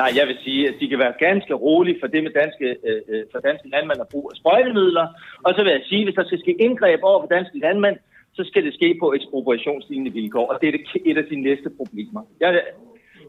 [0.00, 3.00] Nej, jeg vil sige, at de kan være ganske rolige for det med danske, øh,
[3.12, 5.06] øh for danske landmænd at bruge sprøjtemidler.
[5.46, 7.96] Og så vil jeg sige, at hvis der skal ske indgreb over for danske landmænd,
[8.38, 10.72] så skal det ske på ekspropriationslignende vilkår, og det er
[11.10, 12.20] et af de næste problemer.
[12.40, 12.50] Jeg,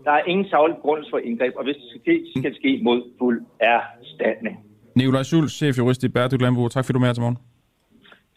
[0.06, 2.80] der er ingen savlig grund for indgreb, og hvis det skal ske, skal det ske
[2.84, 4.56] mod fuld erstatning.
[4.96, 6.72] Nikolaj Schulz, chefjurist i Bæredygtig Landbrug.
[6.72, 7.38] Tak fordi du er med her til morgen.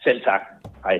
[0.03, 0.41] Selv tak.
[0.85, 0.97] Hej.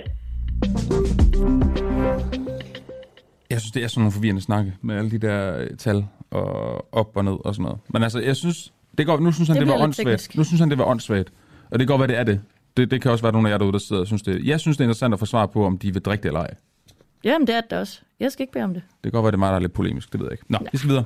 [3.53, 6.93] Jeg synes, det er sådan nogle forvirrende snakke med alle de der øh, tal og
[6.93, 7.79] op og ned og sådan noget.
[7.89, 10.35] Men altså, jeg synes, det går, nu synes han, det, det var åndssvagt.
[10.35, 11.29] Nu synes han, det var åndssvagt.
[11.71, 12.41] Og det går, hvad det er det.
[12.77, 12.91] det.
[12.91, 14.45] Det kan også være nogle af jer derude, der sidder og synes det.
[14.45, 16.39] Jeg synes, det er interessant at få svar på, om de vil drikke det eller
[16.39, 16.53] ej.
[17.23, 18.01] Jamen, det er det også.
[18.19, 18.83] Jeg skal ikke bede om det.
[19.03, 20.11] Det kan godt være, det er meget, der er lidt polemisk.
[20.11, 20.45] Det ved jeg ikke.
[20.47, 20.67] Nå, ja.
[20.71, 21.05] vi skal videre.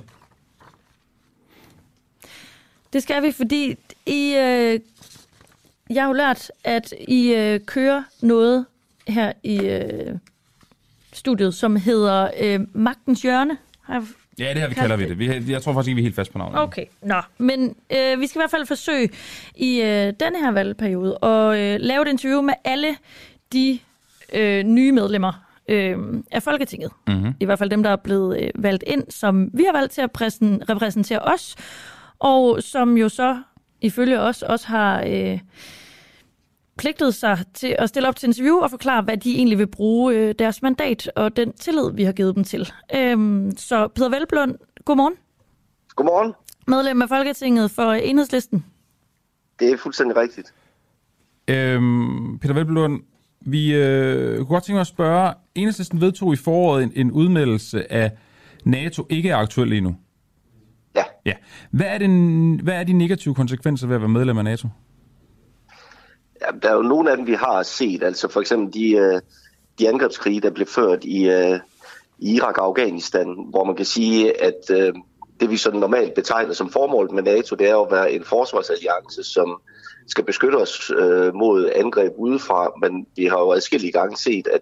[2.93, 3.75] Det skal vi, fordi
[4.05, 4.79] I, øh,
[5.89, 8.65] jeg har jo lært, at I øh, kører noget
[9.07, 10.15] her i øh,
[11.17, 13.57] studiet, som hedder øh, Magtens Hjørne.
[13.81, 14.07] Har
[14.39, 15.19] Ja, det her vi kalder vi det.
[15.19, 16.59] Vi, jeg tror faktisk ikke, vi er helt fast på navnet.
[16.59, 17.21] Okay, nå.
[17.37, 19.09] Men øh, vi skal i hvert fald forsøge
[19.55, 22.95] i øh, denne her valgperiode at øh, lave et interview med alle
[23.53, 23.79] de
[24.33, 25.33] øh, nye medlemmer
[25.67, 25.97] øh,
[26.31, 26.91] af Folketinget.
[27.07, 27.33] Mm-hmm.
[27.39, 30.01] I hvert fald dem, der er blevet øh, valgt ind, som vi har valgt til
[30.01, 31.55] at præsen, repræsentere os
[32.19, 33.41] og som jo så
[33.81, 35.39] ifølge os også har øh,
[36.77, 40.15] forpligtet sig til at stille op til interview og forklare, hvad de egentlig vil bruge
[40.15, 42.71] øh, deres mandat og den tillid, vi har givet dem til.
[42.95, 44.55] Øhm, så Peter Velblund,
[44.85, 45.13] godmorgen.
[45.95, 46.33] Godmorgen.
[46.67, 48.65] Medlem af Folketinget for Enhedslisten.
[49.59, 50.53] Det er fuldstændig rigtigt.
[51.47, 53.01] Øhm, Peter Velblund,
[53.41, 57.91] vi øh, kunne godt tænke mig at spørge, Enhedslisten vedtog i foråret en, en udmeldelse
[57.91, 58.11] af
[58.65, 59.95] NATO ikke er aktuel endnu.
[60.95, 61.03] Ja.
[61.25, 61.33] ja.
[61.71, 64.67] Hvad, er den, hvad er de negative konsekvenser ved at være medlem af NATO?
[66.61, 68.03] Der er jo nogle af dem, vi har set.
[68.03, 69.21] Altså for eksempel de, øh,
[69.79, 71.59] de angrebskrige, der blev ført i, øh,
[72.19, 74.93] i Irak og Afghanistan, hvor man kan sige, at øh,
[75.39, 79.23] det vi sådan normalt betegner som formålet med NATO, det er at være en forsvarsalliance,
[79.23, 79.61] som
[80.07, 84.61] skal beskytte os øh, mod angreb udefra, men vi har jo adskillige gange set, at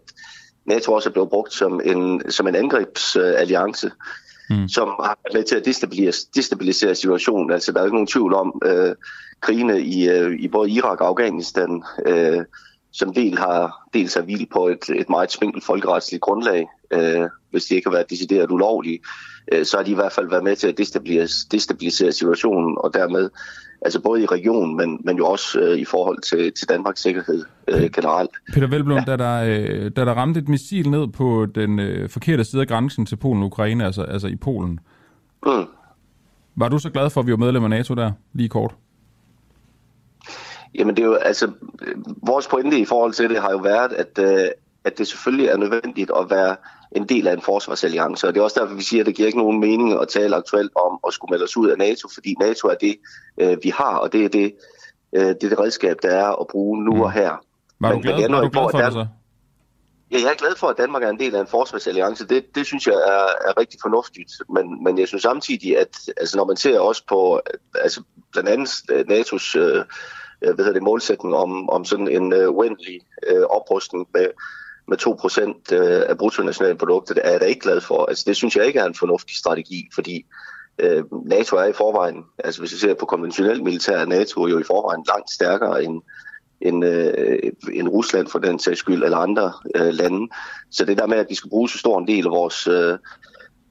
[0.66, 3.92] NATO også er blevet brugt som en, som en angrebsalliance,
[4.50, 4.68] mm.
[4.68, 7.52] som har været med til at destabilisere, destabilisere situationen.
[7.52, 8.96] Altså der er ikke nogen tvivl om, øh,
[9.42, 12.44] krigene i, øh, i både Irak og Afghanistan, øh,
[12.96, 17.66] som del har, dels har hvilet på et, et meget spinkelt folkeretsligt grundlag, øh, hvis
[17.66, 19.00] de ikke har været decideret ulovlige,
[19.52, 22.94] øh, så har de i hvert fald været med til at destabilisere, destabilisere situationen, og
[22.94, 23.30] dermed
[23.82, 27.44] altså både i regionen, men, men jo også øh, i forhold til, til Danmarks sikkerhed
[27.68, 28.30] øh, generelt.
[28.54, 29.04] Peter Velblom, ja.
[29.04, 32.68] da, der, øh, da der ramte et missil ned på den øh, forkerte side af
[32.68, 34.80] grænsen til Polen og Ukraine, altså, altså i Polen,
[35.46, 35.66] mm.
[36.56, 38.76] var du så glad for, at vi var medlem af NATO der, lige kort?
[40.80, 41.52] Jamen det er jo, altså,
[42.28, 44.50] vores pointe i forhold til det har jo været, at, øh,
[44.84, 46.56] at det selvfølgelig er nødvendigt at være
[46.92, 49.28] en del af en forsvarsalliance, og det er også derfor, vi siger, at det giver
[49.28, 52.36] ikke nogen mening at tale aktuelt om at skulle melde os ud af NATO, fordi
[52.40, 52.96] NATO er det,
[53.42, 54.54] øh, vi har, og det er det,
[55.16, 57.32] øh, det, er det redskab, der er at bruge nu og her.
[57.80, 59.08] Var du glad, men var du glad for det så?
[60.12, 62.28] Ja, jeg er glad for, at Danmark er en del af en forsvarsalliance.
[62.28, 64.32] Det, det synes jeg er, er rigtig fornuftigt.
[64.50, 67.42] Men, men jeg synes samtidig, at altså, når man ser også på
[67.76, 68.70] altså, blandt andet
[69.12, 69.86] NATO's øh,
[70.46, 74.28] Øh, hvad hedder det, målsætning om, om sådan en øh, uendelig øh, oprustning med,
[74.88, 74.98] med
[75.72, 78.06] 2% øh, af bruttonationalproduktet, er jeg da ikke glad for.
[78.06, 80.26] Altså, det synes jeg ikke er en fornuftig strategi, fordi
[80.80, 84.60] øh, NATO er i forvejen, altså hvis vi ser på konventionelt militær, er NATO jo
[84.60, 86.02] i forvejen langt stærkere end,
[86.62, 90.28] end, øh, end Rusland for den sags skyld, eller andre øh, lande.
[90.72, 92.98] Så det der med, at vi skal bruge så stor en del af vores, øh,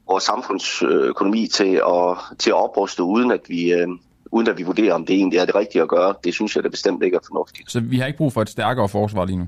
[0.08, 3.88] vores samfundsøkonomi til at, til at opruste, uden at vi, øh,
[4.34, 6.14] uden at vi vurderer, om det egentlig er det rigtige at gøre.
[6.24, 7.70] Det synes jeg da bestemt ikke er fornuftigt.
[7.70, 9.46] Så vi har ikke brug for et stærkere forsvar lige nu?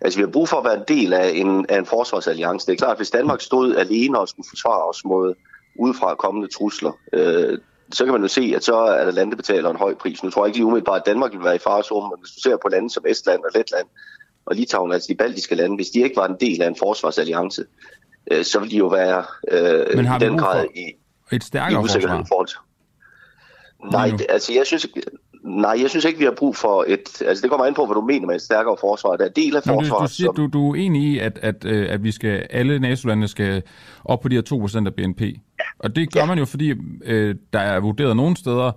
[0.00, 2.66] Altså, vi har brug for at være en del af en, af en forsvarsalliance.
[2.66, 5.34] Det er klart, at hvis Danmark stod alene og skulle forsvare os mod
[5.78, 7.58] udefra kommende trusler, øh,
[7.92, 10.22] så kan man jo se, at så er der lande, der betaler en høj pris.
[10.22, 12.40] Nu tror jeg ikke lige umiddelbart, at Danmark vil være i farezonen, men hvis du
[12.40, 13.86] ser på lande som Estland og Letland
[14.46, 17.64] og Litauen, altså de baltiske lande, hvis de ikke var en del af en forsvarsalliance,
[18.30, 20.84] øh, så ville de jo være øh, men har i den grad i
[21.32, 21.88] et stærkere i
[22.28, 22.67] forsvar?
[23.82, 23.90] Til.
[23.92, 24.86] Nej, det, altså jeg synes,
[25.44, 27.22] nej, jeg synes ikke, vi har brug for et...
[27.22, 29.16] Altså det kommer an på, hvad du mener med et stærkere forsvar.
[29.16, 30.00] Der er del af forsvaret.
[30.00, 30.34] Du, du, siger, som...
[30.34, 33.62] du, du er enig i, at, at, øh, at vi skal, alle NATO-lande skal
[34.04, 35.20] op på de her 2% af BNP.
[35.20, 35.64] Ja.
[35.78, 36.26] Og det gør ja.
[36.26, 36.74] man jo, fordi
[37.04, 38.72] øh, der er vurderet nogle steder,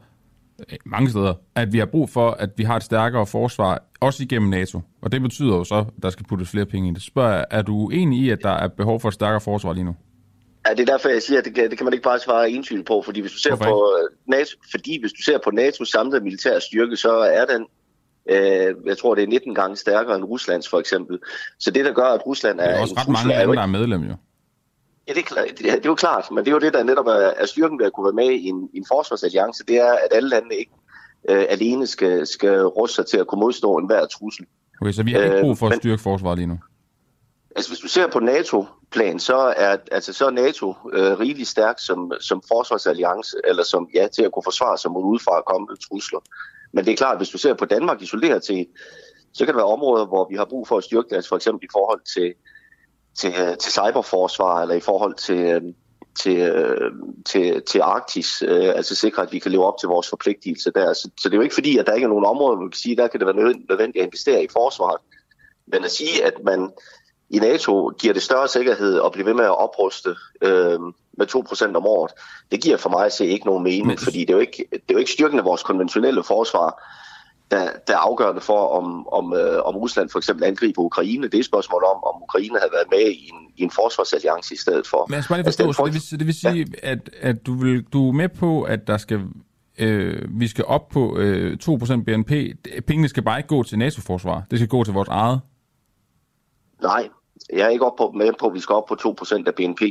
[0.72, 4.24] øh, mange steder, at vi har brug for, at vi har et stærkere forsvar, også
[4.24, 4.82] igennem NATO.
[5.02, 7.02] Og det betyder jo så, at der skal puttes flere penge i det.
[7.02, 9.96] Spørger, er du enig i, at der er behov for et stærkere forsvar lige nu?
[10.68, 12.50] Ja, det er derfor, jeg siger, at det kan, det kan man ikke bare svare
[12.50, 15.92] entydigt på, fordi hvis du ser på øh, NATO, fordi hvis du ser på NATO's
[15.92, 17.66] samlede militære styrke, så er den,
[18.30, 21.20] øh, jeg tror, det er 19 gange stærkere end Ruslands for eksempel.
[21.60, 22.68] Så det, der gør, at Rusland er...
[22.68, 24.16] Det er også ret mange lande, der er medlem jo.
[25.08, 26.84] Ja, det er, klart, det, det er jo klart, men det er jo det, der
[26.84, 29.78] netop er, er styrken ved at kunne være med i en, i en forsvarsalliance, det
[29.78, 30.72] er, at alle lande ikke
[31.30, 34.46] øh, alene skal, skal ruste sig til at kunne modstå enhver trussel.
[34.82, 36.60] Okay, så vi har ikke brug for at styrke forsvaret lige nu?
[37.56, 38.20] Altså, hvis du ser på
[38.92, 43.88] plan, så er, altså, så er NATO øh, rigtig stærk som, som forsvarsalliance, eller som
[43.94, 46.20] ja, til at kunne forsvare sig mod udefra kommende trusler.
[46.74, 48.68] Men det er klart, at hvis du ser på Danmark isoleret til,
[49.34, 51.36] så kan der være områder, hvor vi har brug for at styrke det, altså for
[51.36, 52.34] eksempel i forhold til,
[53.20, 55.62] til, øh, til cyberforsvar, eller i forhold til, øh,
[56.20, 56.92] til, øh,
[57.26, 60.94] til, til Arktis, øh, altså sikre, at vi kan leve op til vores forpligtelser der.
[60.94, 62.70] Så, så det er jo ikke fordi, at der ikke er nogen områder, hvor vi
[62.70, 63.36] kan sige, der kan det være
[63.70, 65.02] nødvendigt at investere i forsvaret.
[65.68, 66.72] Men at sige, at man
[67.32, 70.10] i NATO giver det større sikkerhed at blive ved med at opruste
[70.42, 70.80] øh,
[71.18, 72.12] med 2% om året.
[72.52, 73.98] Det giver for mig at se ikke nogen mening, Men...
[73.98, 76.84] fordi det er, jo ikke, det er jo ikke styrken af vores konventionelle forsvar,
[77.52, 81.24] der, der er afgørende for, om, om, øh, om Rusland for eksempel angriber Ukraine.
[81.24, 84.54] Det er et spørgsmål om, om Ukraine havde været med i en, i en forsvarsalliance
[84.54, 85.06] i stedet for.
[85.10, 86.92] Men jeg skal bare lige forstå, altså, det, vil, det vil sige, ja.
[86.92, 89.20] at, at du, vil, du er med på, at der skal,
[89.80, 92.32] øh, vi skal op på øh, 2% BNP.
[92.88, 94.44] Pengene skal bare ikke gå til NATO-forsvar.
[94.52, 95.40] Det skal gå til vores eget.
[96.82, 97.10] Nej,
[97.54, 99.82] jeg er ikke op på, med på, at vi skal op på 2% af BNP.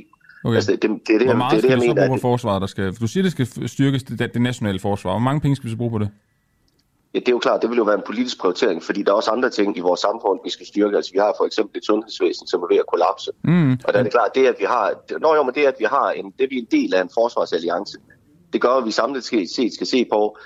[0.44, 0.54] Okay.
[0.54, 2.60] Altså, det, det, det, det, Hvor meget det, det, skal vi så bruge på forsvaret?
[2.60, 5.10] Der skal, du siger, det skal styrkes det, det nationale forsvar.
[5.10, 6.10] Hvor mange penge skal vi så bruge på det?
[7.14, 9.16] Ja, det er jo klart, det vil jo være en politisk prioritering, fordi der er
[9.16, 10.96] også andre ting i vores samfund, vi skal styrke.
[10.96, 13.30] Altså, vi har for eksempel et sundhedsvæsen, som er ved at kollapse.
[13.44, 13.72] Mm.
[13.72, 15.84] Og der er det klart, det at vi har, når jo, men det at vi
[15.84, 17.98] har en, det vi er en del af en forsvarsalliance,
[18.52, 20.36] det gør, at vi samlet set skal se på,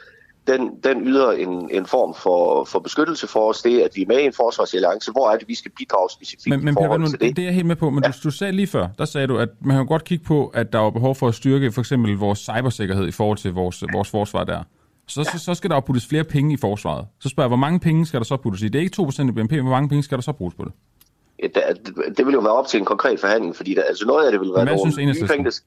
[0.47, 4.07] den, den yder en, en form for, for beskyttelse for os, det at vi er
[4.07, 7.21] med i en forsvarsalliance, hvor er det, vi skal bidrage specifikt Men, men forhold til
[7.21, 7.37] det.
[7.37, 7.43] det.
[7.43, 8.11] er jeg helt med på, men ja.
[8.11, 10.73] du, du sagde lige før, der sagde du, at man kan godt kigge på, at
[10.73, 14.11] der er behov for at styrke for eksempel vores cybersikkerhed i forhold til vores, vores
[14.11, 14.63] forsvar der.
[15.07, 15.39] Så, ja.
[15.39, 17.07] så, så skal der jo puttes flere penge i forsvaret.
[17.21, 18.69] Så spørger jeg, hvor mange penge skal der så puttes i?
[18.69, 20.73] Det er ikke 2% af BNP, hvor mange penge skal der så bruges på det?
[21.43, 21.47] Ja,
[21.87, 24.33] det, det vil jo være op til en konkret forhandling, fordi der, altså noget af
[24.33, 25.45] det vil være nogle nye penge.
[25.45, 25.61] der-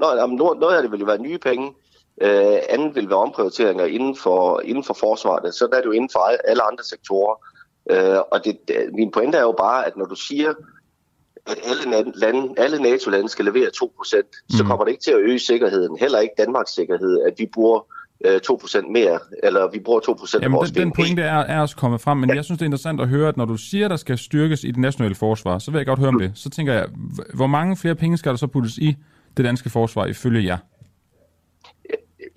[0.00, 1.70] Nå, jamen, noget, noget af det vil jo være nye penge,
[2.22, 5.54] øh, andet vil være omprioriteringer inden for, inden for forsvaret.
[5.54, 7.36] Så er det jo inden for alle andre sektorer.
[7.90, 8.58] Øh, og det,
[8.92, 10.54] min pointe er jo bare, at når du siger,
[11.46, 14.56] at alle, lande, alle NATO-lande skal levere 2%, mm.
[14.56, 17.80] så kommer det ikke til at øge sikkerheden, heller ikke Danmarks sikkerhed, at vi bruger
[18.24, 21.60] øh, 2% mere, eller vi bruger 2% af Jamen, vores den, den pointe er, er
[21.60, 22.34] også kommet frem, men ja.
[22.36, 24.70] jeg synes, det er interessant at høre, at når du siger, der skal styrkes i
[24.70, 26.32] det nationale forsvar, så vil jeg godt høre om det.
[26.34, 26.86] Så tænker jeg,
[27.34, 28.96] hvor mange flere penge skal der så puttes i
[29.36, 30.58] det danske forsvar ifølge jer?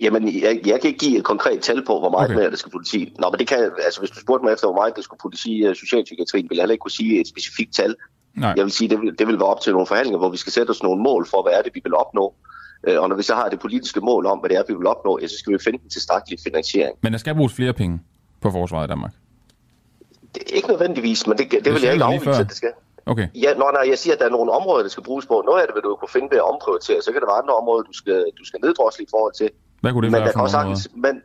[0.00, 2.38] Jamen, jeg, jeg kan ikke give et konkret tal på, hvor meget Okay.
[2.40, 3.14] mere der skal puttes i.
[3.18, 5.46] Nå, men det kan, altså, hvis du spurgte mig efter, hvor meget der skulle puttes
[5.46, 7.94] i uh, socialpsykiatrien, vil jeg heller ikke kunne sige et specifikt tal.
[8.34, 8.54] Nej.
[8.56, 10.52] Jeg vil sige, det vil, det vil være op til nogle forhandlinger, hvor vi skal
[10.52, 12.34] sætte os nogle mål for, hvad er det, vi vil opnå.
[12.86, 14.86] Øh, Og når vi så har det politiske mål om, hvad det er, vi vil
[14.86, 16.96] opnå, ja, så skal vi finde den tilstrækkelige finansiering.
[17.00, 18.00] Men der skal bruges flere penge
[18.40, 19.12] på forsvaret i Danmark.
[20.34, 22.72] Det er ikke nødvendigvis, men det, det, det vil jeg ikke afvise, at det skal.
[23.06, 23.28] Okay.
[23.34, 25.60] Ja, når, når jeg siger, at der er nogle områder, der skal bruges på, noget
[25.60, 27.82] af det vil du kunne finde ved at omprioritere, så kan der være andre områder,
[27.82, 29.50] du skal, du skal neddrosle i forhold til.
[29.80, 31.22] Hvad kunne det men være for kan sagtens, men,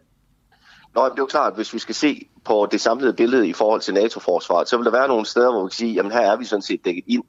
[0.95, 3.81] Nå, det er jo klart, hvis vi skal se på det samlede billede i forhold
[3.81, 6.37] til NATO-forsvaret, så vil der være nogle steder, hvor vi kan sige, jamen her er
[6.37, 7.23] vi sådan set dækket ind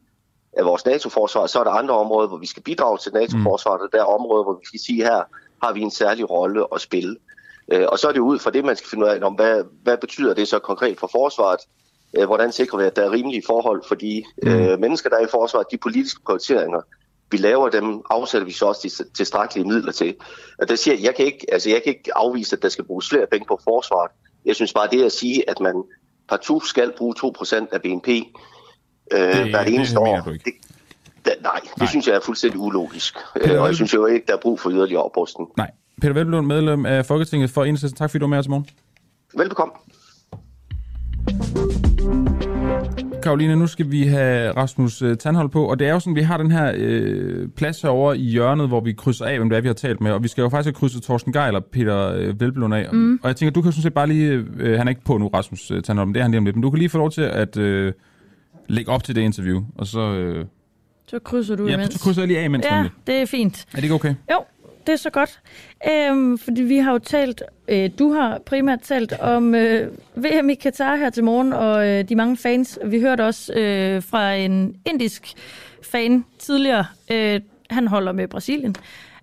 [0.58, 3.88] af vores NATO-forsvar, så er der andre områder, hvor vi skal bidrage til NATO-forsvaret, og
[3.92, 5.22] der er områder, hvor vi skal sige, her
[5.62, 7.16] har vi en særlig rolle at spille.
[7.72, 9.64] Øh, Og så er det ud fra det, man skal finde ud af, om hvad,
[9.82, 11.60] hvad betyder det så konkret for forsvaret?
[12.18, 15.24] Øh, Hvordan sikrer vi, at der er rimelige forhold for de øh, mennesker, der er
[15.26, 16.80] i forsvaret, de politiske prioriteringer,
[17.36, 20.14] vi laver dem, afsætter vi så også de tilstrækkelige midler til.
[20.58, 23.08] Og der siger jeg, kan ikke, altså jeg kan ikke afvise, at der skal bruges
[23.08, 24.10] flere penge på forsvaret.
[24.44, 25.74] Jeg synes bare, det at sige, at man
[26.28, 30.40] partout skal bruge 2% af BNP øh, Det- hvert det eneste mener år, det,
[31.26, 31.86] da, nej, det nej.
[31.88, 33.14] synes jeg er fuldstændig ulogisk.
[33.34, 35.48] Peter Øh, og jeg synes jo ikke, der er brug for yderligere oprustning.
[35.56, 35.70] Nej.
[36.00, 37.98] Peter Velblom, medlem af Folketinget for Enhedslisten.
[37.98, 38.66] Tak fordi du var med os i morgen.
[39.36, 39.72] Velbekomme.
[43.24, 46.20] Karoline, nu skal vi have Rasmus øh, Tandhold på, og det er jo sådan, vi
[46.22, 49.60] har den her øh, plads herovre i hjørnet, hvor vi krydser af, hvem det er,
[49.60, 52.12] vi har talt med, og vi skal jo faktisk have krydset Torsten Geil og Peter
[52.16, 52.88] øh, Velblom af.
[52.92, 53.20] Mm.
[53.22, 55.28] Og jeg tænker, du kan sådan set bare lige, øh, han er ikke på nu,
[55.28, 56.98] Rasmus øh, Tandhold, men det er han lige om lidt, men du kan lige få
[56.98, 57.92] lov til at øh,
[58.68, 60.00] lægge op til det interview, og så...
[60.00, 60.44] Øh,
[61.06, 61.94] Så krydser du ja, imens.
[61.94, 62.92] så krydser jeg lige af imens, Ja, nemlig.
[63.06, 63.64] det er fint.
[63.72, 64.14] Er det ikke okay?
[64.32, 64.38] Jo,
[64.86, 65.40] det er så godt.
[65.90, 70.54] Øhm, fordi vi har jo talt, øh, du har primært talt om øh, VM i
[70.54, 72.78] Katar her til morgen, og øh, de mange fans.
[72.84, 75.34] Vi hørte også øh, fra en indisk
[75.82, 76.86] fan tidligere.
[77.10, 77.40] Øh,
[77.70, 78.74] han holder med Brasilien.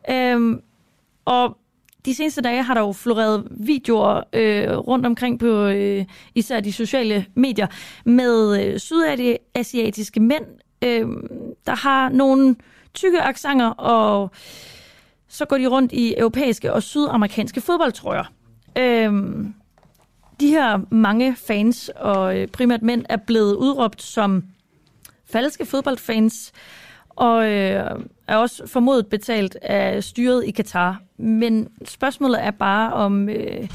[0.09, 0.61] Øhm,
[1.25, 1.57] og
[2.05, 6.05] de seneste dage har der jo floreret videoer øh, rundt omkring på øh,
[6.35, 7.67] især de sociale medier
[8.05, 10.45] med øh, sydasiatiske mænd,
[10.81, 11.07] øh,
[11.65, 12.55] der har nogle
[12.93, 14.31] tykke aksanger, og
[15.31, 18.23] så går de rundt i europæiske og sydamerikanske fodboldtrøjer.
[18.77, 19.53] Øhm,
[20.39, 24.43] de her mange fans, og øh, primært mænd, er blevet udråbt som
[25.25, 26.51] falske fodboldfans,
[27.09, 27.83] og øh,
[28.27, 31.01] er også formodet betalt af styret i Katar.
[31.17, 33.67] Men spørgsmålet er bare, om øh,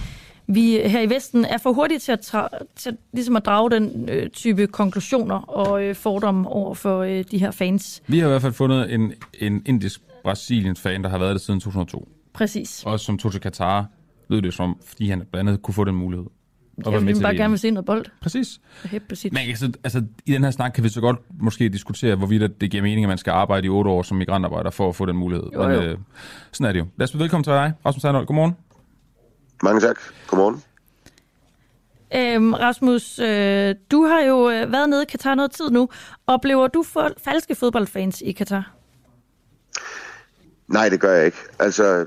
[0.46, 4.08] vi her i Vesten er for hurtige til at, tra- til ligesom at drage den
[4.08, 8.02] øh, type konklusioner og øh, fordomme over for øh, de her fans.
[8.06, 11.60] Vi har i hvert fald fundet en, en indisk Brasilien-fan, der har været det siden
[11.60, 12.08] 2002.
[12.32, 12.82] Præcis.
[12.86, 13.86] Og som tog til Katar,
[14.28, 16.26] lød det som, fordi han blandt andet kunne få den mulighed.
[16.84, 17.36] Og Ja, man bare VM.
[17.36, 18.04] gerne vil se noget bold.
[18.22, 18.60] Præcis.
[19.24, 22.70] Men altså, altså, i den her snak kan vi så godt måske diskutere, hvorvidt det
[22.70, 25.16] giver mening, at man skal arbejde i otte år som migrantarbejder for at få den
[25.16, 25.46] mulighed.
[25.54, 25.82] Jo, jo.
[25.82, 25.98] øh,
[26.52, 26.86] sådan er det jo.
[26.96, 28.26] Lad os byde velkommen til dig, Rasmus Sandholt.
[28.26, 28.56] Godmorgen.
[29.62, 29.96] Mange tak.
[30.26, 30.62] Godmorgen.
[32.14, 35.88] Øhm, Rasmus, øh, du har jo øh, været nede i Katar noget tid nu.
[36.26, 38.72] Oplever du for, falske fodboldfans i Katar?
[40.68, 41.38] Nej, det gør jeg ikke.
[41.58, 42.06] Altså,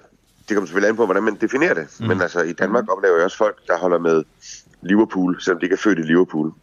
[0.49, 1.87] det kommer selvfølgelig an på, hvordan man definerer det.
[1.99, 2.07] Mm.
[2.07, 4.23] Men altså, i Danmark oplever jeg også folk, der holder med
[4.81, 6.53] Liverpool, selvom de ikke er født i Liverpool.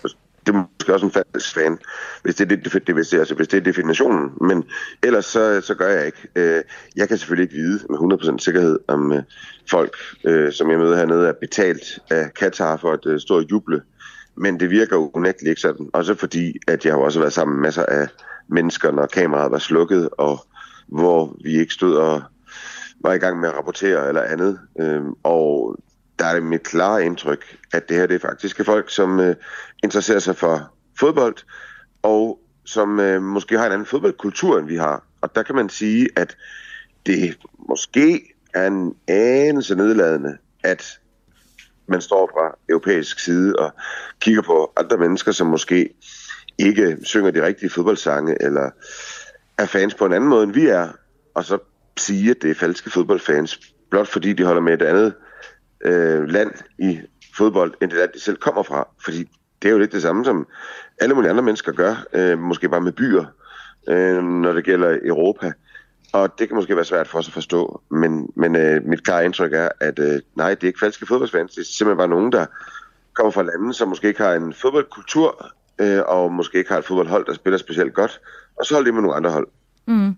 [0.46, 1.78] Det er måske også en falsk fan,
[2.22, 4.30] hvis det er, det, det, hvis det, altså, hvis det er definitionen.
[4.40, 4.64] Men
[5.02, 6.28] ellers så, så gør jeg ikke.
[6.36, 6.62] Øh,
[6.96, 9.22] Jeg kan selvfølgelig ikke vide med 100% sikkerhed, om øh,
[9.70, 13.82] folk, øh, som jeg møder hernede, er betalt af Katar for at stå og juble.
[14.36, 15.90] Men det virker jo unægteligt ikke sådan.
[15.92, 18.08] Også fordi, at jeg har også været sammen med masser af
[18.48, 20.46] mennesker, når kameraet var slukket, og
[20.86, 22.22] hvor vi ikke stod og
[23.00, 24.60] var i gang med at rapportere eller andet.
[24.80, 25.76] Øhm, og
[26.18, 29.20] der er det mit klare indtryk, at det her det er faktisk er folk, som
[29.20, 29.34] øh,
[29.84, 31.36] interesserer sig for fodbold,
[32.02, 35.04] og som øh, måske har en anden fodboldkultur, end vi har.
[35.20, 36.36] Og der kan man sige, at
[37.06, 37.38] det
[37.68, 40.98] måske er en anelse nedladende, at
[41.88, 43.70] man står fra europæisk side og
[44.20, 45.90] kigger på andre mennesker, som måske
[46.58, 48.70] ikke synger de rigtige fodboldsange, eller
[49.58, 50.88] er fans på en anden måde, end vi er,
[51.34, 51.58] og så
[51.98, 53.60] sige, at det er falske fodboldfans,
[53.90, 55.14] blot fordi de holder med et andet
[55.84, 57.00] øh, land i
[57.36, 58.88] fodbold, end det land, de selv kommer fra.
[59.04, 59.28] Fordi
[59.62, 60.46] det er jo lidt det samme, som
[61.00, 63.24] alle mulige andre mennesker gør, øh, måske bare med byer,
[63.88, 65.52] øh, når det gælder Europa.
[66.12, 69.24] Og det kan måske være svært for os at forstå, men, men øh, mit klare
[69.24, 72.32] indtryk er, at øh, nej, det er ikke falske fodboldfans, det er simpelthen bare nogen,
[72.32, 72.46] der
[73.14, 76.84] kommer fra lande, som måske ikke har en fodboldkultur, øh, og måske ikke har et
[76.84, 78.20] fodboldhold, der spiller specielt godt,
[78.58, 79.48] og så holder de med nogle andre hold.
[79.86, 80.16] Mm.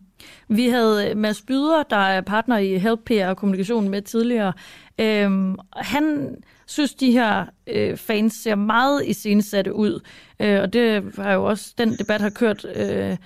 [0.49, 4.53] Vi havde øh, Mads Byder, der er partner i Help PR og kommunikation med tidligere.
[4.99, 6.37] Øhm, han
[6.67, 10.01] synes, de her øh, fans ser meget iscenesatte ud.
[10.41, 13.17] Øh, og det har jo også, den debat har kørt øh,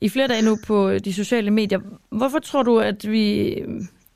[0.00, 1.80] i flere dage nu på øh, de sociale medier.
[2.10, 3.68] Hvorfor tror du, at vi øh,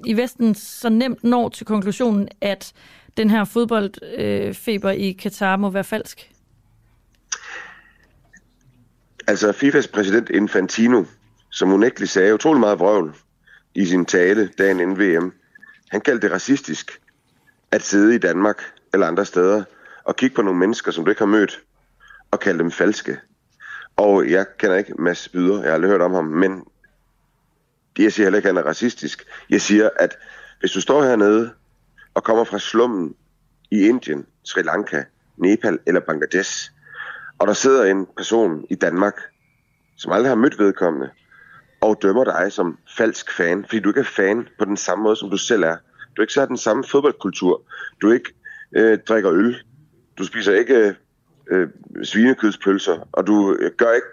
[0.07, 2.73] i Vesten så nemt når til konklusionen, at
[3.17, 6.31] den her fodboldfeber øh, i Katar må være falsk?
[9.29, 11.05] Altså FIFAs præsident Infantino,
[11.51, 13.17] som unægteligt sagde utrolig meget vrøvl
[13.75, 15.33] i sin tale dagen inden VM,
[15.91, 17.01] han kaldte det racistisk
[17.71, 19.65] at sidde i Danmark eller andre steder
[20.05, 21.61] og kigge på nogle mennesker, som du ikke har mødt,
[22.31, 23.19] og kalde dem falske.
[23.97, 26.65] Og jeg kender ikke Mads Byder, jeg har aldrig hørt om ham, men
[27.99, 29.25] jeg siger heller ikke, at han er racistisk.
[29.51, 30.19] Jeg siger, at
[30.61, 31.51] hvis du står hernede
[32.15, 33.15] og kommer fra slummen
[33.71, 35.03] i Indien, Sri Lanka,
[35.37, 36.71] Nepal eller Bangladesh,
[37.39, 39.15] og der sidder en person i Danmark,
[39.97, 41.11] som aldrig har mødt vedkommende,
[41.81, 45.17] og dømmer dig som falsk fan, fordi du ikke er fan på den samme måde,
[45.17, 45.77] som du selv er.
[46.17, 47.63] Du ikke så har den samme fodboldkultur.
[48.03, 48.35] Du ikke
[48.77, 49.57] øh, drikker øl.
[50.19, 50.95] Du spiser ikke øh,
[51.51, 51.69] øh,
[52.05, 54.07] svinekødspølser, og du øh, gør ikke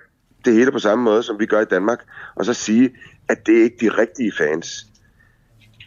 [0.46, 2.00] det hele på samme måde, som vi gør i Danmark,
[2.36, 2.96] og så sige,
[3.30, 4.86] at det er ikke de rigtige fans.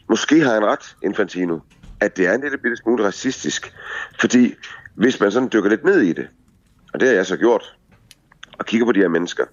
[0.09, 1.59] Måske har han ret, Infantino,
[2.01, 3.73] at det er en lille bitte smule racistisk,
[4.21, 4.55] fordi
[4.95, 6.29] hvis man sådan dykker lidt ned i det,
[6.95, 7.77] og det har jeg så gjort,
[8.59, 9.45] og kigger på de her mennesker,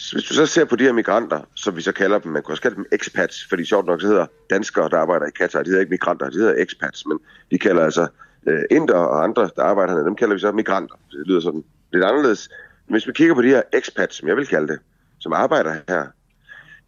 [0.00, 2.42] så hvis du så ser på de her migranter, som vi så kalder dem, man
[2.42, 5.62] kan også kalde dem expats, fordi sjovt nok så hedder danskere, der arbejder i Katar,
[5.62, 7.18] de hedder ikke migranter, de hedder expats, men
[7.50, 8.06] de kalder altså
[8.46, 10.94] øh, inder og andre, der arbejder her, dem kalder vi så migranter.
[11.10, 12.48] Det lyder sådan lidt anderledes.
[12.86, 14.78] Men hvis vi kigger på de her expats, som jeg vil kalde det,
[15.18, 16.06] som arbejder her,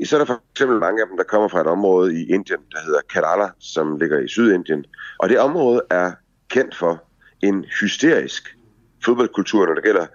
[0.04, 2.60] så er der for eksempel mange af dem, der kommer fra et område i Indien,
[2.72, 4.84] der hedder Kerala, som ligger i Sydindien.
[5.18, 6.12] Og det område er
[6.48, 7.02] kendt for
[7.42, 8.56] en hysterisk
[9.04, 10.06] fodboldkultur, når det gælder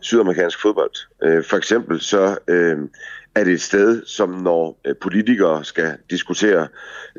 [0.00, 0.90] sydamerikansk fodbold.
[1.22, 2.78] Øh, for eksempel så øh,
[3.34, 6.68] er det et sted, som når øh, politikere skal diskutere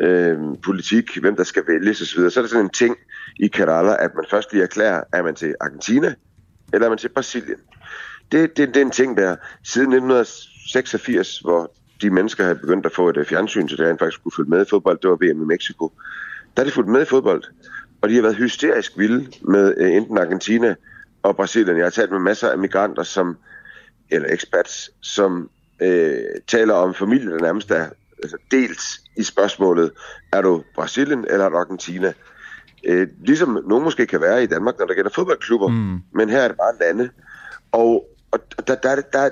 [0.01, 2.97] øh, politik, hvem der skal vælges osv., så er det sådan en ting
[3.39, 6.13] i Kerala, at man først lige erklærer, er man til Argentina,
[6.73, 7.59] eller er man til Brasilien.
[8.31, 11.71] Det, det, det er en ting der, siden 1986, hvor
[12.01, 14.49] de mennesker havde begyndt at få et øh, fjernsyn, så det rent faktisk kunne følge
[14.49, 15.91] med i fodbold, det var VM i Mexico.
[16.57, 17.43] Der er de fulgt med i fodbold,
[18.01, 20.75] og de har været hysterisk vilde med øh, enten Argentina
[21.23, 21.77] og Brasilien.
[21.77, 23.37] Jeg har talt med masser af migranter, som,
[24.09, 25.49] eller expats, som
[25.81, 26.17] øh,
[26.47, 27.89] taler om familie, der nærmest er
[28.23, 28.81] altså, delt
[29.17, 29.91] i spørgsmålet,
[30.33, 32.13] er du Brasilien eller er du Argentina?
[32.85, 35.99] Øh, ligesom nogen måske kan være i Danmark, når der gælder fodboldklubber, mm.
[36.13, 37.09] men her er det bare lande.
[37.71, 39.29] Og, og der, der, der,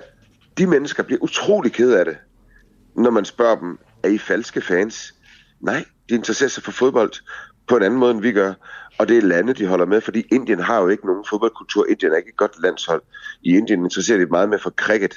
[0.58, 2.18] de mennesker bliver utrolig ked af det,
[2.96, 5.16] når man spørger dem, er I falske fans?
[5.60, 7.12] Nej, de interesserer sig for fodbold
[7.70, 8.54] på en anden måde, end vi gør.
[8.98, 11.86] Og det er lande, de holder med, fordi Indien har jo ikke nogen fodboldkultur.
[11.90, 13.02] Indien er ikke et godt landshold.
[13.44, 15.14] I Indien interesserer de meget med for cricket.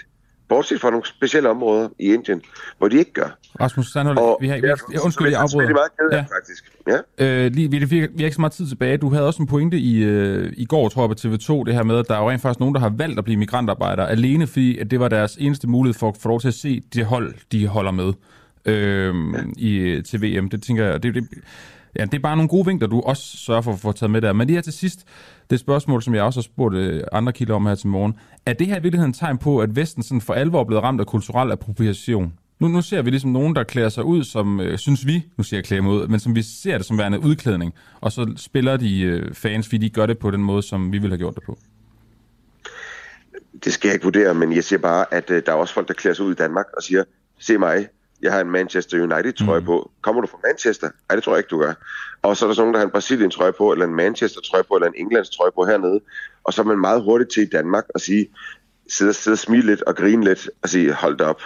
[0.48, 2.42] Bortset fra nogle specielle områder i Indien,
[2.78, 3.38] hvor de ikke gør.
[3.60, 5.68] Rasmus Sandholm, vi har, vi har, jeg, undskyld, jeg afbryder.
[5.68, 6.36] Det er meget ked af, ja.
[6.36, 6.72] faktisk.
[7.18, 7.44] Ja.
[7.44, 8.96] Øh, lige, vi, vi, vi har ikke så meget tid tilbage.
[8.96, 11.82] Du havde også en pointe i, øh, i går, tror jeg, på TV2, det her
[11.82, 14.46] med, at der er jo rent faktisk nogen, der har valgt at blive migrantarbejdere, alene
[14.46, 17.04] fordi, at det var deres eneste mulighed for at få lov til at se det
[17.04, 18.12] hold, de holder med
[18.64, 19.38] øh, ja.
[19.56, 20.48] i, til VM.
[20.48, 21.24] Det tænker jeg, det, det,
[21.98, 24.20] Ja, det er bare nogle gode vinkler, du også sørger for at få taget med
[24.20, 24.32] der.
[24.32, 25.04] Men lige her til sidst,
[25.50, 28.14] det spørgsmål, som jeg også har spurgt øh, andre kilder om her til morgen.
[28.46, 30.82] Er det her i virkeligheden et tegn på, at Vesten sådan for alvor er blevet
[30.82, 32.32] ramt af kulturel appropriation?
[32.58, 35.44] Nu, nu ser vi ligesom nogen, der klæder sig ud, som øh, synes vi, nu
[35.44, 38.32] siger jeg klæder mig ud, men som vi ser det som værende udklædning, og så
[38.36, 41.18] spiller de øh, fans, fordi de gør det på den måde, som vi ville have
[41.18, 41.58] gjort det på.
[43.64, 45.88] Det skal jeg ikke vurdere, men jeg siger bare, at øh, der er også folk,
[45.88, 47.04] der klæder sig ud i Danmark og siger,
[47.38, 47.86] se mig,
[48.22, 49.66] jeg har en Manchester United-trøje mm.
[49.66, 49.90] på.
[50.00, 50.90] Kommer du fra Manchester?
[51.08, 51.74] Nej, det tror jeg ikke, du gør.
[52.22, 54.74] Og så er der sådan nogen, der har en Brasilien-trøje på, eller en Manchester-trøje på,
[54.74, 56.00] eller en Englands-trøje på hernede.
[56.44, 58.28] Og så er man meget hurtigt til i Danmark at sige,
[58.90, 61.42] sidde, sidde og smile lidt og grine lidt og sige, hold da op,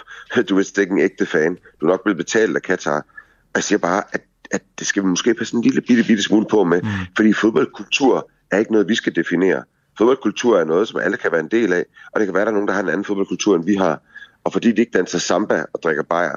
[0.49, 1.57] du er ikke en ægte fan.
[1.81, 2.97] Du er nok blevet betalt af Katar.
[2.97, 4.21] Og jeg siger bare, at,
[4.51, 6.81] at det skal vi måske passe en lille bitte, bitte smule på med.
[6.81, 6.89] Mm.
[7.15, 9.63] Fordi fodboldkultur er ikke noget, vi skal definere.
[9.97, 12.45] Fodboldkultur er noget, som alle kan være en del af, og det kan være, at
[12.45, 14.01] der er nogen, der har en anden fodboldkultur, end vi har.
[14.43, 16.35] Og fordi de ikke danser samba og drikker bajer,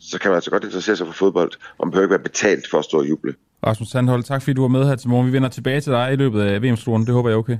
[0.00, 2.70] så kan man altså godt interessere sig for fodbold, og man behøver ikke være betalt
[2.70, 3.34] for at stå og juble.
[3.66, 5.26] Rasmus Sandhold, tak fordi du var med her til morgen.
[5.26, 7.06] Vi vender tilbage til dig i løbet af VM-sluren.
[7.06, 7.58] Det håber jeg er okay.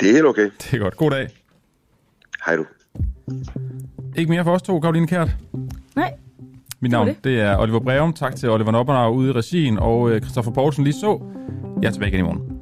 [0.00, 0.50] Det er helt okay.
[0.58, 0.96] Det er godt.
[0.96, 1.28] God dag.
[2.46, 2.66] Hej du.
[4.16, 5.28] Ikke mere for os to, Karoline Kært.
[5.96, 6.14] Nej.
[6.80, 8.12] Mit navn det, det er Oliver Breum.
[8.12, 11.20] Tak til Oliver Noppenau ude i regien, og øh, Christoffer Poulsen lige så.
[11.82, 12.55] Jeg er tilbage igen i morgen.